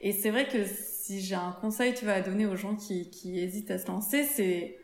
et 0.00 0.12
c'est 0.12 0.30
vrai 0.30 0.48
que 0.48 0.64
si 0.64 1.20
j'ai 1.20 1.34
un 1.34 1.52
conseil 1.60 1.92
tu 1.94 2.06
vas 2.06 2.14
à 2.14 2.20
donner 2.22 2.46
aux 2.46 2.56
gens 2.56 2.74
qui, 2.74 3.10
qui 3.10 3.38
hésitent 3.38 3.70
à 3.70 3.78
se 3.78 3.88
lancer 3.88 4.24
c'est 4.24 4.78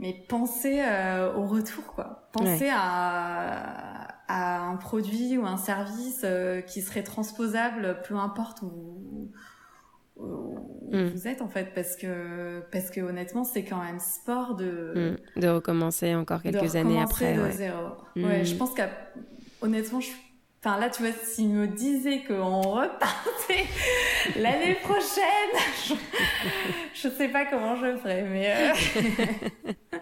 mais 0.00 0.14
pensez 0.28 0.80
au 1.36 1.44
retour 1.46 1.84
quoi. 1.86 2.28
Pensez 2.32 2.70
à 2.72 4.18
à 4.28 4.60
un 4.60 4.76
produit 4.76 5.38
ou 5.38 5.46
un 5.46 5.56
service 5.56 6.20
euh, 6.22 6.60
qui 6.60 6.82
serait 6.82 7.02
transposable 7.02 8.02
peu 8.06 8.14
importe 8.14 8.62
où, 8.62 9.32
mm. 10.18 11.08
vous 11.08 11.28
êtes 11.28 11.42
en 11.42 11.48
fait 11.48 11.72
parce 11.74 11.96
que 11.96 12.60
parce 12.70 12.90
que 12.90 13.00
honnêtement 13.00 13.44
c'est 13.44 13.64
quand 13.64 13.82
même 13.82 14.00
sport 14.00 14.54
de 14.54 15.16
mm. 15.36 15.40
de 15.40 15.48
recommencer 15.48 16.14
encore 16.14 16.42
quelques 16.42 16.76
années 16.76 17.00
après 17.00 17.34
de 17.34 17.50
zéro. 17.50 17.88
ouais 18.16 18.44
je 18.44 18.54
mm. 18.54 18.58
pense 18.58 18.70
qu'honnêtement 18.74 20.00
je 20.00 20.10
Enfin 20.60 20.80
là, 20.80 20.90
tu 20.90 21.04
vois, 21.04 21.12
s'il 21.12 21.50
me 21.50 21.68
disait 21.68 22.24
qu'on 22.26 22.60
repartait 22.62 23.66
l'année 24.36 24.74
prochaine, 24.74 25.54
je... 25.86 25.94
je 26.94 27.08
sais 27.08 27.28
pas 27.28 27.44
comment 27.46 27.76
je 27.76 27.96
ferais, 27.98 28.22
mais 28.24 28.52
euh, 28.56 28.74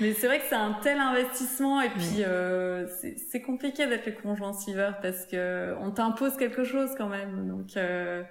Mais 0.00 0.14
c'est 0.14 0.26
vrai 0.26 0.38
que 0.38 0.46
c'est 0.48 0.54
un 0.54 0.78
tel 0.82 0.98
investissement 0.98 1.80
et 1.80 1.90
puis 1.90 2.24
euh, 2.24 2.86
c'est 3.30 3.42
compliqué 3.42 3.86
d'être 3.86 4.06
le 4.06 4.12
conjoint 4.12 4.52
suiveur 4.52 4.98
parce 5.00 5.26
que 5.26 5.74
on 5.80 5.90
t'impose 5.90 6.36
quelque 6.36 6.64
chose 6.64 6.90
quand 6.96 7.08
même. 7.08 7.48
Donc 7.48 7.76
euh, 7.76 8.22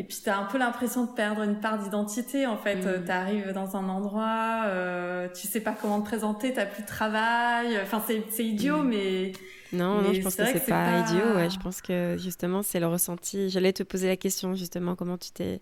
et 0.00 0.02
puis 0.02 0.16
t'as 0.24 0.38
un 0.38 0.44
peu 0.44 0.56
l'impression 0.56 1.04
de 1.04 1.10
perdre 1.10 1.42
une 1.42 1.60
part 1.60 1.78
d'identité 1.78 2.46
en 2.46 2.56
fait. 2.56 2.76
Mm. 2.76 3.04
T'arrives 3.04 3.52
dans 3.52 3.76
un 3.76 3.86
endroit, 3.90 4.62
euh, 4.64 5.28
tu 5.28 5.46
sais 5.46 5.60
pas 5.60 5.76
comment 5.78 6.00
te 6.00 6.06
présenter, 6.06 6.54
t'as 6.54 6.64
plus 6.64 6.84
de 6.84 6.88
travail. 6.88 7.78
Enfin 7.82 8.02
c'est 8.06 8.44
idiot 8.44 8.82
mm. 8.82 8.88
mais 8.88 9.32
non, 9.74 10.00
non, 10.00 10.14
je 10.14 10.22
pense 10.22 10.36
que 10.36 10.46
c'est 10.46 10.66
pas, 10.66 10.86
pas, 10.86 10.98
idiot. 11.00 11.34
Ouais. 11.34 11.50
Je 11.50 11.58
pense 11.58 11.82
que 11.82 12.16
justement 12.18 12.62
c'est 12.62 12.80
le 12.80 12.86
ressenti. 12.86 13.50
J'allais 13.50 13.74
te 13.74 13.82
poser 13.82 14.08
la 14.08 14.16
question 14.16 14.54
justement 14.54 14.94
comment 14.94 15.18
tu 15.18 15.32
t'es 15.32 15.60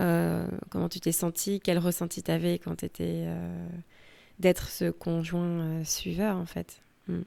euh, 0.00 0.44
comment 0.70 0.88
tu 0.88 0.98
t'es 0.98 1.12
senti, 1.12 1.60
quel 1.60 1.78
ressenti 1.78 2.20
t'avais 2.20 2.58
quand 2.58 2.74
tu 2.76 2.86
étais 2.86 3.24
euh, 3.26 3.68
d'être 4.40 4.70
ce 4.70 4.90
conjoint 4.90 5.60
euh, 5.60 5.84
suiveur 5.84 6.36
en 6.36 6.46
fait. 6.46 6.82
Hmm. 7.06 7.22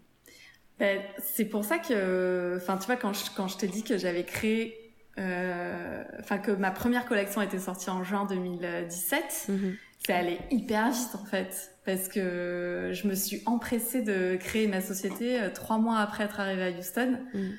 Ben, 0.79 1.01
c'est 1.23 1.45
pour 1.45 1.63
ça 1.63 1.77
que, 1.77 2.57
enfin, 2.57 2.77
tu 2.77 2.87
vois, 2.87 2.97
quand 2.97 3.13
je, 3.13 3.23
quand 3.37 3.47
je 3.47 3.57
t'ai 3.57 3.67
dit 3.67 3.83
que 3.83 3.97
j'avais 3.97 4.25
créé, 4.25 4.84
enfin, 5.17 6.37
que 6.37 6.51
ma 6.51 6.71
première 6.71 7.05
collection 7.05 7.41
était 7.41 7.59
sortie 7.59 7.89
en 7.89 8.03
juin 8.03 8.25
2017, 8.25 9.47
mhm. 9.49 9.75
c'est 10.05 10.13
allé 10.13 10.39
hyper 10.51 10.91
vite 10.91 11.15
en 11.15 11.25
fait. 11.25 11.71
Parce 11.85 12.07
que 12.07 12.91
je 12.93 13.07
me 13.07 13.13
suis 13.13 13.43
empressée 13.45 14.01
de 14.01 14.37
créer 14.37 14.67
ma 14.67 14.81
société 14.81 15.39
trois 15.53 15.77
mois 15.77 15.99
après 15.99 16.23
être 16.23 16.39
arrivée 16.39 16.63
à 16.63 16.71
Houston. 16.71 17.19
Mhm 17.33 17.53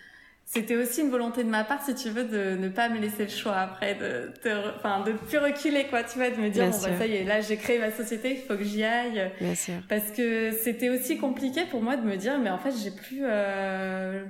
c'était 0.48 0.76
aussi 0.76 1.00
une 1.00 1.10
volonté 1.10 1.42
de 1.42 1.48
ma 1.48 1.64
part, 1.64 1.82
si 1.84 1.92
tu 1.96 2.08
veux, 2.08 2.22
de 2.22 2.56
ne 2.56 2.68
pas 2.68 2.88
me 2.88 3.00
laisser 3.00 3.24
le 3.24 3.30
choix 3.30 3.56
après, 3.56 3.96
de, 3.96 4.32
de, 4.44 4.76
enfin, 4.76 5.02
de 5.02 5.12
plus 5.12 5.38
reculer, 5.38 5.86
quoi, 5.88 6.04
tu 6.04 6.18
vois, 6.18 6.30
de 6.30 6.36
me 6.40 6.50
dire, 6.50 6.70
bon, 6.70 6.78
bah, 6.82 6.98
ça 6.98 7.06
y 7.06 7.16
est, 7.16 7.24
là, 7.24 7.40
j'ai 7.40 7.56
créé 7.56 7.80
ma 7.80 7.90
société, 7.90 8.30
il 8.30 8.46
faut 8.46 8.56
que 8.56 8.62
j'y 8.62 8.84
aille. 8.84 9.32
Bien 9.40 9.56
sûr. 9.56 9.74
Parce 9.88 10.12
que 10.12 10.52
c'était 10.52 10.88
aussi 10.88 11.18
compliqué 11.18 11.62
pour 11.68 11.82
moi 11.82 11.96
de 11.96 12.06
me 12.06 12.16
dire, 12.16 12.38
mais 12.38 12.50
en 12.50 12.58
fait, 12.58 12.72
j'ai 12.80 12.92
plus, 12.92 13.22
euh... 13.22 14.24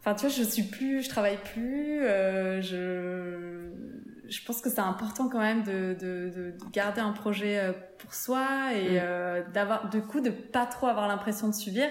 enfin, 0.00 0.14
tu 0.14 0.26
vois, 0.26 0.34
je 0.34 0.42
suis 0.42 0.64
plus, 0.64 1.02
je 1.02 1.08
travaille 1.08 1.38
plus, 1.52 2.02
euh, 2.02 2.60
je, 2.60 3.70
je 4.28 4.44
pense 4.44 4.60
que 4.60 4.70
c'est 4.70 4.80
important 4.80 5.28
quand 5.28 5.40
même 5.40 5.62
de, 5.62 5.94
de, 5.94 6.30
de, 6.34 6.54
garder 6.72 7.00
un 7.00 7.12
projet 7.12 7.58
euh, 7.58 7.72
pour 7.98 8.14
soi 8.14 8.72
et 8.74 8.94
mm. 8.94 9.00
euh, 9.02 9.42
d'avoir, 9.52 9.88
du 9.90 10.02
coup, 10.02 10.20
de 10.20 10.30
pas 10.30 10.66
trop 10.66 10.86
avoir 10.86 11.08
l'impression 11.08 11.48
de 11.48 11.54
subir 11.54 11.88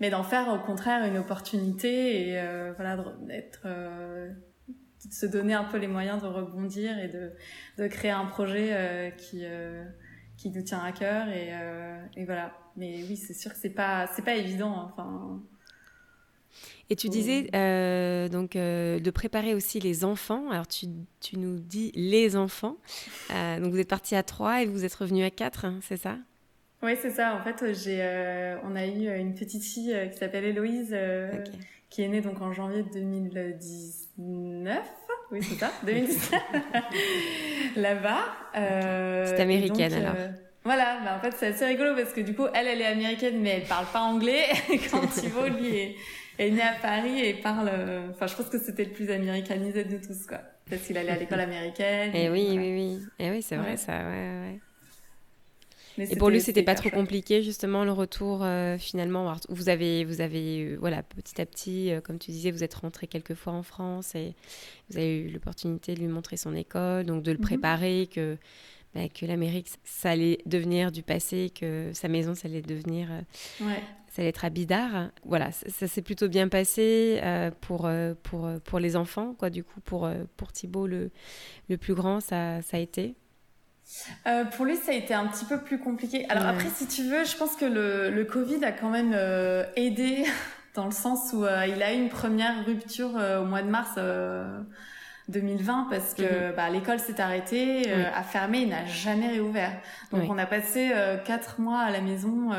mais 0.00 0.10
d'en 0.10 0.22
faire 0.22 0.48
au 0.48 0.58
contraire 0.58 1.04
une 1.06 1.18
opportunité 1.18 2.28
et 2.28 2.40
euh, 2.40 2.72
voilà 2.76 2.96
d'être 3.22 3.62
euh, 3.64 4.30
de 4.68 5.12
se 5.12 5.26
donner 5.26 5.54
un 5.54 5.64
peu 5.64 5.78
les 5.78 5.86
moyens 5.86 6.22
de 6.22 6.26
rebondir 6.26 6.98
et 6.98 7.08
de, 7.08 7.32
de 7.78 7.86
créer 7.86 8.10
un 8.10 8.26
projet 8.26 8.70
euh, 8.72 9.10
qui 9.10 9.40
euh, 9.44 9.84
qui 10.36 10.50
nous 10.50 10.62
tient 10.62 10.82
à 10.82 10.92
cœur 10.92 11.28
et, 11.28 11.50
euh, 11.52 11.98
et 12.16 12.24
voilà 12.24 12.52
mais 12.76 13.02
oui 13.08 13.16
c'est 13.16 13.34
sûr 13.34 13.52
que 13.52 13.58
c'est 13.58 13.70
pas 13.70 14.06
c'est 14.08 14.24
pas 14.24 14.34
évident 14.34 14.72
hein, 14.78 14.92
enfin 14.92 15.42
et 16.88 16.96
tu 16.96 17.08
disais 17.08 17.48
euh, 17.54 18.28
donc 18.28 18.52
de 18.52 19.10
préparer 19.10 19.54
aussi 19.54 19.80
les 19.80 20.04
enfants. 20.04 20.50
Alors 20.50 20.66
tu, 20.66 20.86
tu 21.20 21.38
nous 21.38 21.58
dis 21.58 21.92
les 21.94 22.36
enfants. 22.36 22.76
donc 23.30 23.70
vous 23.70 23.78
êtes 23.78 23.88
parti 23.88 24.14
à 24.14 24.22
trois 24.22 24.62
et 24.62 24.66
vous 24.66 24.84
êtes 24.84 24.94
revenu 24.94 25.24
à 25.24 25.30
quatre, 25.30 25.64
hein, 25.64 25.78
c'est 25.82 25.96
ça? 25.96 26.16
Oui, 26.82 26.92
c'est 27.00 27.10
ça. 27.10 27.34
En 27.34 27.42
fait, 27.42 27.72
j'ai, 27.72 27.98
euh, 28.00 28.56
on 28.64 28.76
a 28.76 28.86
eu 28.86 29.12
une 29.18 29.34
petite 29.34 29.64
fille 29.64 29.92
euh, 29.94 30.06
qui 30.06 30.18
s'appelle 30.18 30.44
Héloïse, 30.44 30.90
euh, 30.92 31.32
qui 31.88 32.02
est 32.02 32.08
née 32.08 32.20
donc 32.20 32.40
en 32.42 32.52
janvier 32.52 32.84
2019. 32.92 34.78
Oui, 35.32 35.42
c'est 35.42 35.58
ça, 35.58 35.72
2019. 35.84 36.40
Là-bas. 37.76 38.24
c'est 38.54 39.40
américaine 39.40 39.94
alors. 39.94 40.14
Voilà, 40.62 40.98
bah 41.04 41.16
en 41.16 41.20
fait 41.20 41.32
c'est 41.36 41.46
assez 41.46 41.64
rigolo 41.64 41.94
parce 41.94 42.12
que 42.12 42.20
du 42.20 42.34
coup 42.34 42.46
elle 42.52 42.66
elle 42.66 42.80
est 42.80 42.86
américaine 42.86 43.38
mais 43.40 43.50
elle 43.50 43.68
parle 43.68 43.86
pas 43.92 44.00
anglais 44.00 44.46
quand 44.90 45.06
Thibaut 45.14 45.46
lui 45.46 45.76
est, 45.76 45.96
est 46.44 46.50
né 46.50 46.62
à 46.62 46.74
Paris 46.80 47.20
et 47.20 47.34
parle 47.34 47.70
enfin 48.10 48.26
je 48.26 48.34
pense 48.34 48.48
que 48.48 48.58
c'était 48.58 48.84
le 48.84 48.92
plus 48.92 49.10
américanisé 49.10 49.84
de 49.84 49.98
tous 49.98 50.26
quoi 50.26 50.40
parce 50.68 50.82
qu'il 50.82 50.98
allait 50.98 51.10
à 51.10 51.16
l'école 51.16 51.40
américaine. 51.40 52.14
Et, 52.14 52.28
oui, 52.28 52.48
oui 52.50 52.72
oui 52.74 53.00
et 53.18 53.30
oui 53.30 53.42
c'est 53.42 53.56
vrai 53.56 53.76
ça 53.76 53.92
ouais 53.92 54.08
ouais 54.08 54.60
et 55.98 56.16
pour 56.16 56.30
lui, 56.30 56.40
c'était 56.40 56.62
pas 56.62 56.74
trop 56.74 56.90
compliqué 56.90 57.42
justement 57.42 57.84
le 57.84 57.92
retour 57.92 58.40
euh, 58.42 58.76
finalement. 58.78 59.34
Vous 59.48 59.68
avez, 59.68 60.04
vous 60.04 60.20
avez, 60.20 60.64
euh, 60.64 60.76
voilà, 60.78 61.02
petit 61.02 61.40
à 61.40 61.46
petit, 61.46 61.90
euh, 61.90 62.00
comme 62.00 62.18
tu 62.18 62.30
disais, 62.30 62.50
vous 62.50 62.62
êtes 62.62 62.74
rentré 62.74 63.06
quelques 63.06 63.34
fois 63.34 63.52
en 63.52 63.62
France 63.62 64.14
et 64.14 64.34
vous 64.90 64.98
avez 64.98 65.18
eu 65.18 65.28
l'opportunité 65.30 65.94
de 65.94 66.00
lui 66.00 66.08
montrer 66.08 66.36
son 66.36 66.54
école, 66.54 67.04
donc 67.04 67.22
de 67.22 67.32
le 67.32 67.38
mhm. 67.38 67.44
préparer, 67.44 68.08
que 68.12 68.36
bah, 68.96 69.08
que 69.08 69.26
l'Amérique, 69.26 69.68
ça 69.84 70.10
allait 70.10 70.38
devenir 70.46 70.92
du 70.92 71.02
passé, 71.02 71.50
que 71.50 71.90
sa 71.92 72.08
maison, 72.08 72.34
ça 72.34 72.48
allait 72.48 72.62
devenir... 72.62 73.08
Ouais 73.60 73.82
ça 74.08 74.22
allait 74.22 74.30
être 74.30 74.46
à 74.46 74.48
Bidar. 74.48 75.10
Voilà, 75.26 75.50
ça, 75.52 75.86
s'est 75.86 76.00
plutôt 76.00 76.28
bien 76.28 76.48
passé 76.48 77.20
pour, 77.60 77.86
pour, 78.22 78.48
pour 78.64 78.78
les 78.78 78.96
enfants, 78.96 79.34
quoi. 79.38 79.50
Du 79.50 79.62
coup, 79.62 79.78
pour, 79.82 80.08
pour 80.38 80.52
Thibaut, 80.52 80.86
le, 80.86 81.10
le 81.68 81.76
plus 81.76 81.92
grand, 81.92 82.20
ça, 82.20 82.62
ça 82.62 82.78
a 82.78 82.80
été 82.80 83.14
euh, 84.26 84.44
pour 84.44 84.64
lui, 84.64 84.76
ça 84.76 84.92
a 84.92 84.94
été 84.94 85.14
un 85.14 85.26
petit 85.26 85.44
peu 85.44 85.60
plus 85.60 85.78
compliqué. 85.78 86.26
Alors 86.28 86.46
après, 86.46 86.68
si 86.70 86.86
tu 86.86 87.02
veux, 87.04 87.24
je 87.24 87.36
pense 87.36 87.56
que 87.56 87.64
le, 87.64 88.10
le 88.10 88.24
Covid 88.24 88.64
a 88.64 88.72
quand 88.72 88.90
même 88.90 89.12
euh, 89.14 89.64
aidé 89.76 90.24
dans 90.74 90.86
le 90.86 90.90
sens 90.90 91.32
où 91.32 91.44
euh, 91.44 91.66
il 91.66 91.82
a 91.82 91.94
eu 91.94 91.96
une 91.96 92.08
première 92.08 92.64
rupture 92.66 93.14
au 93.14 93.44
mois 93.44 93.62
de 93.62 93.68
mars 93.68 93.98
2020 95.28 95.88
parce 95.90 96.14
que 96.14 96.22
mhm. 96.22 96.54
bah, 96.54 96.70
l'école 96.70 96.98
s'est 96.98 97.20
arrêtée, 97.20 97.92
a 97.92 98.22
fermé, 98.22 98.66
n'a 98.66 98.84
jamais 98.86 99.28
réouvert. 99.28 99.72
Donc 100.12 100.30
on 100.30 100.38
a 100.38 100.46
passé 100.46 100.92
quatre 101.24 101.60
mois 101.60 101.80
à 101.80 101.90
la 101.90 102.00
maison 102.00 102.50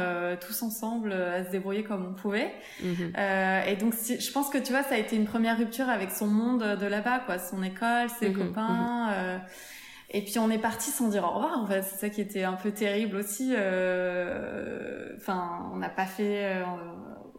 tous 0.41 0.63
ensemble 0.63 1.13
à 1.13 1.45
se 1.45 1.49
débrouiller 1.49 1.83
comme 1.83 2.05
on 2.05 2.13
pouvait. 2.13 2.51
Mhm. 2.83 3.13
et 3.67 3.75
donc 3.77 3.93
je 3.93 4.31
pense 4.31 4.49
que 4.49 4.57
tu 4.57 4.71
vois, 4.71 4.83
ça 4.83 4.95
a 4.95 4.97
été 4.97 5.15
une 5.15 5.25
première 5.25 5.57
rupture 5.57 5.89
avec 5.89 6.11
son 6.11 6.27
monde 6.27 6.77
de 6.79 6.85
là-bas, 6.85 7.21
quoi, 7.25 7.39
son 7.39 7.63
école, 7.63 8.09
ses 8.19 8.29
mhm. 8.29 8.37
copains. 8.37 9.39
Et 10.09 10.21
puis 10.21 10.39
on 10.39 10.49
est 10.49 10.57
parti 10.57 10.89
sans 10.89 11.09
dire 11.09 11.23
au 11.25 11.31
revoir. 11.31 11.59
En 11.59 11.67
fait, 11.67 11.81
c'est 11.81 11.97
ça 11.97 12.09
qui 12.09 12.21
était 12.21 12.43
un 12.43 12.53
peu 12.53 12.71
terrible 12.71 13.17
aussi. 13.17 13.53
Euh, 13.55 15.13
enfin, 15.17 15.69
on 15.73 15.77
n'a 15.77 15.89
pas 15.89 16.05
fait. 16.05 16.63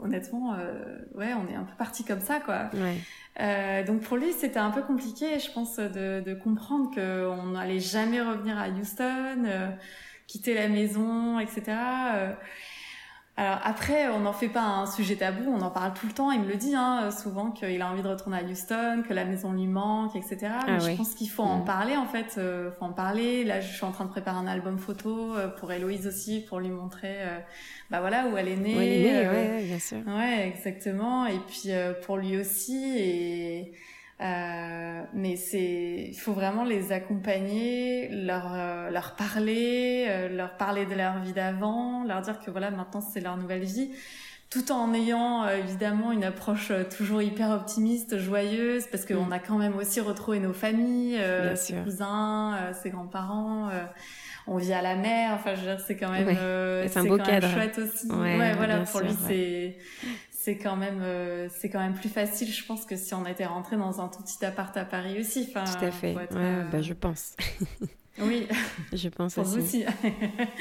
Euh, 0.00 0.04
honnêtement, 0.04 0.54
euh, 0.54 0.98
ouais, 1.14 1.32
on 1.34 1.48
est 1.50 1.56
un 1.56 1.64
peu 1.64 1.74
parti 1.76 2.04
comme 2.04 2.20
ça, 2.20 2.40
quoi. 2.40 2.70
Ouais. 2.74 3.84
donc 3.84 4.02
pour 4.02 4.16
lui, 4.16 4.32
c'était 4.32 4.58
un 4.58 4.70
peu 4.70 4.82
compliqué, 4.82 5.38
je 5.38 5.50
pense, 5.52 5.76
de, 5.76 6.20
de 6.20 6.34
comprendre 6.34 6.90
qu'on 6.94 7.50
n'allait 7.50 7.80
jamais 7.80 8.20
revenir 8.20 8.58
à 8.58 8.68
Houston, 8.68 9.46
quitter 10.26 10.54
la 10.54 10.68
maison, 10.68 11.38
etc. 11.38 11.62
Alors 13.38 13.60
après, 13.62 14.08
on 14.08 14.18
n'en 14.18 14.32
fait 14.32 14.48
pas 14.48 14.64
un 14.64 14.86
sujet 14.86 15.14
tabou, 15.14 15.44
on 15.48 15.60
en 15.60 15.70
parle 15.70 15.94
tout 15.94 16.08
le 16.08 16.12
temps. 16.12 16.32
Il 16.32 16.40
me 16.40 16.48
le 16.48 16.56
dit 16.56 16.74
hein, 16.74 17.12
souvent 17.12 17.52
qu'il 17.52 17.80
a 17.80 17.88
envie 17.88 18.02
de 18.02 18.08
retourner 18.08 18.38
à 18.38 18.42
Houston, 18.42 19.04
que 19.08 19.14
la 19.14 19.24
maison 19.24 19.52
lui 19.52 19.68
manque, 19.68 20.16
etc. 20.16 20.38
Ah 20.50 20.64
Mais 20.66 20.80
je 20.80 20.96
pense 20.96 21.14
qu'il 21.14 21.30
faut 21.30 21.44
en 21.44 21.60
mm. 21.60 21.64
parler 21.64 21.96
en 21.96 22.06
fait. 22.06 22.34
Euh, 22.36 22.72
faut 22.72 22.86
en 22.86 22.92
parler. 22.92 23.44
Là, 23.44 23.60
je 23.60 23.72
suis 23.72 23.84
en 23.84 23.92
train 23.92 24.06
de 24.06 24.10
préparer 24.10 24.38
un 24.38 24.48
album 24.48 24.76
photo 24.76 25.36
euh, 25.36 25.46
pour 25.46 25.70
Héloïse 25.70 26.08
aussi, 26.08 26.40
pour 26.40 26.58
lui 26.58 26.70
montrer, 26.70 27.14
euh, 27.20 27.38
bah 27.92 28.00
voilà, 28.00 28.26
où 28.26 28.36
elle 28.36 28.48
est 28.48 28.56
née. 28.56 28.76
Où 28.76 28.80
elle 28.80 28.88
est 28.88 29.02
née, 29.04 29.28
ouais, 29.28 29.62
bien 29.62 29.78
sûr. 29.78 29.98
Ouais, 30.08 30.48
exactement. 30.48 31.24
Et 31.26 31.38
puis 31.38 31.70
pour 32.04 32.16
lui 32.16 32.36
aussi 32.36 32.98
et 32.98 33.72
euh, 34.20 34.24
mais 35.14 35.36
c'est, 35.36 36.08
il 36.08 36.18
faut 36.18 36.32
vraiment 36.32 36.64
les 36.64 36.92
accompagner, 36.92 38.08
leur 38.08 38.52
euh, 38.54 38.90
leur 38.90 39.16
parler, 39.16 40.06
euh, 40.08 40.28
leur 40.28 40.56
parler 40.56 40.86
de 40.86 40.94
leur 40.94 41.18
vie 41.20 41.32
d'avant, 41.32 42.04
leur 42.04 42.20
dire 42.20 42.40
que 42.40 42.50
voilà 42.50 42.70
maintenant 42.70 43.00
c'est 43.00 43.20
leur 43.20 43.36
nouvelle 43.36 43.64
vie, 43.64 43.90
tout 44.50 44.72
en 44.72 44.94
ayant 44.94 45.46
évidemment 45.48 46.12
une 46.12 46.24
approche 46.24 46.72
toujours 46.96 47.22
hyper 47.22 47.50
optimiste, 47.50 48.18
joyeuse, 48.18 48.86
parce 48.90 49.04
qu'on 49.04 49.26
mm. 49.26 49.32
a 49.32 49.38
quand 49.38 49.58
même 49.58 49.76
aussi 49.76 50.00
retrouvé 50.00 50.40
nos 50.40 50.54
familles, 50.54 51.20
ses 51.54 51.74
cousins, 51.74 52.72
ses 52.80 52.90
grands-parents. 52.90 53.70
on 54.46 54.56
vit 54.56 54.72
à 54.72 54.80
la 54.80 54.96
mer, 54.96 55.32
enfin 55.34 55.54
je 55.54 55.60
veux 55.60 55.66
dire 55.66 55.80
c'est 55.80 55.96
quand 55.96 56.10
même, 56.10 56.34
c'est 56.88 56.98
un 56.98 57.04
beau 57.04 57.18
cadre. 57.18 57.48
chouette 57.48 57.78
aussi. 57.78 58.10
Ouais, 58.10 58.54
voilà 58.54 58.80
pour 58.80 59.00
lui 59.00 59.14
c'est 59.26 59.76
c'est 60.40 60.56
quand 60.56 60.76
même 60.76 61.00
euh, 61.02 61.48
c'est 61.50 61.68
quand 61.68 61.80
même 61.80 61.94
plus 61.94 62.08
facile 62.08 62.48
je 62.48 62.64
pense 62.64 62.84
que 62.84 62.94
si 62.94 63.12
on 63.12 63.26
était 63.26 63.44
rentré 63.44 63.76
dans 63.76 64.00
un 64.00 64.06
tout 64.06 64.22
petit 64.22 64.44
appart 64.44 64.74
à 64.76 64.84
Paris 64.84 65.18
aussi. 65.18 65.48
Enfin 65.50 65.64
tout 65.64 65.84
à 65.84 65.90
fait. 65.90 66.14
euh, 66.32 66.62
bah, 66.70 66.80
je 66.80 66.94
pense. 66.94 67.34
Oui. 68.20 68.48
Je 68.92 69.08
pense 69.10 69.38
aussi, 69.38 69.84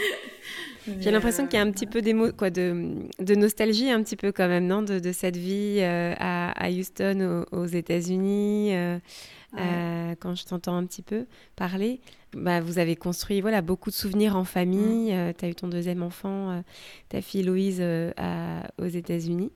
j'ai 1.00 1.10
l'impression 1.10 1.48
qu'il 1.48 1.58
y 1.58 1.60
a 1.60 1.66
un 1.66 1.72
petit 1.72 1.88
peu 1.88 2.04
des 2.04 2.14
mots 2.14 2.32
quoi 2.32 2.52
de, 2.52 3.08
de, 3.18 3.34
nostalgie 3.34 3.90
un 3.90 4.04
petit 4.04 4.16
peu 4.16 4.32
quand 4.32 4.48
même 4.48 4.68
non 4.68 4.84
de, 4.84 5.00
de 5.00 5.12
cette 5.12 5.38
vie 5.38 5.80
euh, 5.80 6.14
à, 6.20 6.52
à, 6.52 6.70
Houston 6.70 7.46
aux, 7.52 7.66
États-Unis 7.66 8.76
quand 10.20 10.36
je 10.36 10.46
t'entends 10.46 10.76
un 10.76 10.86
petit 10.86 11.02
peu 11.02 11.26
parler 11.56 12.00
bah, 12.34 12.60
vous 12.60 12.78
avez 12.78 12.96
construit 12.96 13.42
voilà, 13.42 13.62
beaucoup 13.62 13.90
de 13.90 13.96
souvenirs 13.96 14.36
en 14.36 14.44
famille. 14.44 15.12
Mm. 15.12 15.16
Euh, 15.16 15.34
tu 15.38 15.46
as 15.46 15.50
eu 15.50 15.56
ton 15.56 15.68
deuxième 15.68 16.04
enfant, 16.04 16.52
euh, 16.52 16.62
ta 17.10 17.22
fille 17.22 17.44
Louise, 17.44 17.80
euh, 17.80 18.12
aux 18.80 18.88
États-Unis. 18.88 19.52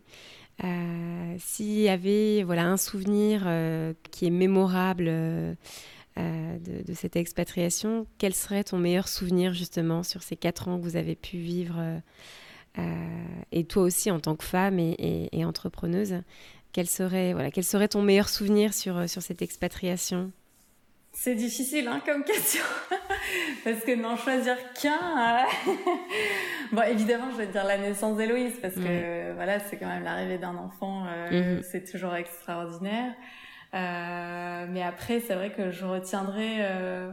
S'il 1.39 1.80
y 1.80 1.89
avait 1.89 2.43
voilà, 2.43 2.68
un 2.68 2.78
souvenir 2.78 3.49
qui 4.12 4.28
est 4.28 4.30
mémorable 4.30 5.06
de, 5.06 5.56
de, 6.18 6.93
cette 6.93 7.16
expatriation, 7.16 8.06
quel 8.20 8.36
serait 8.36 8.64
ton 8.64 8.78
meilleur 8.78 9.08
souvenir 9.08 9.54
justement 9.54 10.04
sur 10.04 10.22
ces 10.22 10.36
quatre 10.36 10.68
ans 10.68 10.78
que 10.78 10.84
vous 10.84 10.97
avez 10.97 11.16
pu 11.16 11.38
vivre 11.38 11.82
Et 13.52 13.64
toi 13.64 13.82
aussi 13.82 14.12
en 14.12 14.20
tant 14.20 14.36
que 14.36 14.43
femme 14.43 14.78
et, 14.78 15.30
et, 15.32 15.45
entrepreneuse, 15.45 16.22
quel 16.74 16.88
serait, 16.88 17.34
voilà, 17.34 17.52
quel 17.52 17.64
serait 17.64 17.88
ton 17.88 18.02
meilleur 18.02 18.30
souvenir 18.30 18.74
sur, 18.74 19.10
sur 19.10 19.22
cette 19.22 19.42
expatriation? 19.42 20.32
C'est 21.14 21.36
difficile 21.36 21.88
hein, 21.90 22.02
comme 22.06 22.24
question 22.24 22.64
parce 23.66 23.82
que 23.82 23.96
n'en 23.96 24.16
choisir 24.16 24.56
qu'un. 24.74 24.92
Euh, 24.94 25.74
bon, 26.72 26.84
évidemment, 26.84 27.30
je 27.32 27.38
vais 27.38 27.48
dire 27.48 27.66
la 27.66 27.78
naissance 27.78 28.16
d'Héloïse 28.16 28.56
parce 28.62 28.76
que 28.76 29.34
voilà, 29.34 29.60
c'est 29.60 29.78
quand 29.78 29.88
même 29.88 30.04
l'arrivée 30.04 30.38
d'un 30.38 30.56
enfant, 30.56 31.06
euh, 31.08 31.58
mhm. 31.58 31.64
c'est 31.64 31.84
toujours 31.90 32.16
extraordinaire. 32.16 33.14
Euh, 33.74 34.66
mais 34.70 34.84
après, 34.84 35.20
c'est 35.20 35.36
vrai 35.36 35.52
que 35.52 35.72
je 35.72 35.86
retiendrai, 35.86 36.58
euh, 36.60 37.12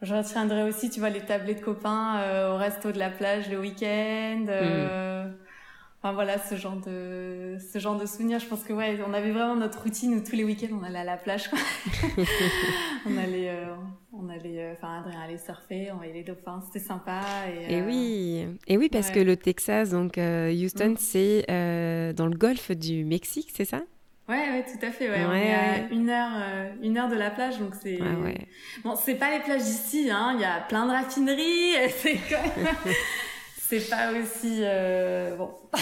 je 0.00 0.14
retiendrai 0.14 0.62
aussi, 0.64 0.90
tu 0.90 1.00
vois, 1.00 1.10
les 1.10 1.20
tablés 1.20 1.54
de 1.54 1.60
copains 1.60 2.18
euh, 2.20 2.54
au 2.54 2.56
resto 2.56 2.90
de 2.90 2.98
la 2.98 3.10
plage 3.10 3.48
le 3.48 3.60
week-end. 3.60 4.46
Mhm. 4.46 5.11
Enfin 6.04 6.14
voilà, 6.14 6.36
ce 6.36 6.56
genre 6.56 6.78
de 6.84 7.58
ce 7.72 7.78
genre 7.78 7.96
de 7.96 8.06
souvenirs. 8.06 8.40
Je 8.40 8.46
pense 8.46 8.64
que 8.64 8.72
ouais, 8.72 8.98
on 9.06 9.12
avait 9.12 9.30
vraiment 9.30 9.54
notre 9.54 9.84
routine 9.84 10.16
où 10.16 10.20
tous 10.20 10.34
les 10.34 10.42
week-ends 10.42 10.76
on 10.80 10.82
allait 10.82 10.98
à 10.98 11.04
la 11.04 11.16
plage. 11.16 11.48
Quoi. 11.48 11.60
on 13.06 13.16
allait, 13.16 13.50
euh, 13.50 13.66
on 14.12 14.28
allait, 14.28 14.64
euh, 14.64 14.72
enfin 14.72 14.98
Adrien 14.98 15.20
allait 15.20 15.38
surfer, 15.38 15.90
on 15.92 15.98
voyait 15.98 16.12
les 16.12 16.24
dauphins, 16.24 16.60
c'était 16.66 16.84
sympa. 16.84 17.20
Et, 17.48 17.74
et, 17.76 17.82
oui, 17.82 18.44
et 18.66 18.76
oui 18.78 18.88
parce 18.88 19.12
que 19.12 19.20
le 19.20 19.36
Texas, 19.36 19.90
donc 19.90 20.18
euh, 20.18 20.52
Houston, 20.52 20.94
mm. 20.94 20.96
c'est 20.96 21.44
dans 22.16 22.26
le 22.26 22.36
golfe 22.36 22.72
du 22.72 23.04
Mexique, 23.04 23.52
c'est 23.54 23.64
ça? 23.64 23.82
Ouais, 24.28 24.50
ouais, 24.50 24.64
tout 24.64 24.84
à 24.84 24.90
fait. 24.90 25.08
Ouais. 25.08 25.24
On 25.24 25.32
est 25.32 25.54
à 25.54 25.88
une 25.88 26.10
heure, 26.10 26.32
une 26.82 26.98
heure 26.98 27.10
de 27.10 27.16
la 27.16 27.30
plage, 27.30 27.60
donc 27.60 27.76
c'est. 27.80 28.00
Bon, 28.82 28.96
c'est 28.96 29.14
pas 29.14 29.30
les 29.30 29.44
plages 29.44 29.62
d'ici, 29.62 30.10
hein. 30.10 30.32
Il 30.34 30.40
y 30.40 30.44
a 30.44 30.62
plein 30.62 30.84
de 30.84 30.90
raffineries. 30.90 31.74
C'est 31.98 32.18
quand 32.28 32.42
même 32.56 32.74
c'est 33.72 33.88
pas 33.88 34.12
aussi 34.12 34.58
euh, 34.60 35.34
bon. 35.36 35.50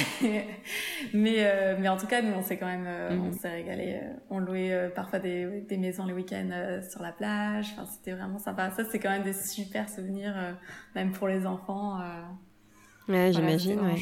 Mais 1.13 1.37
euh, 1.39 1.77
mais 1.77 1.89
en 1.89 1.97
tout 1.97 2.07
cas 2.07 2.23
nous 2.23 2.33
on 2.33 2.43
s'est 2.43 2.57
quand 2.57 2.67
même 2.67 2.87
euh, 2.87 3.11
on 3.11 3.27
mhm. 3.27 3.33
s'est 3.33 3.51
régalé 3.51 4.01
on 4.31 4.39
louait 4.39 4.93
parfois 4.95 5.19
des, 5.19 5.63
des 5.69 5.77
maisons 5.77 6.05
les 6.05 6.13
week-ends 6.13 6.81
sur 6.89 7.03
la 7.03 7.11
plage. 7.11 7.67
Enfin 7.73 7.87
c'était 7.87 8.13
vraiment 8.13 8.39
sympa. 8.39 8.71
Ça 8.71 8.85
c'est 8.85 9.01
quand 9.01 9.11
même 9.11 9.25
des 9.25 9.33
super 9.33 9.89
souvenirs 9.89 10.35
même 10.95 11.11
pour 11.11 11.27
les 11.27 11.47
enfants 11.47 11.99
ouais 13.09 13.33
j'imagine 13.33 13.81
ouais. 13.81 13.97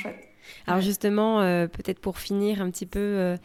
alors 0.66 0.82
justement 0.82 1.38
peut-être 1.68 2.00
pour 2.00 2.18
finir 2.18 2.60
un 2.60 2.70
petit 2.70 2.86
peu 2.86 3.36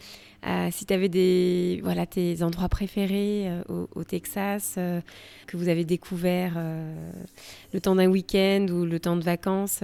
si 0.70 0.86
tu 0.86 0.92
avais 0.92 1.08
des 1.08 1.80
voilà 1.82 2.06
tes 2.06 2.42
endroits 2.42 2.68
préférés 2.68 3.50
au, 3.68 3.88
au, 3.94 4.04
Texas 4.04 4.74
que 4.74 5.56
vous 5.56 5.68
avez 5.68 5.84
découvert 5.84 6.54
le 7.72 7.80
temps 7.80 7.94
d'un 7.94 8.08
week-end 8.08 8.66
ou 8.70 8.84
le 8.84 9.00
temps 9.00 9.16
de 9.16 9.24
vacances 9.24 9.82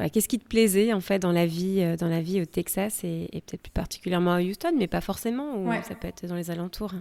voilà, 0.00 0.08
Qu'est-ce 0.08 0.28
qui 0.28 0.38
te 0.38 0.48
plaisait 0.48 0.94
en 0.94 1.02
fait 1.02 1.18
dans 1.18 1.30
la 1.30 1.44
vie, 1.44 1.82
euh, 1.82 1.94
dans 1.94 2.08
la 2.08 2.22
vie 2.22 2.40
au 2.40 2.46
Texas 2.46 3.04
et, 3.04 3.28
peut-être 3.32 3.60
plus 3.60 3.70
particulièrement 3.70 4.32
à 4.32 4.40
Houston, 4.40 4.72
mais 4.74 4.86
pas 4.86 5.02
forcément, 5.02 5.56
ou 5.56 5.70
ça 5.82 5.94
peut 5.94 6.08
être 6.08 6.24
dans 6.24 6.36
les 6.36 6.50
alentours? 6.50 6.94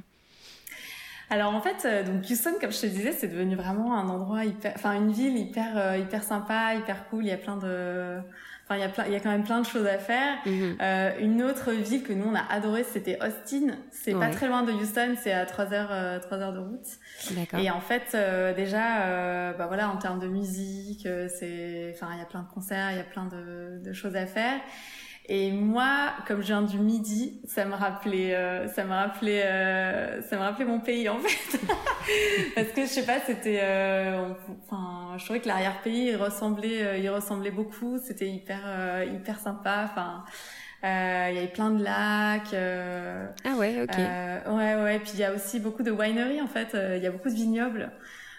Alors 1.29 1.55
en 1.55 1.61
fait, 1.61 1.85
euh, 1.85 2.03
donc 2.03 2.29
Houston, 2.29 2.55
comme 2.59 2.73
je 2.73 2.81
te 2.81 2.87
disais, 2.87 3.13
c'est 3.13 3.29
devenu 3.29 3.55
vraiment 3.55 3.97
un 3.97 4.09
endroit 4.09 4.43
hyper, 4.43 4.73
enfin 4.75 4.95
une 4.95 5.13
ville 5.13 5.37
hyper 5.37 5.77
euh, 5.77 5.97
hyper 5.97 6.23
sympa, 6.23 6.75
hyper 6.75 7.07
cool. 7.07 7.23
Il 7.23 7.29
y 7.29 7.31
a 7.31 7.37
plein 7.37 7.55
de, 7.55 8.17
Enfin, 8.69 8.77
il 8.77 8.81
y 8.81 8.85
a 8.85 8.89
plein, 8.89 9.05
il 9.07 9.13
y 9.13 9.15
a 9.15 9.19
quand 9.19 9.31
même 9.31 9.43
plein 9.43 9.61
de 9.61 9.65
choses 9.65 9.87
à 9.87 9.97
faire. 9.97 10.37
Mhm. 10.45 10.77
Euh, 10.79 11.11
une 11.19 11.41
autre 11.41 11.71
ville 11.71 12.03
que 12.03 12.13
nous 12.13 12.27
on 12.27 12.35
a 12.35 12.43
adoré, 12.51 12.83
c'était 12.83 13.17
Austin. 13.19 13.75
C'est 13.91 14.13
pas 14.13 14.29
très 14.29 14.47
loin 14.47 14.61
de 14.61 14.71
Houston, 14.71 15.15
c'est 15.19 15.33
à 15.33 15.47
3 15.47 15.73
heures, 15.73 15.89
euh, 15.91 16.19
3 16.19 16.37
heures 16.37 16.53
de 16.53 16.59
route. 16.59 16.87
Et 17.57 17.71
en 17.71 17.81
fait, 17.81 18.11
euh, 18.13 18.53
déjà, 18.53 19.05
euh, 19.07 19.53
bah 19.53 19.65
voilà, 19.65 19.89
en 19.89 19.97
termes 19.97 20.19
de 20.19 20.27
musique, 20.27 21.07
euh, 21.07 21.27
c'est, 21.27 21.91
enfin, 21.95 22.09
il 22.13 22.19
y 22.19 22.21
a 22.21 22.25
plein 22.25 22.43
de 22.43 22.53
concerts, 22.53 22.91
il 22.91 22.97
y 22.97 23.01
a 23.01 23.03
plein 23.03 23.25
de, 23.25 23.81
de 23.83 23.93
choses 23.93 24.15
à 24.15 24.27
faire. 24.27 24.59
Et 25.31 25.51
moi, 25.51 26.13
comme 26.27 26.41
je 26.41 26.47
viens 26.47 26.63
du 26.63 26.79
Midi, 26.79 27.39
ça 27.45 27.63
me 27.65 27.75
rappelait, 27.75 28.33
euh, 28.33 28.67
ça 28.67 28.83
me 28.83 28.89
rappelait, 28.89 29.43
euh, 29.45 30.23
ça 30.23 30.37
me 30.37 30.41
rappelait 30.41 30.65
mon 30.65 30.79
pays 30.79 31.07
en 31.07 31.19
fait, 31.19 31.59
parce 32.55 32.69
que 32.69 32.81
je 32.81 32.87
sais 32.87 33.05
pas, 33.05 33.19
c'était, 33.19 33.59
euh, 33.61 34.33
enfin, 34.63 35.15
je 35.17 35.25
trouvais 35.25 35.39
que 35.39 35.47
l'arrière-pays 35.47 36.07
il 36.07 36.15
ressemblait, 36.15 36.99
il 36.99 37.09
ressemblait 37.11 37.51
beaucoup, 37.51 37.99
c'était 37.99 38.27
hyper, 38.27 39.03
hyper 39.05 39.39
sympa, 39.39 39.87
enfin. 39.91 40.25
Il 40.81 41.35
y 41.35 41.37
avait 41.37 41.47
plein 41.47 41.69
de 41.69 41.83
lacs. 41.83 42.55
ah 42.55 43.57
ouais, 43.57 43.83
ok. 43.83 43.97
ouais, 44.55 44.75
ouais. 44.81 44.99
Puis 44.99 45.11
il 45.13 45.19
y 45.19 45.25
a 45.25 45.33
aussi 45.33 45.59
beaucoup 45.59 45.83
de 45.83 45.91
wineries 45.91 46.41
en 46.41 46.47
fait. 46.47 46.69
Il 46.73 47.03
y 47.03 47.05
a 47.05 47.11
beaucoup 47.11 47.29
de 47.29 47.35
vignobles. 47.35 47.91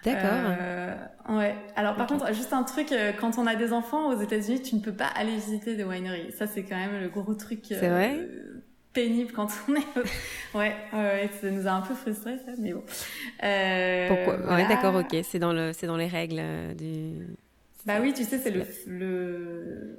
D'accord. 0.05 1.37
ouais. 1.37 1.55
Alors 1.77 1.97
par 1.97 2.07
contre, 2.07 2.33
juste 2.35 2.53
un 2.53 2.63
truc, 2.63 2.95
quand 3.21 3.39
on 3.39 3.47
a 3.47 3.55
des 3.55 3.73
enfants 3.73 4.09
aux 4.09 4.21
États-Unis, 4.21 4.63
tu 4.63 4.75
ne 4.77 4.81
peux 4.81 4.95
pas 4.95 5.07
aller 5.07 5.33
visiter 5.33 5.77
des 5.77 5.85
wineries. 5.85 6.33
Ça, 6.33 6.47
c'est 6.47 6.63
quand 6.63 6.77
même 6.77 7.01
le 7.01 7.09
gros 7.09 7.35
truc. 7.35 7.61
C'est 7.67 7.89
vrai 7.89 8.19
pénible 8.93 9.33
quand 9.33 9.49
on 9.69 9.75
est 9.77 9.87
ouais, 10.55 10.75
ouais 10.93 11.31
ça 11.41 11.51
nous 11.51 11.67
a 11.67 11.71
un 11.71 11.81
peu 11.81 11.95
frustrés 11.95 12.39
ça 12.39 12.53
mais 12.59 12.73
bon 12.73 12.83
euh, 13.43 14.09
pourquoi? 14.09 14.55
Ouais 14.55 14.67
d'accord 14.67 14.95
ok 14.97 15.17
c'est 15.23 15.39
dans 15.39 15.53
le 15.53 15.73
c'est 15.73 15.87
dans 15.87 15.97
les 15.97 16.09
règles 16.09 16.43
du 16.77 17.27
bah 17.87 17.99
oui 18.01 18.13
tu 18.13 18.25
sais 18.25 18.39
c'est 18.39 18.51
le, 18.51 18.67
le 18.87 19.97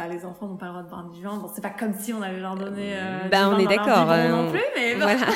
bah, 0.00 0.08
les 0.08 0.24
enfants 0.24 0.46
n'ont 0.46 0.56
pas 0.56 0.66
le 0.66 0.72
droit 0.72 0.82
de 0.82 0.88
boire 0.88 1.04
du 1.04 1.22
vin. 1.22 1.36
Bon, 1.36 1.50
c'est 1.54 1.60
pas 1.60 1.70
comme 1.70 1.92
si 1.92 2.14
on 2.14 2.22
allait 2.22 2.40
leur 2.40 2.54
donner 2.54 2.94
euh, 2.94 3.28
bah, 3.30 3.50
on 3.50 3.58
est 3.58 3.66
d'accord 3.66 4.06
non 4.06 4.50
plus, 4.50 4.62
mais 4.74 4.94
voilà. 4.94 5.26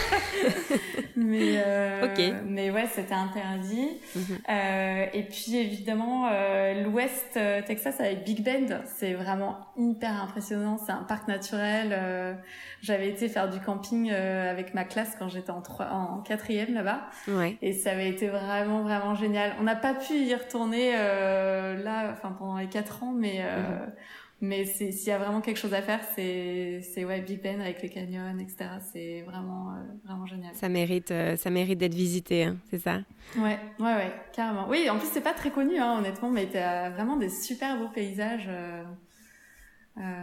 mais 1.17 1.63
euh, 1.67 2.07
ok. 2.07 2.35
Mais 2.47 2.71
ouais, 2.71 2.87
c'était 2.91 3.15
interdit. 3.15 3.91
Mhm. 4.17 4.39
euh, 4.49 5.07
et 5.13 5.23
puis 5.25 5.57
évidemment, 5.57 6.29
euh, 6.33 6.83
l'Ouest 6.83 7.37
euh, 7.37 7.61
Texas 7.67 8.01
avec 8.01 8.25
Big 8.25 8.43
Bend, 8.43 8.81
c'est 8.87 9.13
vraiment 9.13 9.59
hyper 9.77 10.23
impressionnant. 10.23 10.79
C'est 10.79 10.93
un 10.93 11.05
parc 11.07 11.29
naturel. 11.29 11.91
Euh, 11.93 12.33
j'avais 12.81 13.09
été 13.09 13.29
faire 13.29 13.51
du 13.51 13.61
camping 13.61 14.11
avec 14.11 14.73
ma 14.73 14.85
classe 14.85 15.15
quand 15.19 15.29
j'étais 15.29 15.51
en 15.51 15.61
trois, 15.61 15.91
en 15.91 16.23
quatrième 16.23 16.73
là-bas. 16.73 17.03
Ouais. 17.29 17.59
Et 17.61 17.75
ça 17.75 17.91
avait 17.91 18.09
été 18.09 18.29
vraiment 18.29 18.83
vraiment 18.83 19.15
génial. 19.15 19.53
On 19.61 19.65
n'a 19.65 19.77
pas 19.77 19.93
pu 19.93 20.15
y 20.15 20.35
retourner 20.35 20.93
là, 20.93 22.11
enfin 22.13 22.35
pendant 22.39 22.57
les 22.57 22.69
quatre 22.69 23.03
ans, 23.03 23.13
mais 23.15 23.41
mhm. 23.43 23.93
Mais 24.41 24.65
s'il 24.67 24.93
y 24.93 25.11
a 25.11 25.19
vraiment 25.19 25.41
quelque 25.41 25.57
chose 25.57 25.73
à 25.75 25.81
faire, 25.81 26.01
c'est 26.15 27.05
ouais, 27.05 27.21
Big 27.23 27.41
Ben 27.41 27.61
avec 27.61 27.83
les 27.83 27.89
canyons, 27.89 28.37
etc. 28.39 28.67
C'est 28.93 29.23
vraiment, 29.23 29.71
euh, 29.71 29.83
vraiment 30.05 30.27
génial. 30.27 30.55
Ça 30.55 30.69
mérite, 30.69 31.11
euh, 31.13 31.37
ça 31.37 31.51
mérite 31.51 31.79
d'être 31.79 31.95
visité, 31.95 32.45
hein, 32.45 32.57
c'est 32.71 32.81
ça? 32.81 33.01
Ouais, 33.37 33.59
ouais, 33.79 33.95
ouais, 33.95 34.13
carrément. 34.35 34.69
Oui, 34.69 34.91
en 34.91 34.99
plus, 34.99 35.09
c'est 35.13 35.23
pas 35.23 35.33
très 35.33 35.51
connu, 35.51 35.79
hein, 35.79 35.99
honnêtement, 35.99 36.31
mais 36.31 36.49
tu 36.51 36.59
as 36.59 36.91
vraiment 36.91 37.17
des 37.17 37.31
super 37.31 37.79
beaux 37.79 37.89
paysages. 37.89 38.49
Euh, 38.49 38.83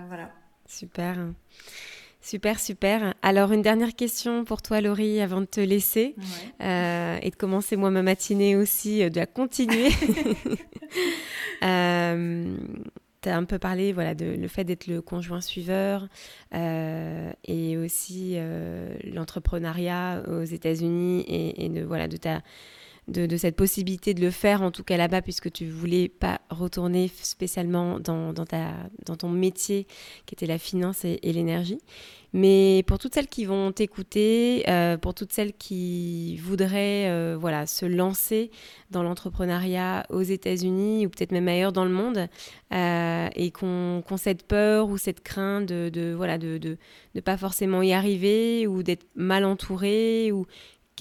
voilà. 0.08 0.32
Super. 0.68 1.18
Super, 2.22 2.60
super. 2.60 3.16
Alors, 3.24 3.52
une 3.52 3.64
dernière 3.64 3.96
question 3.96 4.44
pour 4.44 4.62
toi, 4.62 4.82
Laurie, 4.82 5.22
avant 5.22 5.42
de 5.42 5.46
te 5.46 5.62
laisser 5.62 6.16
et 6.60 7.30
de 7.30 7.36
commencer 7.36 7.76
moi 7.76 7.90
ma 7.90 8.04
matinée 8.04 8.56
aussi, 8.56 9.10
de 9.10 9.16
la 9.16 9.26
continuer. 9.26 9.90
tu 13.22 13.30
as 13.30 13.38
un 13.38 13.44
peu 13.44 13.60
parlé 13.60 13.94
voilà, 13.94 14.16
de 14.16 14.26
le 14.26 14.48
fait 14.48 14.64
d'être 14.64 14.88
le 14.88 15.02
conjoint 15.02 15.42
suiveur 15.42 16.08
euh, 16.54 17.32
et 17.46 17.78
aussi 17.78 18.34
euh, 18.36 18.96
l'entrepreneuriat 19.04 20.24
aux 20.28 20.44
États-Unis 20.44 21.24
et, 21.28 21.70
de, 21.70 21.84
voilà, 21.84 22.08
de, 22.08 22.18
ta, 22.18 22.42
de, 23.12 23.38
cette 23.38 23.56
possibilité 23.56 24.14
de 24.14 24.22
le 24.22 24.32
faire, 24.32 24.62
en 24.62 24.72
tout 24.72 24.84
cas 24.84 24.98
là-bas, 24.98 25.22
puisque 25.22 25.52
tu 25.52 25.68
voulais 25.68 26.10
pas 26.10 26.42
retourner 26.50 27.10
spécialement 27.22 28.00
dans, 28.00 28.34
dans, 28.34 28.46
ta, 28.46 28.74
dans 29.06 29.16
ton 29.16 29.30
métier 29.30 29.86
qui 30.26 30.36
était 30.36 30.46
la 30.46 30.58
finance 30.58 31.06
et 31.06 31.20
l'énergie. 31.22 31.80
Mais 32.34 32.84
pour 32.88 32.98
toutes 32.98 33.14
celles 33.14 33.28
qui 33.28 33.44
vont 33.44 33.74
t'écouter, 33.74 34.64
euh, 34.70 34.98
pour 34.98 35.14
toutes 35.14 35.34
celles 35.34 35.52
qui 35.54 36.38
voudraient 36.38 37.10
euh, 37.10 37.36
voilà, 37.38 37.68
se 37.68 37.86
lancer 37.86 38.52
dans 38.90 39.04
l'entrepreneuriat 39.04 40.06
aux 40.10 40.22
États-Unis 40.22 41.06
ou 41.06 41.10
peut-être 41.10 41.34
même 41.34 41.50
ailleurs 41.50 41.74
dans 41.74 41.84
le 41.84 41.92
monde 41.92 42.30
euh, 42.74 43.28
et 43.36 43.52
qu'on 43.52 44.02
qu 44.08 44.18
cette 44.18 44.44
peur 44.48 44.88
ou 44.88 44.98
cette 44.98 45.22
crainte 45.22 45.66
de, 45.66 45.90
de 45.90 46.14
voilà 46.14 46.38
de, 46.38 46.58
de, 46.58 46.78
de, 47.16 47.20
pas 47.20 47.36
forcément 47.36 47.82
y 47.82 47.92
arriver 47.92 48.66
ou 48.66 48.82
d'être 48.82 49.06
mal 49.16 49.44
entouré 49.44 50.32
ou 50.32 50.46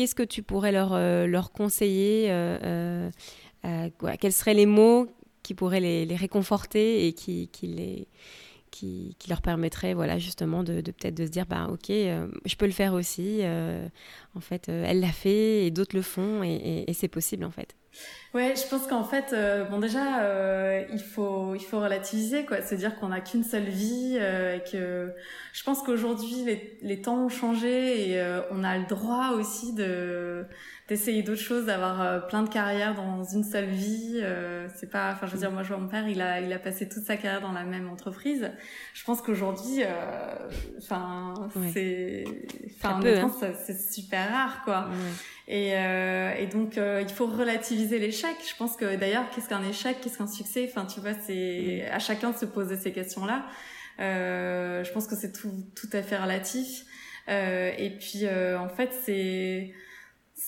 qu'est-ce 0.01 0.15
que 0.15 0.23
tu 0.23 0.43
pourrais 0.43 0.73
leur, 0.73 0.99
leur 1.27 1.53
conseiller 1.53 2.29
Quels 3.63 4.33
seraient 4.33 4.55
les 4.55 4.65
mots 4.65 5.09
qui 5.43 5.55
pourraient 5.55 5.81
les, 5.81 6.17
réconforter 6.17 7.07
et 7.07 7.13
qui, 7.13 7.49
leur 9.29 9.43
permettrait 9.43 9.95
voilà 9.95 10.19
justement 10.19 10.63
de, 10.63 10.81
peut-être 10.81 11.15
de 11.15 11.27
se 11.27 11.31
dire 11.31 11.45
bah 11.47 11.69
ok 11.71 11.91
euh, 11.91 12.29
je 12.47 12.55
peux 12.57 12.67
le 12.67 12.73
faire 12.73 12.95
aussi 12.95 13.41
euh, 13.43 13.87
en 14.35 14.41
fait 14.41 14.69
euh, 14.69 14.85
elle 14.87 15.01
l'a 15.01 15.13
fait 15.13 15.67
et 15.67 15.71
d'autres 15.71 15.97
le 15.97 16.03
font 16.03 16.43
et, 16.43 16.87
c'est 16.95 17.09
possible 17.09 17.45
en 17.45 17.51
fait 17.51 17.77
ouais 18.35 18.55
je 18.57 18.69
pense 18.69 18.87
qu'en 18.87 19.03
fait 19.03 19.35
bon 19.71 19.79
déjà 19.79 20.85
il 20.93 21.01
faut 21.01 21.55
il 21.55 21.65
faut 21.65 21.81
relativiser 21.81 22.45
quoi 22.45 22.63
se 22.63 22.77
dire 22.77 22.95
qu'on 22.99 23.09
n'a 23.09 23.21
qu'une 23.21 23.43
seule 23.43 23.69
vie 23.69 24.17
et 24.17 24.63
que 24.71 25.13
je 25.53 25.63
pense 25.65 25.83
qu'aujourd'hui 25.83 26.45
les, 26.45 26.79
les, 26.83 27.03
temps 27.03 27.25
ont 27.25 27.29
changé 27.29 28.11
et 28.11 28.23
on 28.53 28.63
a 28.63 28.79
le 28.79 28.87
droit 28.87 29.31
aussi 29.31 29.73
de 29.73 30.47
d'essayer 30.91 31.23
d'autres 31.23 31.41
choses, 31.41 31.67
d'avoir 31.67 32.03
euh, 32.03 32.19
plein 32.19 32.43
de 32.43 32.49
carrières 32.49 32.97
dans 32.97 33.23
une 33.23 33.45
seule 33.45 33.69
vie. 33.71 34.19
Euh, 34.23 34.67
c'est 34.75 34.91
pas, 34.91 35.13
enfin, 35.13 35.29
je 35.29 35.33
veux 35.33 35.39
dire, 35.39 35.53
moi, 35.53 35.63
je 35.63 35.69
vois 35.69 35.79
mon 35.79 35.87
père, 35.87 36.09
il 36.09 36.21
a, 36.21 36.41
il 36.41 36.53
a 36.53 36.59
passé 36.59 36.89
toute 36.89 37.05
sa 37.05 37.17
carrière 37.17 37.41
dans 37.41 37.53
la 37.53 37.63
même 37.63 37.89
entreprise. 37.89 38.51
Je 38.93 39.05
pense 39.05 39.23
qu'aujourd'hui, 39.23 39.85
euh, 39.85 40.49
enfin, 40.79 41.49
c'est, 41.73 42.25
enfin, 42.77 43.01
hein. 43.05 43.53
c'est 43.65 43.81
super 43.81 44.33
rare, 44.33 44.63
quoi. 44.65 44.89
Et, 45.53 45.73
euh, 45.75 46.33
et 46.39 46.47
donc, 46.47 46.79
euh, 46.79 47.03
il 47.03 47.13
faut 47.13 47.27
relativiser 47.27 47.99
l'échec. 47.99 48.37
Je 48.49 48.55
pense 48.55 48.77
que 48.77 48.95
d'ailleurs, 48.95 49.29
qu'est-ce 49.31 49.49
qu'un 49.49 49.69
échec, 49.69 49.97
qu'est-ce 50.01 50.17
qu'un 50.17 50.29
succès? 50.29 50.71
Enfin, 50.71 50.87
tu 50.87 51.01
vois, 51.01 51.11
c'est 51.27 51.89
à 51.91 51.99
chacun 51.99 52.31
de 52.31 52.37
se 52.37 52.45
poser 52.45 52.77
ces 52.77 52.93
questions-là. 52.93 53.45
je 53.99 54.93
pense 54.93 55.09
que 55.09 55.17
c'est 55.17 55.33
tout, 55.33 55.53
tout 55.75 55.89
à 55.93 56.03
fait 56.03 56.17
relatif. 56.17 56.85
et 57.27 57.97
puis, 57.99 58.29
en 58.29 58.69
fait, 58.69 58.91
c'est 59.05 59.75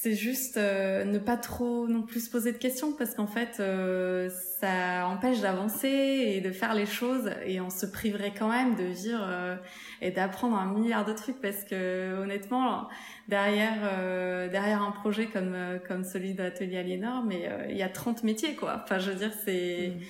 c'est 0.02 0.16
juste 0.16 0.56
euh, 0.56 1.04
ne 1.04 1.20
pas 1.20 1.36
trop 1.36 1.86
non 1.86 2.02
plus 2.02 2.26
se 2.26 2.30
poser 2.30 2.50
de 2.50 2.58
questions 2.58 2.92
parce 2.92 3.14
qu'en 3.14 3.28
fait 3.28 3.58
euh, 3.60 4.28
ça 4.58 5.06
empêche 5.06 5.40
d'avancer 5.40 5.86
et 5.88 6.40
de 6.40 6.50
faire 6.50 6.74
les 6.74 6.86
choses 6.86 7.30
et 7.46 7.60
on 7.60 7.70
se 7.70 7.86
priverait 7.86 8.32
quand 8.36 8.48
même 8.48 8.74
de 8.74 8.82
vivre 8.82 9.22
euh, 9.22 9.54
et 10.00 10.10
d'apprendre 10.10 10.56
un 10.56 10.66
milliard 10.66 11.04
de 11.04 11.12
trucs 11.12 11.40
parce 11.40 11.62
que 11.62 12.20
honnêtement 12.20 12.88
derrière 13.28 14.48
derrière 14.50 14.82
un 14.82 14.90
projet 14.90 15.26
comme 15.26 15.56
comme 15.86 16.02
celui 16.02 16.34
de 16.34 16.42
l'atelier 16.42 16.78
Aliénor 16.78 17.22
mais 17.22 17.48
il 17.70 17.76
y 17.76 17.84
a 17.84 17.88
30 17.88 18.24
métiers 18.24 18.56
quoi 18.56 18.82
enfin 18.82 18.98
je 18.98 19.12
veux 19.12 19.16
dire 19.16 19.32
c'est 19.44 19.92
mmh. 19.94 20.00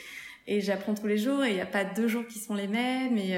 et 0.47 0.61
j'apprends 0.63 0.95
tous 0.95 1.07
les 1.07 1.19
jours 1.19 1.45
et 1.45 1.51
il 1.51 1.55
n'y 1.55 1.61
a 1.61 1.67
pas 1.67 1.85
deux 1.85 2.09
jours 2.09 2.27
qui 2.27 2.39
sont 2.39 2.55
les 2.55 2.69
mêmes 2.69 3.19
et 3.19 3.37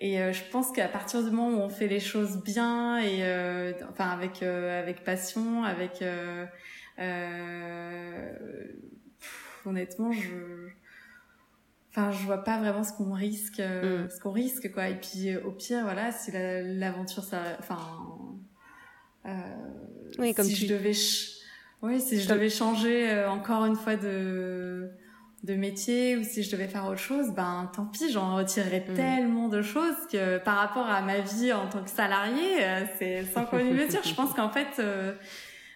et 0.00 0.20
euh, 0.20 0.32
je 0.32 0.42
pense 0.52 0.70
qu'à 0.70 0.86
partir 0.86 1.24
du 1.24 1.30
moment 1.30 1.58
où 1.58 1.60
on 1.60 1.68
fait 1.68 1.88
les 1.88 1.98
choses 1.98 2.36
bien 2.44 2.98
et 2.98 3.24
euh, 3.24 3.72
enfin 3.90 4.08
avec 4.08 4.42
euh, 4.42 4.80
avec 4.80 5.02
passion, 5.02 5.64
avec 5.64 6.04
honnêtement, 9.66 10.12
je 10.12 10.68
enfin 11.90 12.12
je 12.12 12.24
vois 12.24 12.44
pas 12.44 12.58
vraiment 12.58 12.84
ce 12.84 12.92
qu'on 12.92 13.12
risque 13.12 13.58
mm. 13.58 14.08
ce 14.08 14.20
qu'on 14.20 14.30
risque 14.30 14.70
quoi 14.72 14.88
et 14.88 14.94
puis 14.94 15.36
au 15.36 15.50
pire 15.50 15.82
voilà 15.82 16.12
si 16.12 16.30
l'aventure 16.32 17.24
ça 17.24 17.56
enfin 17.58 17.78
oui, 20.18 20.32
comme 20.32 20.44
si 20.44 20.54
je 20.54 20.72
devais 20.72 20.92
oui 21.82 22.00
si 22.00 22.20
je 22.20 22.28
devais 22.28 22.50
changer 22.50 23.24
encore 23.24 23.64
une 23.64 23.74
fois 23.74 23.96
de 23.96 24.67
de 25.48 25.54
métier 25.54 26.16
ou 26.16 26.22
si 26.22 26.42
je 26.42 26.50
devais 26.50 26.68
faire 26.68 26.86
autre 26.86 27.00
chose, 27.00 27.30
ben 27.30 27.70
tant 27.74 27.86
pis, 27.86 28.12
j'en 28.12 28.36
retirerais 28.36 28.84
mm. 28.86 28.94
tellement 28.94 29.48
de 29.48 29.62
choses 29.62 29.96
que 30.12 30.38
par 30.38 30.56
rapport 30.56 30.88
à 30.88 31.00
ma 31.00 31.20
vie 31.20 31.52
en 31.52 31.66
tant 31.68 31.82
que 31.82 31.90
salarié, 31.90 32.62
euh, 32.62 32.84
c'est 32.98 33.24
sans 33.24 33.46
commune 33.46 33.74
mesure. 33.74 34.02
je 34.04 34.14
pense 34.14 34.34
qu'en 34.34 34.50
fait, 34.50 34.68
euh, 34.78 35.14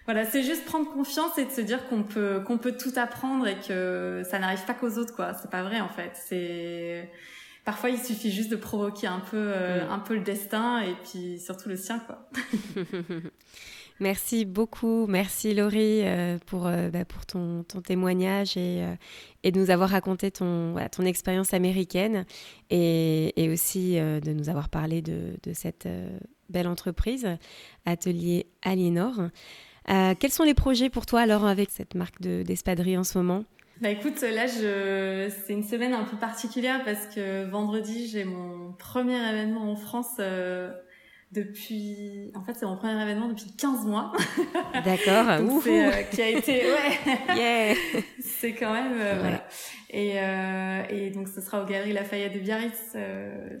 voilà, 0.05 0.25
c'est 0.25 0.43
juste 0.43 0.65
prendre 0.65 0.89
confiance 0.91 1.37
et 1.37 1.45
de 1.45 1.51
se 1.51 1.61
dire 1.61 1.87
qu'on 1.87 2.03
peut 2.03 2.41
qu'on 2.45 2.57
peut 2.57 2.77
tout 2.77 2.93
apprendre 2.95 3.47
et 3.47 3.57
que 3.59 4.21
ça 4.29 4.37
n'arrive 4.39 4.63
pas 4.65 4.73
qu'aux 4.73 4.97
autres, 4.97 5.15
quoi. 5.15 5.33
C'est 5.33 5.49
pas 5.49 5.63
vrai 5.63 5.81
en 5.81 5.89
fait. 5.89 6.11
C'est 6.13 7.09
parfois 7.65 7.89
il 7.89 7.97
suffit 7.97 8.31
juste 8.31 8.51
de 8.51 8.57
provoquer 8.57 9.07
un 9.07 9.21
peu 9.21 9.37
euh, 9.37 9.85
mm. 9.85 9.91
un 9.91 9.99
peu 9.99 10.13
le 10.13 10.21
destin 10.21 10.81
et 10.81 10.95
puis 11.03 11.39
surtout 11.39 11.69
le 11.69 11.77
sien, 11.77 11.99
quoi. 11.99 12.29
Merci 13.99 14.45
beaucoup, 14.45 15.05
merci 15.07 15.53
Laurie 15.53 16.01
euh, 16.03 16.37
pour, 16.47 16.65
euh, 16.65 16.89
bah, 16.89 17.05
pour 17.05 17.25
ton, 17.25 17.63
ton, 17.63 17.81
témoignage 17.81 18.57
et, 18.57 18.83
euh, 18.83 18.95
et, 19.43 19.51
de 19.51 19.59
nous 19.59 19.69
avoir 19.69 19.89
raconté 19.89 20.31
ton, 20.31 20.75
ton 20.91 21.03
expérience 21.03 21.53
américaine 21.53 22.25
et, 22.69 23.33
et 23.41 23.49
aussi 23.49 23.95
de 23.95 24.33
nous 24.33 24.49
avoir 24.49 24.69
parlé 24.69 25.01
de, 25.01 25.37
de 25.43 25.53
cette 25.53 25.87
belle 26.49 26.67
entreprise, 26.67 27.27
Atelier 27.85 28.47
Aliénor. 28.63 29.15
quels 29.87 30.31
sont 30.31 30.43
les 30.43 30.55
projets 30.55 30.89
pour 30.89 31.05
toi 31.05 31.21
alors 31.21 31.45
avec 31.45 31.69
cette 31.69 31.93
marque 31.93 32.21
d'espadrille 32.21 32.97
en 32.97 33.03
ce 33.03 33.17
moment? 33.17 33.45
Bah 33.81 33.89
écoute, 33.89 34.21
là, 34.21 34.47
c'est 34.47 35.53
une 35.53 35.63
semaine 35.63 35.93
un 35.93 36.03
peu 36.03 36.17
particulière 36.17 36.83
parce 36.83 37.07
que 37.07 37.45
vendredi, 37.45 38.07
j'ai 38.07 38.23
mon 38.23 38.73
premier 38.73 39.17
événement 39.17 39.71
en 39.71 39.75
France 39.75 40.19
depuis 41.33 42.31
en 42.35 42.43
fait 42.43 42.53
c'est 42.53 42.65
mon 42.65 42.77
premier 42.77 43.01
événement 43.01 43.27
depuis 43.27 43.51
15 43.57 43.85
mois. 43.85 44.11
D'accord 44.85 45.25
c'est 45.63 45.85
euh, 45.85 46.03
qui 46.03 46.21
a 46.21 46.29
été 46.29 46.63
ouais. 46.65 47.75
C'est 48.21 48.53
quand 48.53 48.73
même 48.73 48.93
euh, 48.97 49.19
voilà. 49.19 49.47
et, 49.89 50.19
euh, 50.19 50.83
et 50.89 51.09
donc 51.09 51.27
ce 51.27 51.41
sera 51.41 51.63
au 51.63 51.65
Galeries 51.65 51.93
Lafayette 51.93 52.33
de 52.33 52.39
Biarritz 52.39 52.95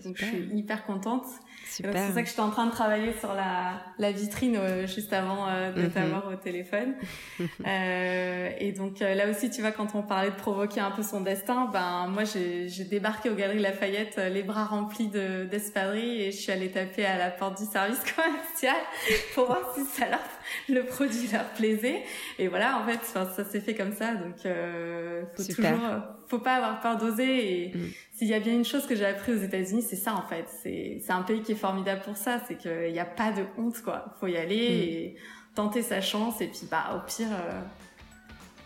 donc 0.03 0.17
je 0.17 0.25
suis 0.25 0.49
hyper 0.53 0.85
contente 0.85 1.25
C'est 1.65 1.83
pour 1.83 1.93
ça 1.93 2.21
que 2.21 2.27
j'étais 2.27 2.39
en 2.39 2.51
train 2.51 2.65
de 2.65 2.71
travailler 2.71 3.13
sur 3.19 3.33
la, 3.33 3.81
la 3.97 4.11
vitrine 4.11 4.57
euh, 4.57 4.87
juste 4.87 5.13
avant 5.13 5.47
euh, 5.47 5.71
de 5.71 5.83
mhm. 5.83 5.91
t'avoir 5.91 6.27
au 6.27 6.35
téléphone. 6.35 6.95
euh, 7.41 8.49
et 8.59 8.71
donc 8.71 9.01
euh, 9.01 9.15
là 9.15 9.29
aussi, 9.29 9.49
tu 9.49 9.61
vois, 9.61 9.71
quand 9.71 9.95
on 9.95 10.03
parlait 10.03 10.29
de 10.29 10.35
provoquer 10.35 10.81
un 10.81 10.91
peu 10.91 11.03
son 11.03 11.21
destin, 11.21 11.69
ben 11.71 12.07
moi 12.07 12.23
j'ai 12.25 12.83
débarqué 12.83 13.29
aux 13.29 13.35
Galeries 13.35 13.59
Lafayette 13.59 14.17
les 14.17 14.43
bras 14.43 14.65
remplis 14.65 15.07
d'espadrilles 15.07 16.21
et 16.21 16.31
je 16.31 16.37
suis 16.37 16.51
allée 16.51 16.69
taper 16.69 17.05
à 17.05 17.17
la 17.17 17.31
porte 17.31 17.59
du 17.61 17.65
service 17.65 17.99
commercial 18.15 18.75
pour 19.33 19.45
voir 19.47 19.73
si 19.75 19.85
ça 19.85 20.09
leur, 20.09 20.19
le 20.69 20.85
produit 20.85 21.29
leur 21.31 21.45
plaisait. 21.49 22.03
Et 22.39 22.47
voilà, 22.47 22.79
en 22.79 22.85
fait, 22.85 22.99
ça 23.03 23.43
s'est 23.43 23.61
fait 23.61 23.75
comme 23.75 23.93
ça. 23.93 24.13
Donc 24.13 24.35
faut 25.35 25.43
toujours, 25.43 25.65
faut 26.33 26.39
pas 26.39 26.55
avoir 26.55 26.79
peur 26.81 26.97
d'oser. 26.97 27.63
Et 27.63 27.67
mm. 27.75 27.91
s'il 28.13 28.27
y 28.27 28.33
a 28.33 28.39
bien 28.39 28.53
une 28.53 28.65
chose 28.65 28.87
que 28.87 28.95
j'ai 28.95 29.05
appris 29.05 29.33
aux 29.33 29.37
États-Unis, 29.37 29.83
c'est 29.87 29.95
ça 29.95 30.15
en 30.15 30.23
fait. 30.23 30.45
C'est 30.63 31.11
un 31.11 31.21
pays 31.21 31.41
qui 31.41 31.51
est 31.51 31.55
formidable 31.55 32.01
pour 32.01 32.17
ça, 32.17 32.41
c'est 32.47 32.57
qu'il 32.57 32.91
n'y 32.91 32.99
a 32.99 33.05
pas 33.05 33.31
de 33.31 33.43
honte, 33.57 33.81
quoi. 33.81 34.15
Faut 34.19 34.27
y 34.27 34.37
aller 34.37 34.55
mm. 34.55 34.81
et 34.81 35.15
tenter 35.55 35.83
sa 35.83 36.01
chance, 36.01 36.41
et 36.41 36.47
puis, 36.47 36.67
bah, 36.69 36.95
au 36.95 37.07
pire, 37.07 37.27
euh, 37.31 37.61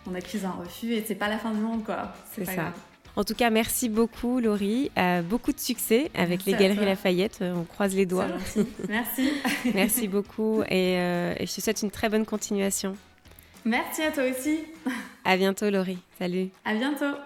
on 0.09 0.15
accuse 0.15 0.45
un 0.45 0.51
refus, 0.51 0.93
et 0.93 1.03
c'est 1.05 1.15
pas 1.15 1.27
la 1.27 1.37
fin 1.37 1.51
du 1.51 1.59
monde, 1.59 1.83
quoi. 1.83 2.13
C'est 2.31 2.45
ça. 2.45 2.73
En 3.17 3.23
tout 3.23 3.33
cas, 3.33 3.49
merci 3.49 3.89
beaucoup, 3.89 4.39
Laurie. 4.39 4.91
Euh, 4.95 5.23
beaucoup 5.23 5.51
de 5.51 5.59
succès 5.59 6.11
avec 6.13 6.45
les 6.45 6.53
Galeries 6.53 6.85
Lafayette. 6.85 7.39
Euh, 7.41 7.55
on 7.55 7.63
croise 7.63 7.95
les 7.95 8.05
doigts. 8.05 8.27
Merci. 8.89 9.31
merci 9.73 10.07
beaucoup 10.07 10.61
et, 10.69 10.93
et 10.93 11.45
je 11.47 11.55
te 11.55 11.59
souhaite 11.59 11.81
une 11.81 11.89
très 11.89 12.09
bonne 12.09 12.27
continuation. 12.27 12.95
Merci 13.65 14.03
à 14.03 14.11
toi 14.11 14.23
aussi. 14.23 14.59
À 15.25 15.35
bientôt, 15.35 15.69
Laurie. 15.71 15.97
Salut. 16.19 16.49
À 16.63 16.75
bientôt. 16.75 17.17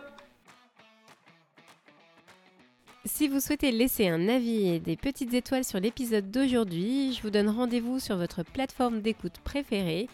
Si 3.06 3.28
vous 3.28 3.40
souhaitez 3.40 3.72
laisser 3.72 4.08
un 4.08 4.28
avis 4.28 4.68
et 4.68 4.80
des 4.80 4.96
petites 4.96 5.34
étoiles 5.34 5.64
sur 5.64 5.80
l'épisode 5.80 6.30
d'aujourd'hui, 6.30 7.14
je 7.14 7.22
vous 7.24 7.32
donne 7.32 7.50
rendez-vous 7.50 8.00
sur 8.00 8.16
votre 8.16 8.44
plateforme 8.44 9.02
d'écoute 9.02 9.40
préférée 9.44 10.08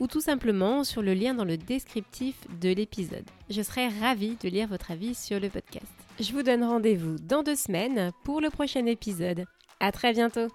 ou 0.00 0.08
tout 0.08 0.20
simplement 0.20 0.82
sur 0.82 1.02
le 1.02 1.14
lien 1.14 1.34
dans 1.34 1.44
le 1.44 1.56
descriptif 1.56 2.34
de 2.60 2.70
l'épisode. 2.70 3.24
Je 3.48 3.62
serai 3.62 3.86
ravie 3.86 4.36
de 4.42 4.48
lire 4.48 4.66
votre 4.66 4.90
avis 4.90 5.14
sur 5.14 5.38
le 5.38 5.50
podcast. 5.50 5.86
Je 6.18 6.32
vous 6.32 6.42
donne 6.42 6.64
rendez-vous 6.64 7.16
dans 7.20 7.44
deux 7.44 7.54
semaines 7.54 8.10
pour 8.24 8.40
le 8.40 8.50
prochain 8.50 8.86
épisode. 8.86 9.44
À 9.78 9.92
très 9.92 10.12
bientôt! 10.12 10.48